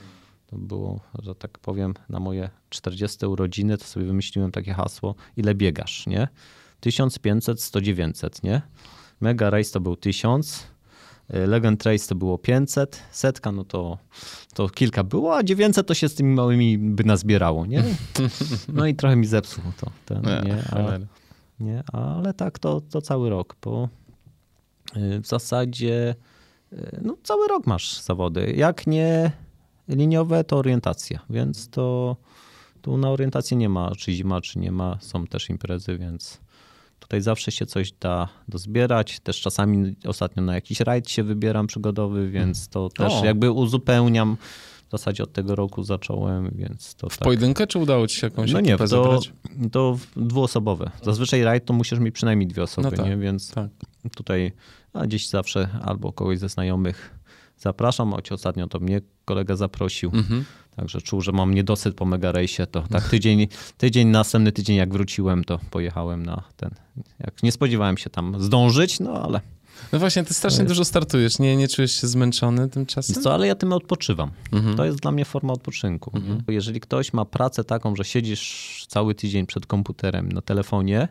[0.48, 5.56] To było, że tak powiem, na moje 40 urodziny, to sobie wymyśliłem takie hasło, ile
[5.56, 6.28] biegasz, nie?
[6.80, 8.62] 1500, 100, 900, nie?
[9.22, 10.68] Mega Race to był 1000,
[11.34, 13.98] y, Legend Race to było 500, setka no to,
[14.54, 17.84] to kilka było, a 900 to się z tymi małymi by nazbierało, nie?
[18.74, 20.64] No i trochę mi zepsuł to, ten, nie?
[20.66, 21.06] A, cholera.
[21.60, 21.84] nie?
[21.94, 23.90] Ale tak to, to cały rok, bo
[24.98, 26.16] y, w zasadzie
[26.74, 28.54] y, no, cały rok masz zawody.
[28.58, 29.32] Jak nie
[29.88, 32.16] liniowe, to orientacja, więc to
[32.82, 34.98] tu na orientację nie ma, czy zima, czy nie ma.
[35.02, 36.38] Są też imprezy, więc
[37.00, 39.20] tutaj zawsze się coś da dozbierać.
[39.20, 43.26] Też czasami ostatnio na jakiś rajd się wybieram przygodowy, więc to też O.
[43.26, 44.38] jakby uzupełniam.
[44.88, 47.24] W zasadzie od tego roku zacząłem, więc to W tak.
[47.26, 49.34] pojedynkę, czy udało ci się jakąś No nie, to, zebrać?
[49.72, 50.92] to dwuosobowe.
[51.04, 53.18] Zazwyczaj rajd to musisz mieć przynajmniej dwie osoby, No tak, nie?
[53.18, 53.70] więc Tak.
[54.16, 54.52] tutaj
[54.94, 57.16] a gdzieś zawsze albo kogoś ze znajomych
[57.58, 60.12] zapraszam, choć ostatnio to mnie kolega zaprosił.
[60.14, 60.46] Mhm.
[60.76, 63.48] Także czuł, że mam niedosyt po mega rejsie, to tak tydzień,
[63.78, 66.70] tydzień, następny tydzień jak wróciłem, to pojechałem na ten.
[67.20, 69.42] Jak nie spodziewałem się tam zdążyć, no ale
[69.94, 71.40] No właśnie, ty strasznie jest- dużo startujesz.
[71.40, 73.24] Nie, nie czujesz się zmęczony tymczasem?
[73.24, 74.32] Co, ale ja tym odpoczywam.
[74.52, 74.78] Mhm.
[74.78, 76.12] To jest dla mnie forma odpoczynku.
[76.16, 76.44] Mhm.
[76.48, 81.08] Jeżeli ktoś ma pracę taką, że siedzisz cały tydzień przed komputerem na telefonie,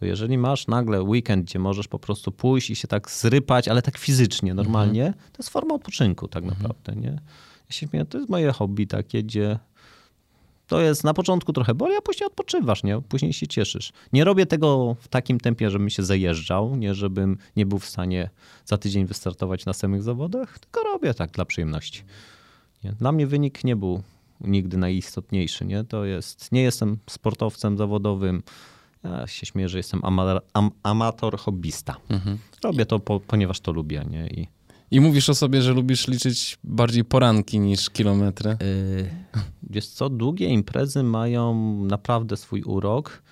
[0.00, 3.82] to jeżeli masz nagle weekend, gdzie możesz po prostu pójść i się tak zrypać, ale
[3.82, 7.20] tak fizycznie, normalnie, to jest forma odpoczynku tak naprawdę, nie?
[7.68, 9.58] Ja się śmieję, to jest moje hobby takie, gdzie
[10.66, 13.00] to jest na początku trochę boli, a później odpoczywasz, nie?
[13.00, 13.92] Później się cieszysz.
[14.12, 18.30] Nie robię tego w takim tempie, żebym się zajeżdżał, nie żebym nie był w stanie
[18.64, 22.02] za tydzień wystartować na samych zawodach, tylko robię tak dla przyjemności.
[22.84, 22.92] Nie?
[22.92, 24.02] Dla mnie wynik nie był
[24.40, 25.84] nigdy najistotniejszy, nie?
[25.84, 28.42] To jest, nie jestem sportowcem zawodowym,
[29.10, 31.96] ja się śmieję, że jestem ama, am, amator hobbysta.
[32.08, 32.38] Mhm.
[32.64, 34.26] Robię to, po, ponieważ to lubię, nie?
[34.26, 34.48] I,
[34.90, 38.56] I mówisz o sobie, że lubisz liczyć bardziej poranki niż kilometry.
[38.60, 39.10] Yy,
[39.70, 41.54] wiesz co, długie imprezy mają
[41.84, 43.22] naprawdę swój urok,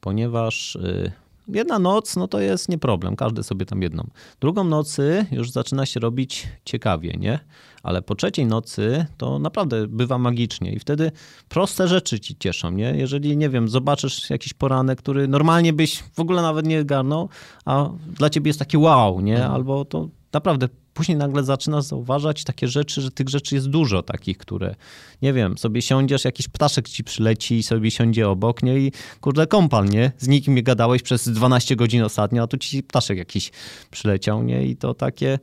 [0.00, 1.12] ponieważ yy,
[1.54, 4.10] jedna noc, no to jest nie problem, każdy sobie tam jedną.
[4.40, 7.38] Drugą nocy już zaczyna się robić ciekawie, nie?
[7.82, 11.12] Ale po trzeciej nocy to naprawdę bywa magicznie i wtedy
[11.48, 12.94] proste rzeczy ci cieszą, nie?
[12.96, 17.28] Jeżeli, nie wiem, zobaczysz jakiś poranek, który normalnie byś w ogóle nawet nie garnął,
[17.64, 19.46] a dla ciebie jest takie wow, nie?
[19.46, 20.68] Albo to naprawdę
[21.00, 24.74] później nagle zaczynasz zauważać takie rzeczy, że tych rzeczy jest dużo takich, które,
[25.22, 28.78] nie wiem, sobie siądziesz, jakiś ptaszek ci przyleci i sobie siądzie obok, nie?
[28.78, 30.12] I kurde, kompal, nie?
[30.18, 33.50] Z nikim nie gadałeś przez 12 godzin ostatnio, a tu ci ptaszek jakiś
[33.90, 34.66] przyleciał, nie?
[34.66, 35.38] I to takie,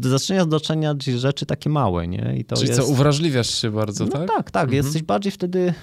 [0.00, 2.34] zaczynasz doceniać rzeczy takie małe, nie?
[2.38, 2.80] I to Czyli jest...
[2.80, 4.28] co, uwrażliwiasz się bardzo, No tak?
[4.28, 4.64] tak, tak.
[4.64, 4.84] Mhm.
[4.84, 5.74] Jesteś bardziej wtedy,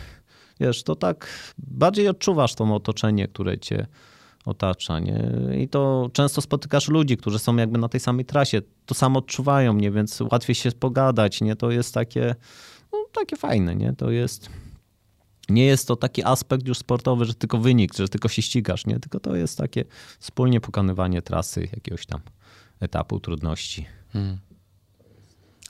[0.59, 3.88] wiesz, to tak bardziej odczuwasz to otoczenie, które cię
[4.47, 5.29] otacza, nie?
[5.61, 9.73] I to często spotykasz ludzi, którzy są jakby na tej samej trasie, to samo odczuwają,
[9.73, 9.91] nie?
[9.91, 11.55] Więc łatwiej się pogadać, nie?
[11.55, 12.35] To jest takie,
[12.93, 13.93] no, takie fajne, nie?
[13.93, 14.49] To jest...
[15.49, 18.99] Nie jest to taki aspekt już sportowy, że tylko wynik, że tylko się ścigasz, nie?
[18.99, 19.86] Tylko to jest takie
[20.19, 22.21] wspólnie pokonywanie trasy, jakiegoś tam
[22.79, 23.86] etapu trudności.
[24.13, 24.37] Hmm.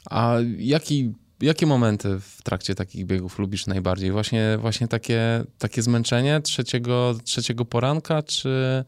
[0.10, 4.12] A jaki, jakie momenty w trakcie takich biegów lubisz najbardziej?
[4.12, 8.86] Właśnie, właśnie takie, takie zmęczenie trzeciego, trzeciego poranka, czy,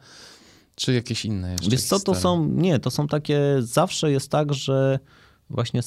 [0.76, 4.54] czy jakieś inne jeszcze Wiesz co, to są, nie, to są takie, zawsze jest tak,
[4.54, 5.00] że
[5.50, 5.82] właśnie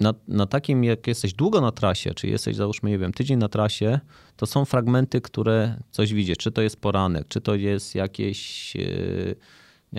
[0.00, 3.48] na, na takim, jak jesteś długo na trasie, czy jesteś załóżmy, nie wiem, tydzień na
[3.48, 4.00] trasie,
[4.36, 9.36] to są fragmenty, które coś widzisz, czy to jest poranek, czy to jest jakieś, yy,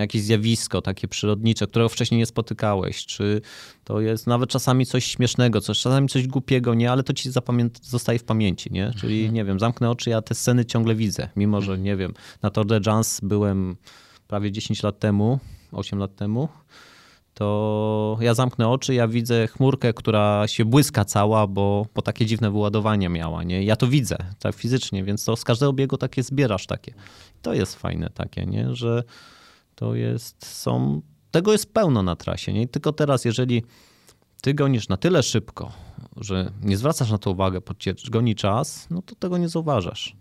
[0.01, 3.41] jakieś zjawisko takie przyrodnicze, którego wcześniej nie spotykałeś, czy
[3.83, 7.69] to jest nawet czasami coś śmiesznego, coś, czasami coś głupiego, nie, ale to ci zapamię-
[7.81, 8.91] zostaje w pamięci, nie?
[8.99, 12.49] Czyli, nie wiem, zamknę oczy, ja te sceny ciągle widzę, mimo że, nie wiem, na
[12.49, 13.75] Tour de France byłem
[14.27, 15.39] prawie 10 lat temu,
[15.71, 16.49] 8 lat temu,
[17.33, 22.51] to ja zamknę oczy, ja widzę chmurkę, która się błyska cała, bo, bo takie dziwne
[22.51, 23.63] wyładowanie miała, nie?
[23.63, 26.93] Ja to widzę, tak fizycznie, więc to z każdego biegu takie zbierasz takie.
[27.41, 28.75] To jest fajne takie, nie?
[28.75, 29.03] Że
[29.77, 31.01] to jest, są,
[31.31, 32.67] tego jest pełno na trasie, nie?
[32.67, 33.63] Tylko teraz, jeżeli
[34.41, 35.71] ty gonisz na tyle szybko,
[36.15, 37.73] że nie zwracasz na to uwagę, bo
[38.09, 40.15] goni czas, no to tego nie zauważasz.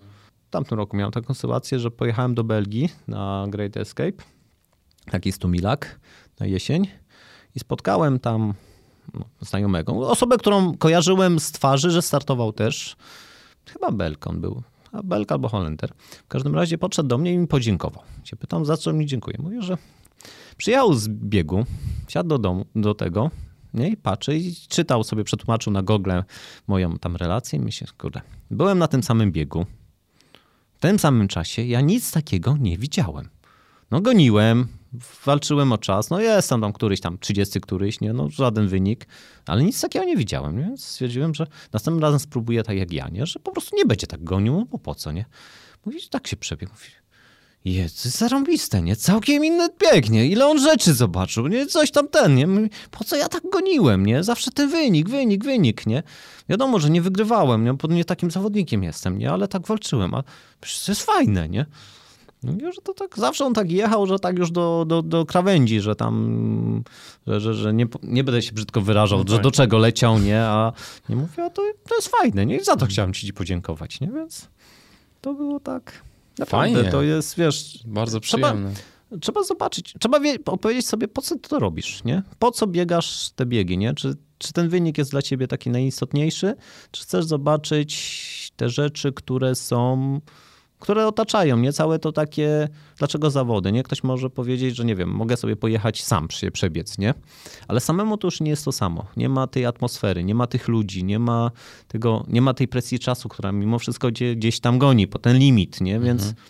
[0.46, 4.22] W tamtym roku miałem taką sytuację, że pojechałem do Belgii na Great Escape,
[5.10, 6.00] taki stumilak
[6.40, 6.88] na jesień
[7.54, 8.54] i spotkałem tam
[9.14, 12.96] no, znajomego, osobę, którą kojarzyłem z twarzy, że startował też,
[13.66, 14.62] chyba Belkon był,
[14.96, 15.92] a Belka albo Holender.
[16.24, 18.02] W każdym razie podszedł do mnie i mi podziękował.
[18.24, 19.36] Się pytam, za co mi dziękuję.
[19.42, 19.76] Mówię, że
[20.56, 21.64] przyjechał z biegu,
[22.08, 23.30] siadł do domu, do tego,
[23.74, 23.88] nie?
[23.88, 26.10] I patrzy i czytał sobie, przetłumaczył na Google
[26.66, 28.20] moją tam relację i myślę, kurde,
[28.50, 29.66] byłem na tym samym biegu,
[30.74, 33.28] w tym samym czasie, ja nic takiego nie widziałem.
[33.90, 34.68] No goniłem,
[35.24, 39.06] walczyłem o czas, no jestem tam któryś tam, 30 któryś, nie, no żaden wynik,
[39.46, 40.56] ale nic takiego nie widziałem?
[40.56, 43.26] Więc stwierdziłem, że następnym razem spróbuję tak jak ja, nie?
[43.26, 45.24] Że po prostu nie będzie tak gonił, no bo po co, nie?
[45.86, 46.72] Mówi, tak się przebiegł.
[46.72, 46.90] Mówi,
[47.66, 48.96] jest zarąbiste, nie?
[48.96, 50.26] Całkiem inny biegnie.
[50.26, 51.66] Ile on rzeczy zobaczył, nie?
[51.66, 52.48] Coś tam ten, nie?
[52.90, 54.22] Po co ja tak goniłem, nie?
[54.24, 56.02] Zawsze ten wynik, wynik, wynik, nie?
[56.48, 57.74] Wiadomo, że nie wygrywałem, nie?
[57.74, 59.30] Bo nie takim zawodnikiem jestem, nie?
[59.30, 60.22] Ale tak walczyłem, a
[60.60, 61.66] przecież to jest fajne, nie?
[62.52, 65.80] No że to tak, zawsze on tak jechał, że tak już do, do, do krawędzi,
[65.80, 66.84] że tam,
[67.26, 70.40] że, że, że nie, nie będę się brzydko wyrażał, no że do czego leciał, nie?
[70.40, 70.72] A
[71.08, 72.56] nie mówię, a to, to jest fajne, nie?
[72.56, 74.08] I za to chciałem ci podziękować, nie?
[74.08, 74.48] Więc
[75.20, 76.02] to było tak...
[76.38, 76.90] Naprawdę, Fajnie.
[76.90, 77.78] to jest, wiesz...
[77.86, 78.72] Bardzo przyjemne.
[78.74, 82.22] Trzeba, trzeba zobaczyć, trzeba wie, opowiedzieć sobie, po co ty to robisz, nie?
[82.38, 83.94] Po co biegasz te biegi, nie?
[83.94, 86.54] Czy, czy ten wynik jest dla ciebie taki najistotniejszy?
[86.90, 90.20] Czy chcesz zobaczyć te rzeczy, które są
[90.78, 93.82] które otaczają mnie, całe to takie, dlaczego zawody, nie?
[93.82, 97.14] Ktoś może powiedzieć, że nie wiem, mogę sobie pojechać sam się przebiec, nie?
[97.68, 99.06] Ale samemu to już nie jest to samo.
[99.16, 101.50] Nie ma tej atmosfery, nie ma tych ludzi, nie ma
[101.88, 105.80] tego, nie ma tej presji czasu, która mimo wszystko gdzieś tam goni, po ten limit,
[105.80, 106.00] nie?
[106.00, 106.44] Więc mhm.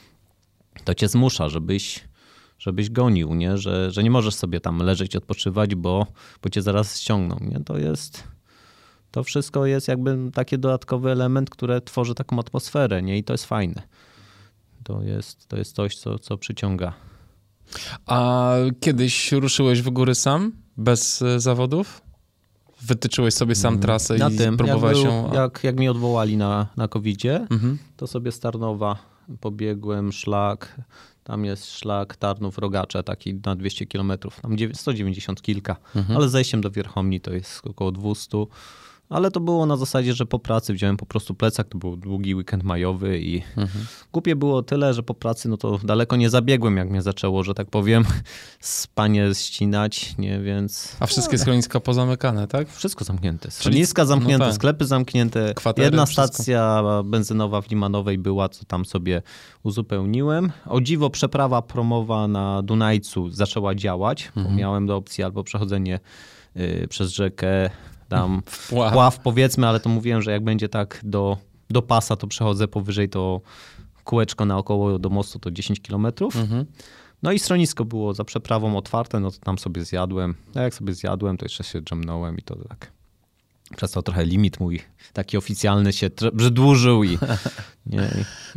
[0.85, 2.05] to cię zmusza, żebyś
[2.59, 3.59] żebyś gonił, nie?
[3.59, 6.07] Że, że nie możesz sobie tam leżeć odpoczywać, bo,
[6.43, 7.61] bo cię zaraz ściągną, nie?
[7.65, 8.25] To jest...
[9.11, 13.19] To wszystko jest jakby taki dodatkowy element, który tworzy taką atmosferę, nie?
[13.19, 13.83] I to jest fajne.
[14.87, 16.93] To jest, to jest coś, co, co przyciąga.
[18.07, 22.03] A kiedyś ruszyłeś w góry sam, bez e, zawodów?
[22.83, 25.35] Wytyczyłeś sobie sam mm, trasę na i tym, próbowałeś jak ją...
[25.35, 27.79] Jak, jak mi odwołali na, na covid mhm.
[27.97, 28.99] to sobie Starnowa
[29.41, 30.81] pobiegłem, szlak,
[31.25, 36.17] tam jest szlak Tarnów-Rogacze, taki na 200 km, tam 190 kilka, mhm.
[36.17, 38.45] ale zejściem do Wierchomni to jest około 200
[39.09, 42.35] ale to było na zasadzie, że po pracy wziąłem po prostu plecak, to był długi
[42.35, 43.87] weekend majowy i mhm.
[44.13, 47.55] głupie było tyle, że po pracy no to daleko nie zabiegłem, jak mnie zaczęło, że
[47.55, 48.05] tak powiem,
[48.61, 50.97] spanie ścinać, nie, więc...
[51.01, 52.69] A wszystkie schroniska pozamykane, tak?
[52.69, 53.51] Wszystko zamknięte.
[53.51, 54.55] Schroniska zamknięte, no tak.
[54.55, 55.55] sklepy zamknięte.
[55.55, 57.05] Kwatery, Jedna stacja wszystko.
[57.05, 59.23] benzynowa w Limanowej była, co tam sobie
[59.63, 60.53] uzupełniłem.
[60.67, 64.47] O dziwo przeprawa promowa na Dunajcu zaczęła działać, mhm.
[64.47, 66.01] bo miałem do opcji albo przechodzenie
[66.57, 67.71] y, przez rzekę
[68.09, 68.93] tam pław.
[68.93, 71.37] pław powiedzmy, ale to mówiłem, że jak będzie tak do,
[71.71, 73.41] do pasa, to przechodzę powyżej to
[74.05, 76.37] kółeczko naokoło do mostu to 10 kilometrów.
[76.37, 76.67] Mhm.
[77.23, 80.35] No i schronisko było za przeprawą otwarte, no to tam sobie zjadłem.
[80.55, 82.93] A jak sobie zjadłem, to jeszcze się drzemnąłem i to tak.
[83.77, 84.81] Przez to trochę limit mój
[85.13, 87.19] taki oficjalny się przedłużył i...
[87.87, 88.11] Nie.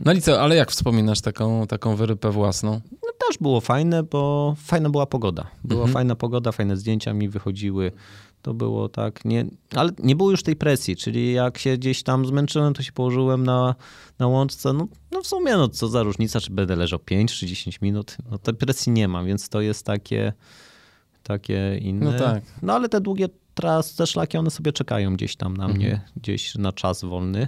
[0.06, 2.82] No i co, ale jak wspominasz taką, taką wyrypę własną?
[2.92, 5.48] No też było fajne, bo fajna była pogoda.
[5.64, 5.94] Była mhm.
[5.94, 7.92] fajna pogoda, fajne zdjęcia mi wychodziły
[8.42, 9.46] to było tak, nie,
[9.76, 13.44] ale nie było już tej presji, czyli jak się gdzieś tam zmęczyłem, to się położyłem
[13.44, 13.76] na,
[14.20, 17.48] na łączce, no, no w sumie no co za różnica, czy będę leżał 5 czy
[17.48, 20.34] 10 minut, no tej presji nie ma, więc to jest takie,
[21.24, 22.12] takie inne.
[22.12, 22.44] No tak.
[22.62, 25.82] No ale te długie trasy, te szlaki, one sobie czekają gdzieś tam na mhm.
[25.82, 27.48] mnie, gdzieś na czas wolny.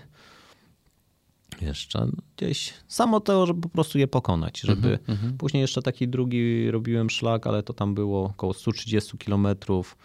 [1.62, 2.08] Jeszcze
[2.38, 5.38] gdzieś samo to, żeby po prostu je pokonać, żeby mhm, mhm.
[5.38, 9.98] później jeszcze taki drugi robiłem szlak, ale to tam było około 130 kilometrów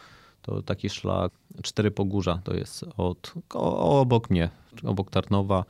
[0.47, 1.32] to taki szlak
[1.62, 4.51] Cztery Pogórza to jest od, obok mnie,
[4.85, 5.64] obok Tarnowa.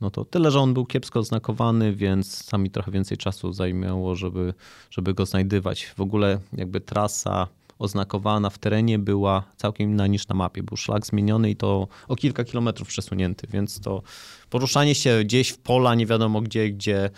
[0.00, 4.54] No to tyle, że on był kiepsko oznakowany, więc sami trochę więcej czasu zajmiało, żeby,
[4.90, 5.86] żeby go znajdywać.
[5.86, 10.62] W ogóle jakby trasa oznakowana w terenie była całkiem inna niż na mapie.
[10.62, 14.02] Był szlak zmieniony i to o kilka kilometrów przesunięty, więc to
[14.50, 17.10] poruszanie się gdzieś w pola, nie wiadomo gdzie, gdzie,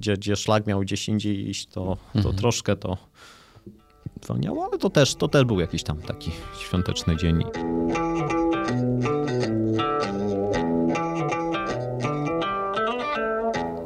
[0.00, 2.36] gdzie, gdzie szlak miał gdzieś indziej iść, to, to mhm.
[2.36, 2.96] troszkę to
[4.24, 7.44] zwalniało, ale to też, to też był jakiś tam taki świąteczny dzień.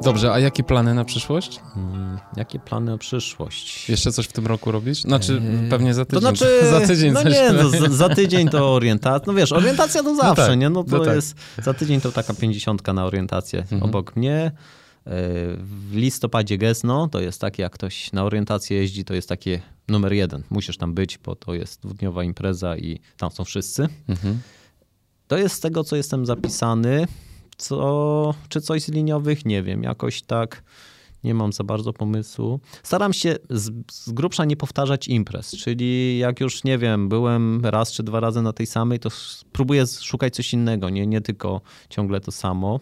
[0.03, 1.59] Dobrze, a jakie plany na przyszłość?
[1.75, 3.89] Mm, jakie plany na przyszłość?
[3.89, 5.01] Jeszcze coś w tym roku robić?
[5.01, 5.33] Znaczy,
[5.63, 6.21] Eee, pewnie za To tydzień.
[6.35, 10.15] znaczy, za tydzień no nie, no, za, za tydzień to orientacja, no wiesz, orientacja to
[10.15, 10.69] zawsze, tak, nie?
[10.69, 11.15] No to no tak.
[11.15, 13.83] jest, za tydzień to taka pięćdziesiątka na orientację Mhm.
[13.83, 14.51] obok mnie.
[15.59, 20.13] W listopadzie Gesno to jest takie, jak ktoś na orientację jeździ, to jest takie numer
[20.13, 20.43] jeden.
[20.49, 23.87] Musisz tam być, bo to jest dwudniowa impreza i tam są wszyscy.
[24.07, 24.39] Mhm.
[25.27, 27.07] To jest z tego, co jestem zapisany.
[27.57, 29.45] Co, czy coś z liniowych?
[29.45, 29.83] Nie wiem.
[29.83, 30.63] Jakoś tak
[31.23, 32.59] nie mam za bardzo pomysłu.
[32.83, 37.91] Staram się z, z grubsza nie powtarzać imprez, czyli jak już, nie wiem, byłem raz
[37.91, 39.09] czy dwa razy na tej samej, to
[39.51, 42.79] próbuję szukać coś innego, nie, nie tylko ciągle to samo.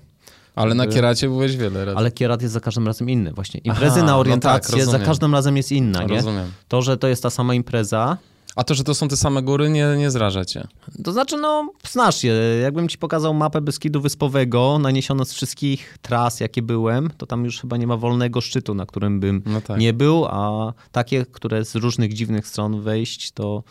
[0.56, 1.98] Ale na kieracie byłeś wiele razy.
[1.98, 3.34] Ale kierat jest za każdym razem inny.
[3.34, 5.06] Właśnie imprezy Aha, no na tak, orientację za rozumiem.
[5.07, 6.15] każdym razem jest inna, nie?
[6.15, 6.52] Rozumiem.
[6.68, 8.18] To, że to jest ta sama impreza,
[8.56, 10.68] A to, że to są te same góry, nie, nie zraża cię.
[11.03, 12.34] To znaczy, no, znasz je.
[12.61, 17.60] Jakbym ci pokazał mapę Beskidu Wyspowego, naniesiono z wszystkich tras, jakie byłem, to tam już
[17.61, 19.80] chyba nie ma wolnego szczytu, na którym bym No tak.
[19.80, 23.64] nie był, a takie, które z różnych dziwnych stron wejść, to,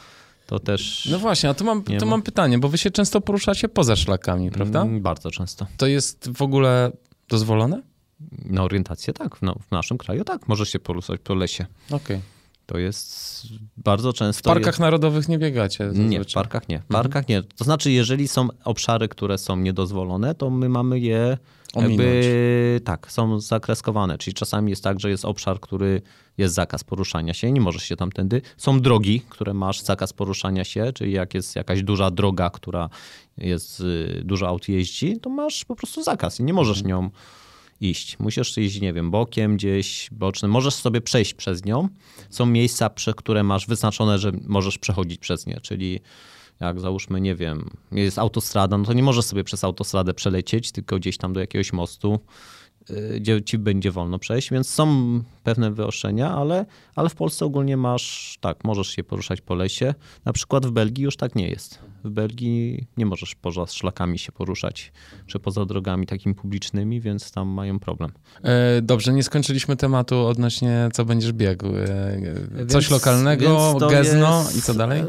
[0.46, 2.10] to też No właśnie, a tu mam, tu ma.
[2.10, 4.82] mam pytanie, bo wy się często poruszacie poza szlakami, prawda?
[4.82, 5.66] mm, bardzo często.
[5.76, 6.92] To jest w ogóle
[7.28, 7.82] dozwolone?
[8.44, 11.66] Na orientację tak, no, w naszym kraju tak, możesz się poruszać po lesie.
[11.90, 12.20] Okej.
[12.66, 13.42] To jest
[13.76, 14.50] bardzo W często...
[14.50, 16.16] parkach narodowych nie biegacie Nie, w zazwyczaj.
[16.16, 16.34] Mhm.
[16.34, 16.78] parkach nie.
[16.78, 17.42] W parkach nie.
[17.42, 21.38] To znaczy, jeżeli są obszary, które są niedozwolone, to my mamy je
[21.82, 24.18] jakby tak, są zakreskowane.
[24.18, 26.02] Czyli czasami jest tak, że jest obszar, który
[26.38, 28.42] jest zakaz poruszania się, nie możesz się tamtędy.
[28.56, 32.88] Są drogi, które masz zakaz poruszania się, czyli jak jest jakaś duża droga, która
[33.38, 36.88] jest, y, dużo aut jeździ, to masz po prostu zakaz i nie możesz Mhm.
[36.88, 37.10] nią
[37.80, 38.18] iść.
[38.18, 40.50] Musisz iść, nie wiem, bokiem gdzieś, bocznym.
[40.50, 41.88] Możesz sobie przejść przez nią.
[42.30, 46.00] Są miejsca, przy, które masz wyznaczone, że możesz przechodzić przez nie, czyli
[46.60, 50.96] jak załóżmy, nie wiem, jest autostrada, no to nie możesz sobie przez autostradę przelecieć, tylko
[50.96, 52.18] gdzieś tam do jakiegoś mostu,
[52.90, 57.76] y, gdzie ci będzie wolno przejść, więc są pewne wyoszczenia, ale, ale w Polsce ogólnie
[57.76, 59.94] masz, tak, możesz się poruszać po lesie.
[60.24, 61.78] Na przykład w Belgii już tak nie jest.
[62.04, 64.92] W Belgii nie możesz poza szlakami się poruszać,
[65.26, 68.12] czy poza drogami takimi publicznymi, więc tam mają problem.
[68.42, 71.66] E, dobrze, nie skończyliśmy tematu odnośnie co będziesz biegł.
[71.66, 75.02] E, coś Więc- lokalnego, więc Gezno jest- i co dalej?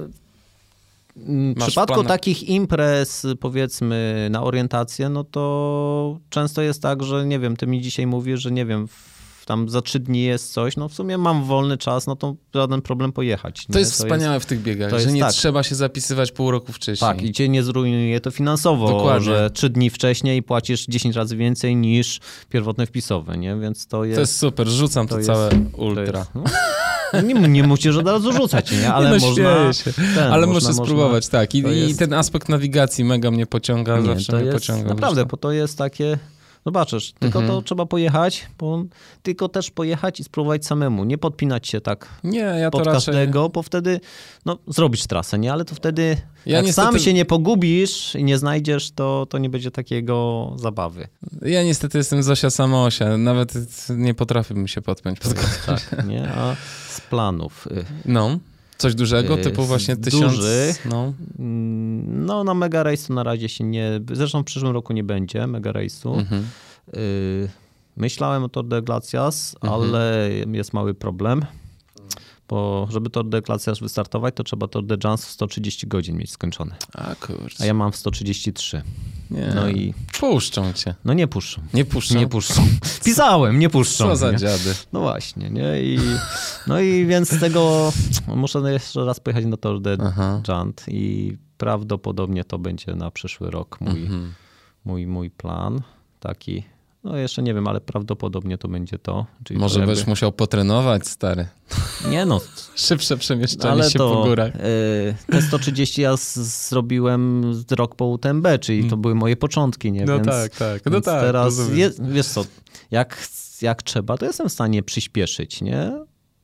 [1.17, 2.07] Mm, W Masz przypadku plany?
[2.09, 7.81] takich imprez, powiedzmy, na orientację, no to często jest tak, że nie wiem, ty mi
[7.81, 8.87] dzisiaj mówisz, że nie wiem,
[9.45, 12.81] tam za trzy dni jest coś, no w sumie mam wolny czas, no to żaden
[12.81, 13.65] problem pojechać.
[13.65, 13.79] To nie?
[13.79, 15.31] jest wspaniałe w tych biegach, to że jest nie tak.
[15.31, 17.09] trzeba się zapisywać pół roku wcześniej.
[17.09, 19.25] Tak, i cię nie zrujnuje to finansowo, Dokładnie.
[19.25, 22.19] że trzy dni wcześniej płacisz 10 razy więcej niż
[22.49, 23.55] pierwotne wpisowe, nie?
[23.55, 24.15] Więc to jest...
[24.15, 26.19] To jest super, rzucam to, to jest- całe to ultra.
[26.19, 26.43] jest- no.
[27.15, 28.93] No nie, nie musisz od razu rzucać, nie?
[28.93, 29.73] Ale nie no, można...
[29.73, 29.93] się.
[29.93, 31.55] ten, Ale można- muszę spróbować, tak.
[31.55, 34.89] I, to i jest- ten aspekt nawigacji mega mnie pociąga, Nie, zawsze mnie jest, pociąga.
[34.89, 35.29] Naprawdę, zresztą.
[35.31, 36.17] bo to jest takie.
[36.67, 37.59] Zobaczysz, tylko Mhm.
[37.59, 38.83] to trzeba pojechać, bo
[39.23, 41.03] tylko też pojechać i spróbować samemu.
[41.03, 42.93] Nie podpinać się tak Nie, ja to pod raczej...
[43.05, 43.99] każdego, bo wtedy
[44.45, 45.53] no, zrobisz trasę, nie?
[45.53, 49.37] Ale to wtedy, Ja jak niestety- sam się nie pogubisz i nie znajdziesz, to, to
[49.37, 51.07] nie będzie takiego zabawy.
[51.41, 53.53] Ja niestety jestem Zosia Samoosia, nawet
[53.89, 55.33] nie potrafię mi się podpiąć pod
[55.65, 56.27] Tak, nie?
[56.29, 56.55] A
[57.10, 57.68] planów.
[57.72, 58.40] y, No,
[58.77, 60.36] coś dużego, Yy, typu właśnie tysiąc...
[60.36, 60.86] dużych.
[60.86, 64.02] No, mm, No, na Mega Race'u na razie się nie.
[64.14, 66.18] Zresztą w przyszłym roku nie będzie Mega Race'u.
[66.19, 66.45] mhm.
[66.98, 67.49] Y,
[67.98, 69.82] Myślałem o Tour de Glacias, Mhm.
[69.84, 71.45] ale jest mały problem.
[72.47, 73.41] Bo żeby Tour de
[73.81, 76.76] wystartować, to trzeba Tour de Jans w 130 godzin mieć skończone.
[76.93, 77.63] A kurczę.
[77.63, 78.81] A ja mam w 133.
[79.31, 79.51] Nie.
[79.55, 80.95] No i Puszczą cię.
[81.05, 81.61] no nie puszczą.
[81.73, 82.15] Nie puszczą.
[82.19, 82.67] Nie puszczą.
[83.05, 84.07] Pisałem, nie puszczą.
[84.07, 84.38] Co za nie?
[84.38, 84.76] dziady.
[84.93, 85.81] No właśnie, nie?
[85.84, 85.99] I,
[86.67, 87.93] no i więc z tego
[88.27, 90.41] muszę jeszcze raz pojechać na Tour de Aha.
[90.47, 94.34] Jant i prawdopodobnie to będzie na przyszły rok mój, Mhm.
[94.85, 95.81] mój, mój plan
[96.19, 96.63] taki.
[97.06, 99.26] No jeszcze nie wiem, ale prawdopodobnie to będzie to.
[99.44, 101.48] Czyli Może to jakby- byś musiał potrenować, stary.
[102.10, 102.41] Nie no,
[102.76, 104.56] Szybsze przemieszczanie ale się to po górach.
[104.56, 106.36] y, te 130 ja z,
[106.69, 110.03] zrobiłem z rok po UTMB, czyli to były moje początki, nie?
[110.03, 110.10] Mm.
[110.10, 110.86] No więc, tak, tak.
[110.86, 112.45] No więc tak, teraz, je, wiesz co,
[112.91, 113.27] jak,
[113.61, 115.91] jak trzeba, to jestem w stanie przyspieszyć, nie?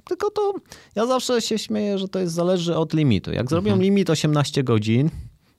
[0.04, 0.54] Tylko to,
[0.96, 3.32] ja zawsze się śmieję, że to jest zależy od limitu.
[3.32, 3.84] Jak zrobię Mhm.
[3.84, 5.10] limit 18 godzin,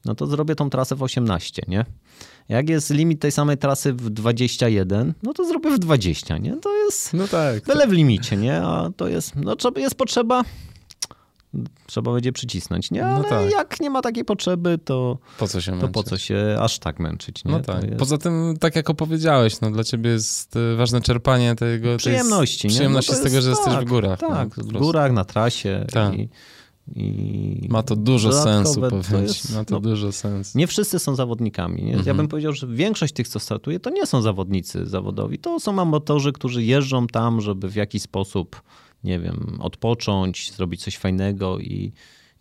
[0.04, 1.84] no to zrobię tą trasę w 18, nie?
[2.52, 6.56] Jak jest limit tej samej trasy w 21, no to zrobię w 20, nie?
[6.56, 7.64] To jest No tak.
[7.64, 8.62] byle w limicie, nie?
[8.62, 10.42] A to jest, no jest potrzeba,
[11.86, 13.00] trzeba będzie przycisnąć, nie?
[13.02, 13.50] No Ale tak.
[13.50, 17.00] jak nie ma takiej potrzeby, to, Po co się to po co się aż tak
[17.00, 17.52] męczyć, nie?
[17.52, 17.84] No tak.
[17.84, 21.88] jest- Poza tym, tak jak opowiedziałeś, no dla ciebie jest y, ważne czerpanie tego...
[21.88, 22.74] tej przyjemności, nie?
[22.74, 24.20] Przyjemności No z tego, jest- że jesteś tak, w górach.
[24.20, 26.14] Tak, no, w górach, na trasie Tak.
[26.14, 26.28] i
[26.96, 29.54] I Ma to dużo sensu, powiem jest-.
[29.54, 30.58] Ma to no, dużo sensu.
[30.58, 31.82] Nie wszyscy są zawodnikami.
[31.82, 31.92] Nie?
[31.92, 32.16] Ja Mhm.
[32.16, 35.38] bym powiedział, że większość tych, co startuje, to nie są zawodnicy zawodowi.
[35.38, 38.62] To są amatorzy, którzy jeżdżą tam, żeby w jakiś sposób,
[39.04, 41.92] nie wiem, odpocząć, zrobić coś fajnego i,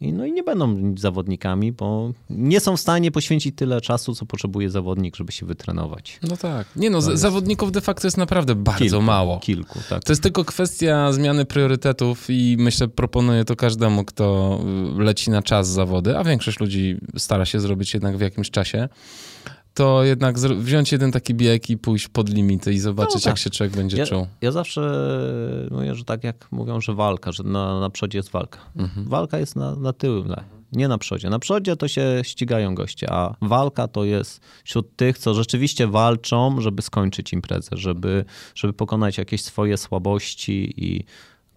[0.02, 4.70] no i nie będą zawodnikami, bo nie są w stanie poświęcić tyle czasu, co potrzebuje
[4.70, 6.20] zawodnik, żeby się wytrenować.
[6.30, 6.68] No tak.
[6.76, 9.40] Nie no, jest- zawodników de facto jest naprawdę bardzo Kilku, mało.
[9.40, 10.04] Kilku, tak.
[10.04, 14.60] To jest tylko kwestia zmiany priorytetów i myślę, proponuję to każdemu, kto
[15.00, 18.90] y, leci na czas zawody, a większość ludzi stara się zrobić jednak w jakimś czasie,
[19.74, 23.26] to jednak wziąć jeden taki bieg i pójść pod limity i zobaczyć, No tak.
[23.26, 24.28] jak się człowiek będzie Ja, czuł.
[24.42, 24.82] ja zawsze
[25.72, 28.60] mówię, że tak jak mówią, że walka, że na, na przodzie jest walka.
[28.76, 29.08] Mhm.
[29.08, 31.30] Walka jest na, na tyle, nie na przodzie.
[31.30, 36.62] Na przodzie to się ścigają goście, a walka to jest wśród tych, co rzeczywiście walczą,
[36.62, 38.26] żeby skończyć imprezę, żeby,
[38.56, 41.04] żeby pokonać jakieś swoje słabości i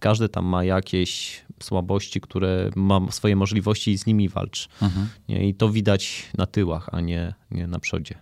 [0.05, 4.67] każdy tam ma jakieś słabości, które ma swoje możliwości i z nimi walczy.
[4.81, 5.07] Mhm.
[5.27, 8.15] I to widać na tyłach, a nie, nie na przodzie.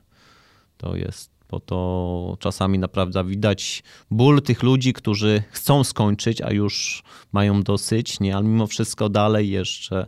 [0.77, 7.03] To jest, bo to czasami naprawdę widać ból tych ludzi, którzy chcą skończyć, a już
[7.31, 8.35] mają dosyć, nie?
[8.35, 10.07] ale mimo wszystko dalej jeszcze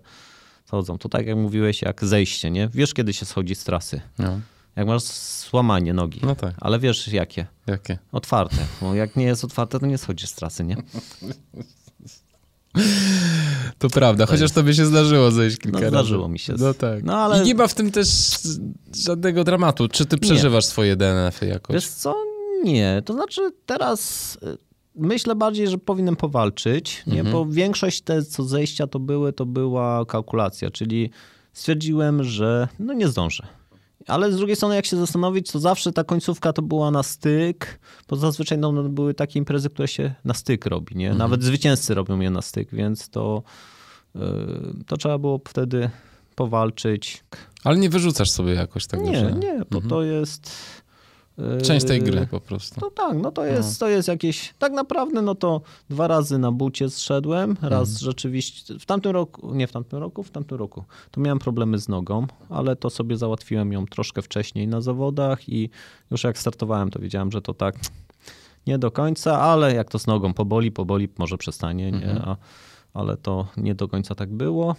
[0.69, 0.97] chodzą.
[0.97, 2.69] To tak jak mówiłeś, jak zejście, nie?
[2.73, 4.02] Wiesz, kiedy się schodzi z trasy.
[4.19, 4.39] No.
[4.76, 5.03] Jak masz
[5.49, 7.47] złamanie nogi, no tak, ale wiesz jakie?
[7.68, 7.97] jakie?
[8.11, 8.57] Otwarte.
[8.81, 10.76] Bo jak nie jest otwarte, to nie schodzisz z trasy, nie?
[13.80, 15.89] To prawda, chociaż tobie się zdarzyło zejść kilka No, razy.
[15.89, 16.53] zdarzyło mi się.
[16.60, 17.03] No tak.
[17.03, 18.07] No, ale- I nie ma w tym też
[19.06, 19.88] żadnego dramatu.
[19.88, 21.73] Czy ty przeżywasz swoje DNF-y jakoś?
[21.73, 22.15] Wiesz co?
[22.64, 23.02] Nie.
[23.06, 24.57] To znaczy teraz y,
[24.95, 27.19] myślę bardziej, że powinienem powalczyć, nie?
[27.19, 27.34] Mhm.
[27.34, 31.10] bo większość te, co zejścia to były, to była kalkulacja, czyli
[31.53, 33.47] stwierdziłem, że no nie zdążę.
[34.07, 37.80] Ale z drugiej strony, jak się zastanowić, to zawsze ta końcówka to była na styk,
[38.10, 40.95] bo zazwyczaj no, no, były takie imprezy, które się na styk robi.
[40.95, 41.06] Nie?
[41.06, 41.18] Mhm.
[41.18, 43.44] Nawet zwycięzcy robią je na styk, więc to,
[44.15, 44.19] y,
[44.88, 45.90] to trzeba było wtedy
[46.36, 47.23] powalczyć.
[47.64, 49.32] Ale nie wyrzucasz sobie jakoś tego, Nie, że...
[49.32, 50.52] nie, bo to jest...
[51.63, 52.81] Część tej gry po prostu.
[52.81, 56.51] no tak, no to jest, to jest jakieś, tak naprawdę no to dwa razy na
[56.51, 61.21] bucie zszedłem, raz rzeczywiście, w tamtym roku, nie w tamtym roku, w tamtym roku, to
[61.21, 65.69] miałem problemy z nogą, ale to sobie załatwiłem ją troszkę wcześniej na zawodach i
[66.11, 67.75] już jak startowałem, to wiedziałem, że to tak
[68.67, 72.35] nie do końca, ale jak to z nogą poboli, poboli, może przestanie, nie, A,
[72.93, 74.75] ale to nie do końca tak było.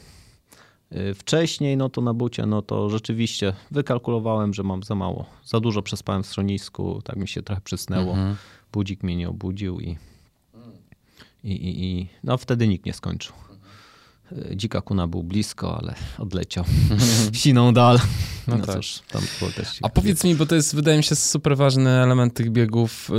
[0.92, 5.26] Y, Wcześniej, no to na bucie, no to rzeczywiście wykalkulowałem, że mam za mało.
[5.44, 8.10] Za dużo przespałem w schronisku, tak mi się trochę przysnęło.
[8.10, 8.36] Mhm.
[8.72, 9.96] Budzik mnie nie obudził i,
[11.44, 13.34] i, i, i no wtedy nikt nie skończył.
[14.32, 16.64] Y, Dzika kuna był blisko, ale odleciał
[17.32, 17.98] siną dal.
[18.48, 18.76] No No, tak.
[18.76, 21.90] cóż, tam było też A powiedz mi, bo to jest, wydaje mi się, super ważny
[21.90, 23.14] element tych biegów, y,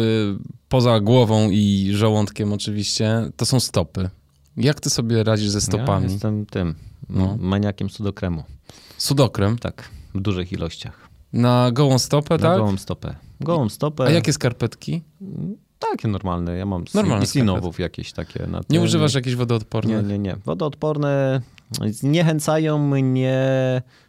[0.69, 4.09] poza głową i żołądkiem oczywiście, to są stopy.
[4.57, 6.03] Jak ty sobie radzisz ze Ja stopami?
[6.11, 6.75] jestem tym,
[7.09, 7.37] No.
[7.39, 8.43] maniakiem sudokremu.
[8.97, 9.57] Sudokrem?
[9.57, 11.07] Tak, w dużych ilościach.
[11.33, 12.57] Na gołą stopę, Na tak?
[12.57, 13.15] gołą stopę.
[13.41, 14.03] Gołą stopę.
[14.03, 15.01] A jakie skarpetki?
[15.79, 16.57] Takie normalne.
[16.57, 18.47] Ja mam Normalne z Sinowów jakieś takie.
[18.47, 20.07] Na Nie używasz jakichś Nie, wodoodpornych?
[20.07, 20.35] nie, nie.
[20.45, 21.41] Wodoodporne
[21.91, 23.37] zniechęcają mnie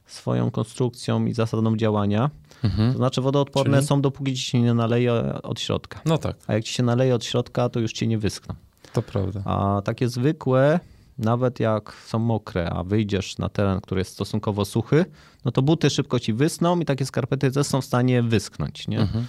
[0.07, 2.31] swoją konstrukcją i zasadą działania.
[2.65, 2.93] Mhm.
[2.93, 3.87] To znaczy wodoodporne Czyli?
[3.87, 5.13] są dopóki ci się nie naleje
[5.43, 6.01] od środka.
[6.05, 8.55] No tak, A jak ci się naleje od środka, to już ci nie wyschną.
[8.91, 9.43] To prawda.
[9.45, 10.81] A takie zwykłe,
[11.19, 15.05] nawet jak są mokre, a wyjdziesz na teren, który jest stosunkowo suchy,
[15.45, 19.01] no to buty szybko ci wysną i takie skarpety też są w stanie wyschnąć, nie?
[19.01, 19.27] Mhm.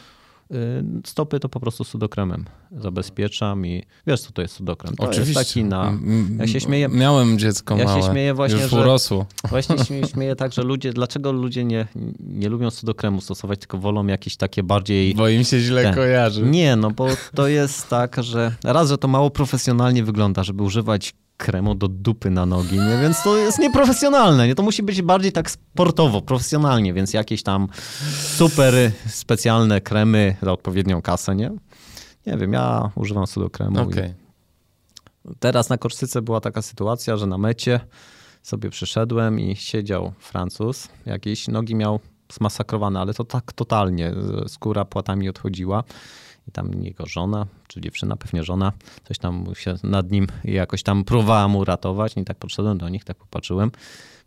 [0.51, 0.55] Y,
[1.05, 4.95] Stopy to po prostu sudokremem zabezpieczam i wiesz co to jest sudokrem?
[4.95, 5.39] To Oczywiście.
[5.39, 5.87] jest taki na...
[5.89, 8.11] M- Ja się śmieję, Miałem dziecko Ja się małe.
[8.11, 9.25] śmieję właśnie, Już że- urosło.
[9.49, 11.87] właśnie śmieję, śmieję tak, że ludzie, dlaczego ludzie nie,
[12.19, 15.15] nie lubią sudokremu stosować, tylko wolą jakieś takie bardziej...
[15.15, 15.95] Bo im się źle Ten.
[15.95, 16.43] kojarzy.
[16.45, 21.13] Nie, no bo to jest tak, że raz, że to mało profesjonalnie wygląda, żeby używać
[21.39, 22.97] kremu do dupy na nogi, nie?
[23.01, 24.47] więc to jest nieprofesjonalne.
[24.47, 24.55] Nie?
[24.55, 27.67] To musi być bardziej tak sportowo, profesjonalnie, więc jakieś tam
[28.37, 28.73] super
[29.07, 31.51] specjalne kremy za odpowiednią kasę, nie?
[32.27, 33.81] Nie wiem, ja używam sudokremu.
[33.81, 34.13] Okej.
[35.31, 37.79] i Teraz na Korsyce była taka sytuacja, że na mecie
[38.43, 41.99] sobie przyszedłem i siedział Francuz, jakieś nogi miał
[42.33, 44.13] zmasakrowane, ale to tak totalnie,
[44.47, 45.83] skóra płatami odchodziła.
[46.49, 48.71] I tam jego żona, czy dziewczyna, pewnie żona,
[49.07, 52.13] coś tam się nad nim jakoś tam próbowała mu ratować.
[52.17, 53.71] I tak podszedłem do nich, tak popatrzyłem.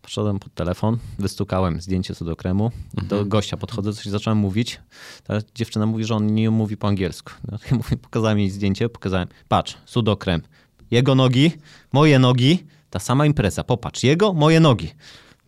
[0.02, 2.70] Podszedłem pod telefon, wystukałem zdjęcie co do kremu.
[2.94, 4.80] Do gościa podchodzę, coś zacząłem mówić.
[5.24, 7.32] Ta dziewczyna mówi, że on nie mówi po angielsku.
[7.50, 10.42] No, ja mówię, pokazałem jej zdjęcie, pokazałem, patrz, sudokrem.
[10.90, 11.52] Jego nogi,
[11.92, 13.64] moje nogi, ta sama impreza.
[13.64, 14.90] Popatrz, jego, moje nogi.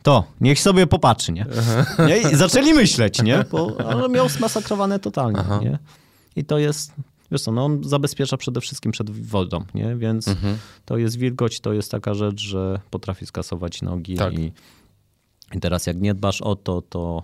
[0.03, 1.47] To, niech sobie popatrzy, nie?
[2.09, 2.31] nie?
[2.33, 3.45] I zaczęli myśleć, nie?
[3.51, 5.61] Bo ale miał zmasakrowane totalnie, Aha.
[5.63, 5.79] nie?
[6.37, 6.93] I to jest,
[7.33, 9.97] wiesz co, no on zabezpiecza przede wszystkim przed wodą, nie?
[9.97, 10.59] Więc Mhm.
[10.85, 14.39] to jest wilgoć, to jest taka rzecz, że potrafi skasować nogi Tak.
[14.39, 14.53] i,
[15.55, 17.23] i teraz jak nie dbasz o to, to,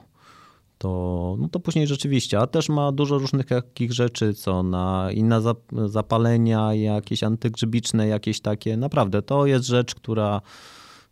[0.78, 5.37] to, no to później rzeczywiście, a też ma dużo różnych takich rzeczy, co na inne
[5.41, 10.41] zap- zapalenia, jakieś antygrzybiczne, jakieś takie, naprawdę to jest rzecz, która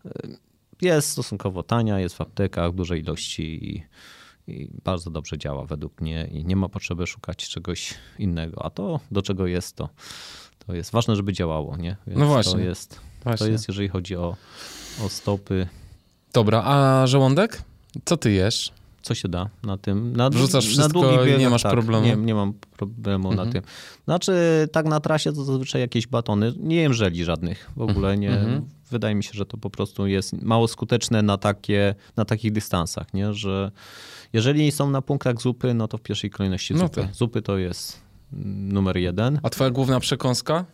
[0.06, 0.10] y,
[0.82, 3.82] jest stosunkowo tania, jest w aptekach w dużej ilości i,
[4.48, 9.00] i bardzo dobrze działa według mnie i nie ma potrzeby szukać czegoś innego, a to
[9.10, 9.88] do czego jest to,
[10.66, 11.96] to jest ważne, żeby działało, nie?
[12.06, 12.52] Więc No właśnie.
[12.52, 13.48] To jest, to Właśnie.
[13.48, 14.36] jest jeżeli chodzi o,
[15.04, 15.66] o stopy,
[16.32, 17.62] Dobra, a żołądek?
[18.04, 18.72] Co ty jesz?
[19.02, 20.16] co się da na tym.
[20.16, 22.06] Na, Wrzucasz na wszystko długich nie masz tak, problemu?
[22.06, 23.46] Nie, nie mam problemu Mhm.
[23.48, 23.62] na tym.
[24.04, 24.32] Znaczy,
[24.72, 26.52] tak na trasie to zazwyczaj jakieś batony.
[26.56, 28.18] Nie jem żeli żadnych w ogóle.
[28.18, 28.30] Nie.
[28.30, 28.68] Mhm.
[28.90, 33.14] Wydaje mi się, że to po prostu jest mało skuteczne na, takie, na takich dystansach,
[33.14, 33.34] nie?
[33.34, 33.70] że
[34.32, 37.00] jeżeli są na punktach zupy, no to w pierwszej kolejności No zupy.
[37.02, 37.14] tak.
[37.14, 38.00] Zupy to jest
[38.32, 39.40] numer jeden.
[39.42, 40.64] A twoja główna przekąska?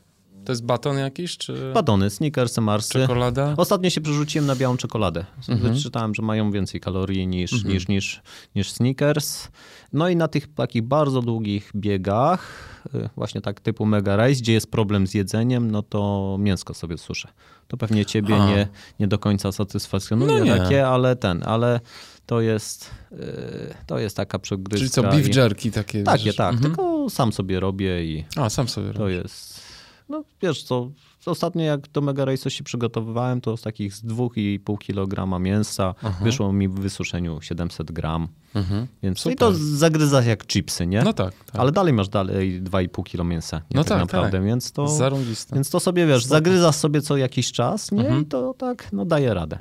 [0.45, 2.93] To jest baton jakiś, czy Batony, sneakersy, marsy.
[2.93, 3.55] czekolada?
[3.57, 5.25] Ostatnio się przerzuciłem na białą czekoladę.
[5.49, 5.77] Mhm.
[5.79, 8.23] Czytałem, że mają więcej kalorii niż, niż, niż,
[8.55, 9.49] niż Snickers.
[9.93, 12.49] No i na tych takich bardzo długich biegach,
[12.95, 16.99] y, właśnie tak typu Mega Race, gdzie jest problem z jedzeniem, no to mięsko sobie
[16.99, 17.29] suszę.
[17.69, 18.47] To pewnie ciebie A.
[18.47, 18.69] nie,
[19.01, 20.57] nie do końca satysfakcjonuje No nie.
[20.57, 21.81] takie, ale ten, ale
[22.27, 24.79] to jest, y, to jest taka przegryzka.
[24.79, 26.03] Czyli co, beef jerky takie?
[26.03, 26.37] Takie, rzeczy?
[26.39, 26.75] tak, Mhm.
[26.75, 29.17] tylko sam sobie robię i A, sam sobie to robisz.
[29.17, 29.64] jest.
[30.09, 30.91] No wiesz co,
[31.27, 36.25] ostatnio jak do Mega Race'u się przygotowywałem, to z takich z 2,5 kg mięsa Aha.
[36.25, 38.29] wyszło mi w wysuszeniu 700 gram.
[38.55, 38.87] Mhm.
[39.03, 39.33] Więc Super.
[39.33, 41.03] i to zagryza jak chipsy, nie?
[41.03, 41.61] No tak, tak.
[41.61, 43.57] Ale dalej masz dalej 2,5 kg mięsa.
[43.57, 44.45] Nie No tak, tak, naprawdę, tak.
[44.47, 44.89] więc to.
[44.89, 45.55] Zarąbiste.
[45.55, 48.01] Więc to sobie wiesz, zagryzasz sobie co jakiś czas, nie?
[48.01, 48.23] Mhm.
[48.23, 49.59] I to tak, no daje radę.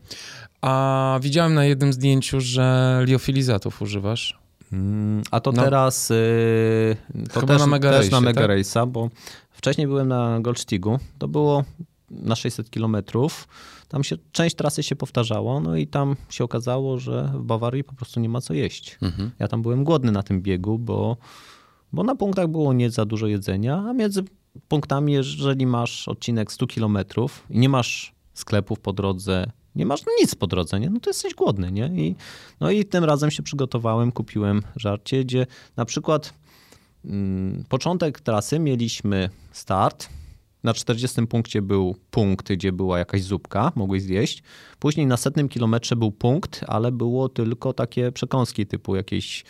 [0.62, 4.44] A widziałem na jednym zdjęciu, że liofilizatów używasz.
[4.74, 5.64] Mm, A to No.
[5.64, 6.96] teraz y,
[7.34, 8.50] to Chyba też na Mega też na Mega tak?
[8.52, 9.10] Race'a, bo
[9.64, 11.64] wcześniej byłem na Goldstigu, to było
[12.12, 13.48] na 600 kilometrów.
[13.88, 17.94] Tam się część trasy się powtarzało, no i tam się okazało, że w Bawarii po
[17.94, 18.98] prostu nie ma co jeść.
[19.02, 19.32] Mhm.
[19.40, 21.18] Ja tam byłem głodny na tym biegu, bo,
[21.94, 24.24] bo na punktach było nie za dużo jedzenia, a między
[24.68, 30.36] punktami, jeżeli masz odcinek 100 kilometrów i nie masz sklepów po drodze, nie masz nic
[30.36, 30.90] po drodze, nie?
[30.90, 31.72] no to jesteś głodny.
[31.72, 31.86] Nie?
[31.86, 32.16] I,
[32.60, 36.34] no i tym razem się przygotowałem, kupiłem żarcie, gdzie na przykład
[37.70, 40.10] początek trasy mieliśmy start,
[40.64, 44.44] na 40 punkcie był punkt, gdzie była jakaś zupka, mogłeś zjeść.
[44.80, 49.44] Później na setnym kilometrze był punkt, ale było tylko takie przekąski typu jakieś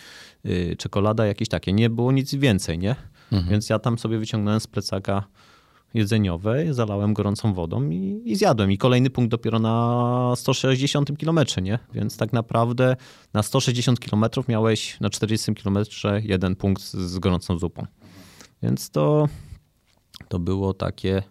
[0.46, 1.74] y, czekolada, jakieś takie.
[1.74, 2.96] Nie było nic więcej, nie?
[3.50, 5.24] Więc ja tam sobie wyciągnąłem z plecaka
[5.94, 8.72] jedzeniowe, zalałem gorącą wodą i, i zjadłem.
[8.72, 11.80] I kolejny punkt dopiero na 160 kilometrze, nie?
[11.94, 12.96] Więc tak naprawdę
[13.34, 17.86] na 160 kilometrów miałeś na 40 kilometrze jeden punkt z gorącą zupą.
[18.64, 19.28] Więc to,
[20.28, 21.24] to było takie...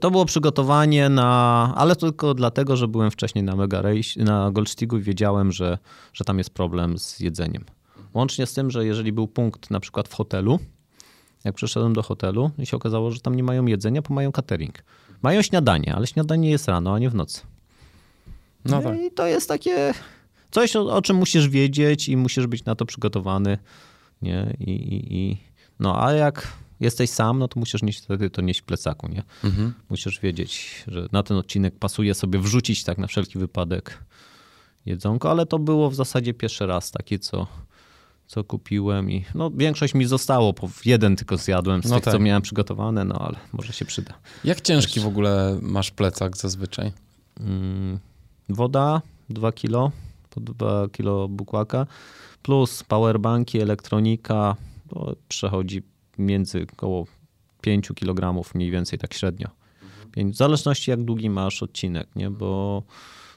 [0.00, 4.98] To było przygotowanie na, ale tylko dlatego, że byłem wcześniej na Mega Race, na Goldstigu
[4.98, 5.78] i wiedziałem, że,
[6.12, 7.64] że tam jest problem z jedzeniem.
[8.14, 10.58] Łącznie z tym, że jeżeli był punkt na przykład w hotelu,
[11.44, 14.84] jak przyszedłem do hotelu i się okazało, że tam nie mają jedzenia, bo mają catering.
[15.22, 17.40] Mają śniadanie, ale śniadanie jest rano, a nie w nocy.
[18.64, 19.00] No tak.
[19.00, 19.94] I to jest takie
[20.50, 23.58] coś, o, o czym musisz wiedzieć i musisz być na to przygotowany.
[24.22, 24.56] Nie?
[24.60, 25.36] I, i, i...
[25.80, 29.08] No a jak jesteś sam, no to musisz nieść, wtedy to nieść w plecaku.
[29.08, 29.22] Nie?
[29.44, 29.74] Mhm.
[29.88, 34.04] Musisz wiedzieć, że na ten odcinek pasuje sobie wrzucić tak na wszelki wypadek
[34.86, 37.46] jedzonko, ale to było w zasadzie pierwszy raz taki, co,
[38.26, 42.10] co kupiłem i no większość mi zostało, bo jeden tylko zjadłem z No tych, co
[42.12, 42.20] tak.
[42.20, 44.14] miałem przygotowane, no ale może się przyda.
[44.44, 46.92] Jak ciężki w ogóle masz plecak zazwyczaj?
[47.40, 47.98] Mm,
[48.48, 49.90] Woda 2 kilo,
[50.30, 51.86] po 2 kilo bukłaka,
[52.42, 54.56] plus powerbanki, elektronika,
[54.88, 55.82] to przechodzi
[56.18, 57.06] między około
[57.60, 59.48] 5 kg mniej więcej, tak średnio.
[60.12, 62.30] Pięć- W zależności jak długi masz odcinek, nie?
[62.30, 62.82] bo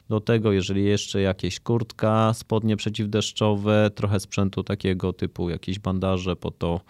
[0.08, 6.50] do tego, jeżeli jeszcze jakieś kurtka, spodnie przeciwdeszczowe, trochę sprzętu takiego typu jakieś bandaże, po
[6.50, 6.80] to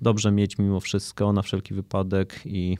[0.00, 2.78] dobrze mieć mimo wszystko na wszelki wypadek i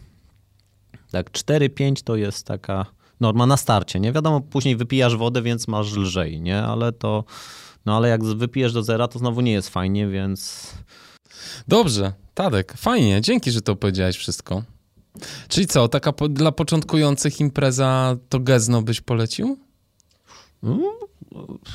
[1.10, 2.86] tak 4-5 to jest taka
[3.20, 4.12] norma na starcie, nie?
[4.12, 6.62] Wiadomo, później wypijasz wodę, więc masz lżej, nie?
[6.62, 7.24] Ale to,
[7.86, 10.70] no ale jak wypijesz do zera, to znowu nie jest fajnie, więc
[11.68, 14.62] Dobrze, Tadek, fajnie, dzięki, że to opowiedziałeś wszystko.
[15.48, 19.58] Czyli co, taka po, dla początkujących impreza to Gezno byś polecił?
[20.64, 20.80] Mm,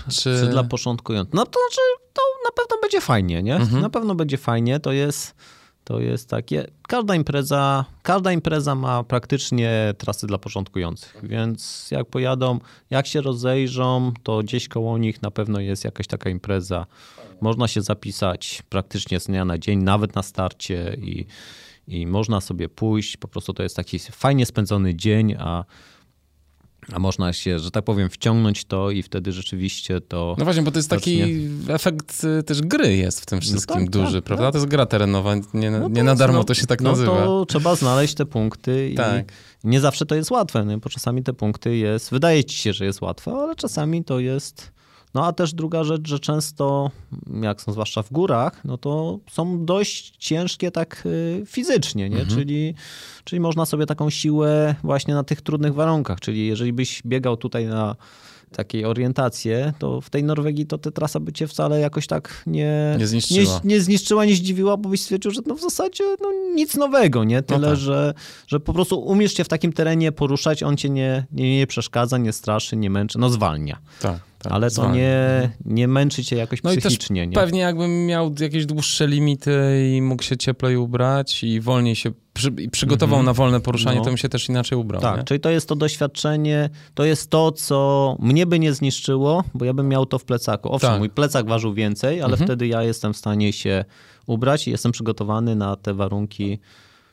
[0.07, 0.21] Czy...
[0.21, 1.33] czy dla początkujących.
[1.33, 1.81] No to znaczy,
[2.13, 3.55] to na pewno będzie fajnie, nie?
[3.55, 3.81] Mhm.
[3.81, 5.35] Na pewno będzie fajnie, to jest,
[5.83, 12.59] to jest takie, każda impreza, każda impreza ma praktycznie trasy dla początkujących, więc jak pojadą,
[12.89, 16.85] jak się rozejrzą, to gdzieś koło nich na pewno jest jakaś taka impreza.
[17.41, 21.25] Można się zapisać praktycznie z dnia na dzień, nawet na starcie i,
[21.87, 25.63] i można sobie pójść, po prostu to jest taki fajnie spędzony dzień, a
[26.93, 30.35] a można się, że tak powiem, wciągnąć to i wtedy rzeczywiście to.
[30.37, 31.21] No właśnie, bo to jest taki
[31.67, 34.45] efekt y, też gry jest w tym wszystkim tak, duży, tak, prawda?
[34.45, 34.51] tak.
[34.51, 37.15] To jest gra terenowa, nie, No nie na darmo no, to się tak no nazywa.
[37.25, 39.31] to trzeba znaleźć te punkty i Tak.
[39.63, 40.77] nie zawsze to jest łatwe, nie?
[40.77, 44.71] bo czasami te punkty jest, wydaje ci się, że jest łatwe, ale czasami to jest...
[45.13, 46.91] No a też druga rzecz, że często,
[47.41, 52.19] jak są zwłaszcza w górach, no to są dość ciężkie tak y, fizycznie, nie?
[52.19, 52.39] Mhm.
[52.39, 52.73] Czyli,
[53.23, 57.65] czyli można sobie taką siłę właśnie na tych trudnych warunkach, czyli jeżeli byś biegał tutaj
[57.65, 57.95] na
[58.51, 62.95] takiej orientację, to w tej Norwegii to ta trasa by cię wcale jakoś tak nie,
[62.99, 63.61] Nie zniszczyła.
[63.63, 67.23] nie, nie zniszczyła, nie zdziwiła, bo byś stwierdził, że no w zasadzie no nic nowego,
[67.23, 67.41] nie?
[67.41, 67.77] Tyle, tak.
[67.77, 68.13] że,
[68.47, 72.17] że po prostu umiesz się w takim terenie poruszać, on cię nie, nie, nie przeszkadza,
[72.17, 73.77] nie straszy, nie męczy, no zwalnia.
[74.01, 74.95] Tak, tak, Ale to zwalnia.
[74.95, 77.33] nie, nie męczy cię jakoś No i też psychicznie, nie?
[77.35, 79.51] pewnie jakbym miał jakieś dłuższe limity
[79.97, 83.25] i mógł się cieplej ubrać i wolniej się przy, i przygotował Mhm.
[83.25, 84.03] na wolne poruszanie, No.
[84.03, 85.01] to bym się też inaczej ubrał.
[85.01, 85.23] Tak, nie?
[85.23, 89.73] czyli to jest to doświadczenie, to jest to, co mnie by nie zniszczyło, bo ja
[89.73, 90.73] bym miał to w plecaku.
[90.73, 90.99] Owszem, Tak.
[90.99, 92.47] mój plecak ważył więcej, ale Mhm.
[92.47, 93.85] wtedy ja jestem w stanie się
[94.27, 96.59] ubrać i jestem przygotowany na te warunki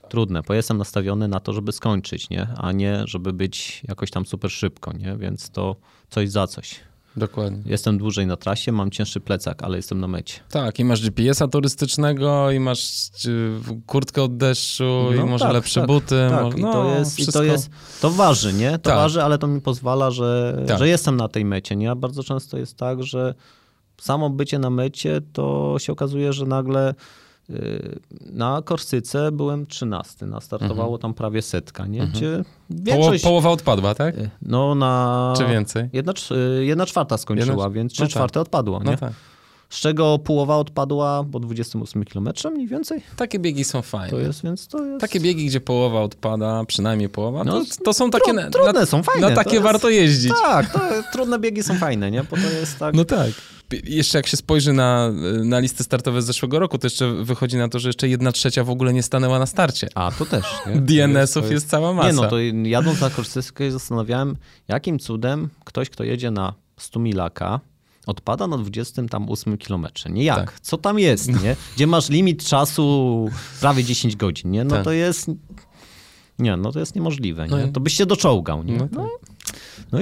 [0.08, 2.46] trudne, bo jestem nastawiony na to, żeby skończyć, nie?
[2.56, 5.16] a nie żeby być jakoś tam super szybko, nie?
[5.16, 5.76] więc to
[6.10, 6.74] coś za coś.
[7.16, 7.62] Dokładnie.
[7.66, 10.40] Jestem dłużej na trasie, mam cięższy plecak, ale jestem na mecie.
[10.50, 13.50] Tak, i masz GPS-a turystycznego, i masz y,
[13.86, 16.26] kurtkę od deszczu, i No może tak, lepsze tak, buty.
[16.30, 17.70] Tak, mo- i, no, to jest, i to jest,
[18.00, 18.70] to waży, nie?
[18.72, 18.94] To Tak.
[18.94, 20.78] waży, ale to mi pozwala, że, Tak.
[20.78, 21.90] że jestem na tej mecie, nie?
[21.90, 23.34] A bardzo często jest tak, że
[24.00, 26.94] samo bycie na mecie, to się okazuje, że nagle
[28.32, 32.06] na Korsyce byłem 13, a startowało tam prawie setka, nie?
[32.06, 32.30] Gdzie
[32.68, 33.24] Poło, większość...
[33.24, 34.18] połowa odpadła, tak?
[34.18, 35.34] y, No na...
[35.36, 35.88] Czy więcej?
[35.92, 38.12] Jedna, cz- y, jedna czwarta skończyła, Jedna- więc trzy no tak.
[38.12, 38.90] czwarte odpadło, nie?
[38.90, 39.12] No tak.
[39.68, 43.02] Z czego połowa odpadła po 28 km mniej więcej.
[43.16, 44.10] Takie biegi są fajne.
[44.10, 45.00] To jest, więc to jest...
[45.00, 48.32] Takie biegi, gdzie połowa odpada, przynajmniej połowa, No, to, to są takie...
[48.32, 50.32] tru- na, trudne na, są, fajne, Na takie jest- warto jeździć.
[50.42, 50.80] Tak, to
[51.12, 52.22] trudne biegi są fajne, nie?
[52.24, 52.94] Bo to jest tak...
[52.94, 53.30] No tak.
[53.84, 55.10] Jeszcze jak się spojrzy na,
[55.44, 58.64] na listy startowe z zeszłego roku, to jeszcze wychodzi na to, że jeszcze jedna trzecia
[58.64, 59.88] w ogóle nie stanęła na starcie.
[59.94, 60.44] A, to też?
[60.76, 62.08] DNS-ów To jest, cała masa.
[62.08, 64.36] Nie, no to jadąc na Korsyskę zastanawiałem,
[64.68, 67.60] jakim cudem ktoś, kto jedzie na 100 milaka,
[68.06, 70.10] odpada na 28 kilometrze.
[70.10, 70.36] Nie jak?
[70.38, 70.60] Tak.
[70.60, 71.56] Co tam jest, nie?
[71.76, 73.28] Gdzie masz limit czasu
[73.60, 74.64] prawie 10 godzin, nie?
[74.64, 74.84] No Tak.
[74.84, 75.30] to jest...
[76.38, 77.68] Nie, no to jest niemożliwe, No nie?
[77.72, 78.72] To byś się doczołgał, nie?
[78.76, 78.96] No No, tak.
[78.98, 79.08] no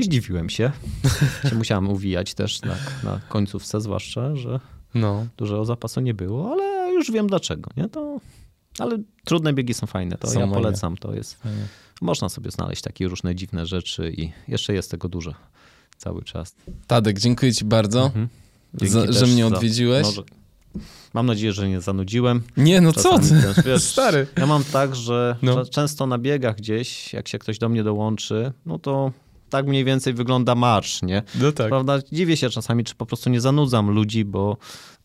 [0.01, 0.70] i zdziwiłem się.
[1.51, 2.74] się musiałem uwijać też na,
[3.05, 4.60] na końcówce zwłaszcza, że
[4.94, 5.26] No.
[5.36, 7.89] dużego zapasu nie było, ale już wiem dlaczego, nie?
[7.89, 8.20] To...
[8.78, 10.59] Ale trudne biegi są fajne, to Są ja mega.
[10.60, 11.39] polecam, to jest...
[12.01, 15.35] Można sobie znaleźć takie różne dziwne rzeczy i jeszcze jest tego dużo
[15.98, 16.55] cały czas.
[16.86, 18.28] Tadek, dziękuję ci bardzo, Mhm.
[18.82, 20.06] Za, że mnie za- odwiedziłeś.
[20.06, 20.22] no, że-
[21.14, 22.43] Mam nadzieję, że nie zanudziłem.
[22.56, 23.55] Nie, no co Czasami ty?
[23.55, 24.26] też, wiesz, Stary.
[24.36, 25.64] Ja mam tak, że No.
[25.66, 29.12] często na biegach gdzieś, jak się ktoś do mnie dołączy, no to
[29.55, 31.22] tak mniej więcej wygląda marsz, nie?
[31.40, 31.68] No tak.
[31.68, 31.98] Prawda?
[32.12, 34.56] Dziwię się czasami, czy po prostu nie zanudzam ludzi, bo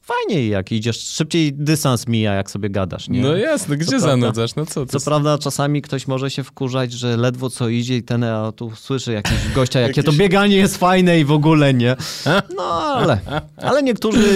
[0.01, 3.21] fajnie jak idziesz, szybciej dystans mija, jak sobie gadasz, nie?
[3.21, 4.07] No jasne, gdzie prawda.
[4.07, 4.55] zanudzasz?
[4.55, 4.85] No co?
[4.85, 8.71] Co prawda czasami ktoś może się wkurzać, że ledwo co idzie i ten, a tu
[8.76, 11.95] słyszy jakiś gościa, jakie to bieganie jest fajne i w ogóle nie.
[12.55, 13.19] No ale,
[13.67, 14.27] ale niektórzy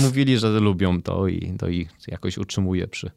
[0.00, 3.10] mówili, że lubią to i to ich jakoś utrzymuje przy,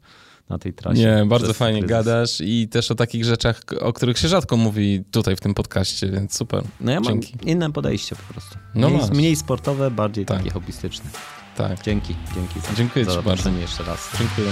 [0.52, 1.00] na tej trasie.
[1.02, 1.92] Nie, bardzo fajnie kryzys.
[1.98, 6.08] gadasz i też o takich rzeczach, o których się rzadko mówi tutaj w tym podcaście,
[6.10, 6.64] więc super.
[6.82, 7.50] No ja mam Dzięki.
[7.50, 8.56] inne podejście po prostu.
[8.76, 10.38] No Mniej, mniej sportowe, bardziej Tak.
[10.38, 11.06] takie hobbystyczne.
[11.58, 13.50] Tak, Dzięki, dzięki za, Dziękuję za ci bardzo.
[13.50, 14.10] jeszcze raz.
[14.20, 14.48] dziękuję.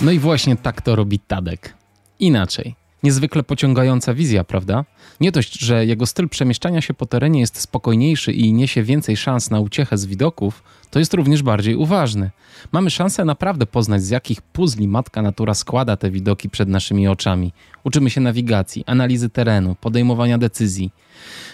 [0.00, 1.74] No i właśnie tak to robi Tadek.
[2.18, 2.74] Inaczej.
[3.06, 4.84] Niezwykle pociągająca wizja, prawda?
[5.20, 9.50] Nie dość, że jego styl przemieszczania się po terenie jest spokojniejszy i niesie więcej szans
[9.50, 12.30] na uciechę z widoków, to jest również bardziej uważny.
[12.72, 17.52] Mamy szansę naprawdę poznać, z jakich puzli matka natura składa te widoki przed naszymi oczami.
[17.84, 20.90] Uczymy się nawigacji, analizy terenu, podejmowania decyzji.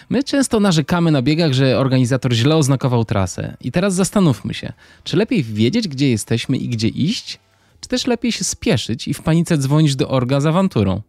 [0.09, 3.57] My często narzekamy na biegach, że organizator źle oznakował trasę.
[3.61, 4.73] I teraz zastanówmy się,
[5.03, 7.39] czy lepiej wiedzieć, gdzie jesteśmy i gdzie iść,
[7.79, 11.01] czy też lepiej się spieszyć i w panice dzwonić do orga z awanturą?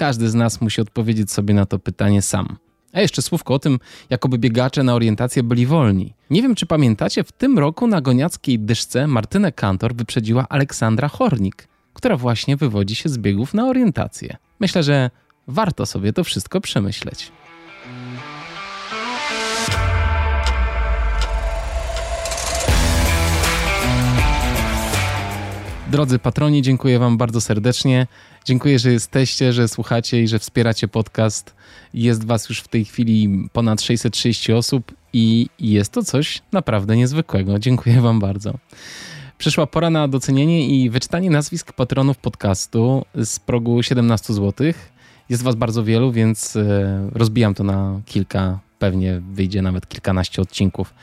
[0.00, 2.56] Każdy z nas musi odpowiedzieć sobie na to pytanie sam.
[2.92, 3.78] A jeszcze słówko o tym,
[4.10, 6.14] jakoby biegacze na orientację byli wolni.
[6.30, 11.68] Nie wiem, czy pamiętacie, w tym roku na goniackiej dyszce Martynę Kantor wyprzedziła Aleksandra Hornik,
[11.94, 14.36] która właśnie wywodzi się z biegów na orientację.
[14.60, 15.10] Myślę, że
[15.46, 17.32] warto sobie to wszystko przemyśleć.
[25.90, 28.06] Drodzy patroni, dziękuję Wam bardzo serdecznie.
[28.44, 31.54] Dziękuję, że jesteście, że słuchacie i że wspieracie podcast.
[31.94, 37.58] Jest Was już w tej chwili ponad 630 osób i jest to coś naprawdę niezwykłego.
[37.58, 38.54] Dziękuję Wam bardzo.
[39.38, 44.72] Przyszła pora na docenienie i wyczytanie nazwisk patronów podcastu z progu 17 zł.
[45.28, 50.94] Jest Was bardzo wielu, więc e, rozbijam to na kilka, pewnie wyjdzie nawet kilkanaście odcinków.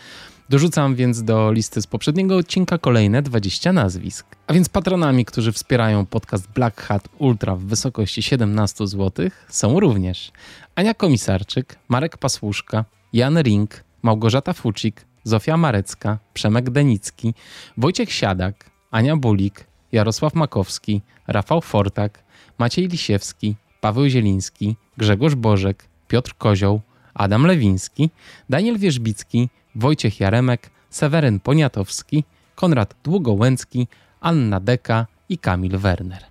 [0.49, 4.25] Dorzucam więc do listy z poprzedniego odcinka kolejne 20 nazwisk.
[4.47, 10.31] A więc patronami, którzy wspierają podcast Black Hat Ultra w wysokości 17 zł są również
[10.75, 17.33] Ania Komisarczyk, Marek Pasłuszka, Jan Ring, Małgorzata Fucik, Zofia Marecka, Przemek Denicki,
[17.77, 22.23] Wojciech Siadak, Ania Bulik, Jarosław Makowski, Rafał Fortak,
[22.57, 26.81] Maciej Lisiewski, Paweł Zieliński, Grzegorz Bożek, Piotr Kozioł,
[27.13, 28.09] Adam Lewiński,
[28.49, 32.23] Daniel Wierzbicki, Wojciech Jaremek, Seweryn Poniatowski,
[32.55, 33.87] Konrad Długołęcki,
[34.21, 36.23] Anna Deka i Kamil Werner.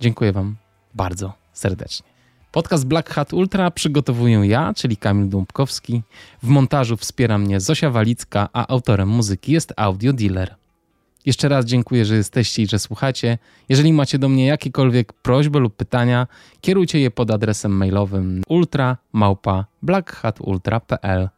[0.00, 0.56] Dziękuję Wam
[0.94, 2.06] bardzo serdecznie.
[2.52, 6.02] Podcast Black Hat Ultra przygotowuję ja, czyli Kamil Dąbkowski.
[6.42, 10.54] W montażu wspiera mnie Zosia Walicka, a autorem muzyki jest Audio Dealer.
[11.26, 13.38] Jeszcze raz dziękuję, że jesteście i że słuchacie.
[13.68, 16.26] Jeżeli macie do mnie jakiekolwiek prośby lub pytania,
[16.60, 21.28] kierujcie je pod adresem mailowym ultra.blackhatultra.pl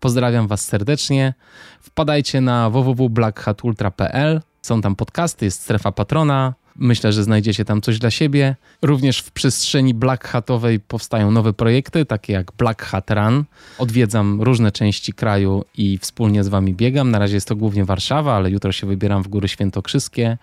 [0.00, 1.34] Pozdrawiam Was serdecznie.
[1.80, 4.40] Wpadajcie na www.blackhatultra.pl.
[4.62, 6.54] Są tam podcasty, jest strefa patrona.
[6.76, 8.56] Myślę, że znajdziecie tam coś dla siebie.
[8.82, 13.44] Również w przestrzeni Black Hatowej powstają nowe projekty, takie jak Black Hat Run.
[13.78, 17.10] Odwiedzam różne części kraju i wspólnie z Wami biegam.
[17.10, 20.38] Na razie jest to głównie Warszawa, ale jutro się wybieram w Góry Świętokrzyskie.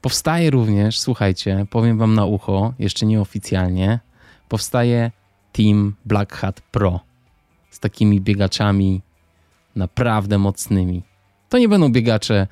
[0.00, 4.00] Powstaje również, słuchajcie, powiem Wam na ucho, jeszcze nieoficjalnie,
[4.48, 5.10] powstaje
[5.52, 7.05] Team Black Hat Pro
[7.78, 9.02] takimi biegaczami
[9.76, 11.02] naprawdę mocnymi.
[11.48, 12.46] To nie będą biegacze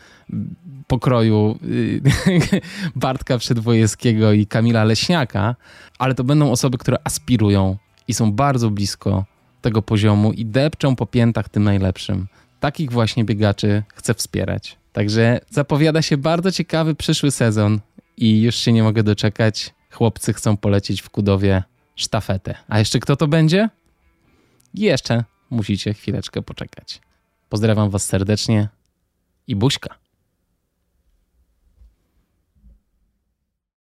[0.86, 2.00] pokroju y,
[2.96, 5.56] Bartka Przedwojewskiego i Kamila Leśniaka,
[5.98, 7.76] ale to będą osoby, które aspirują
[8.08, 9.24] i są bardzo blisko
[9.60, 12.26] tego poziomu i depczą po piętach tym najlepszym.
[12.60, 14.76] Takich właśnie biegaczy chcę wspierać.
[14.92, 17.80] Także zapowiada się bardzo ciekawy przyszły sezon
[18.16, 19.74] i już się nie mogę doczekać.
[19.90, 21.62] Chłopcy chcą polecieć w Kudowie
[21.96, 22.54] sztafetę.
[22.68, 23.68] A jeszcze kto to będzie?
[24.74, 27.00] Jeszcze musicie chwileczkę poczekać.
[27.48, 28.68] Pozdrawiam Was serdecznie
[29.46, 30.03] i buźka.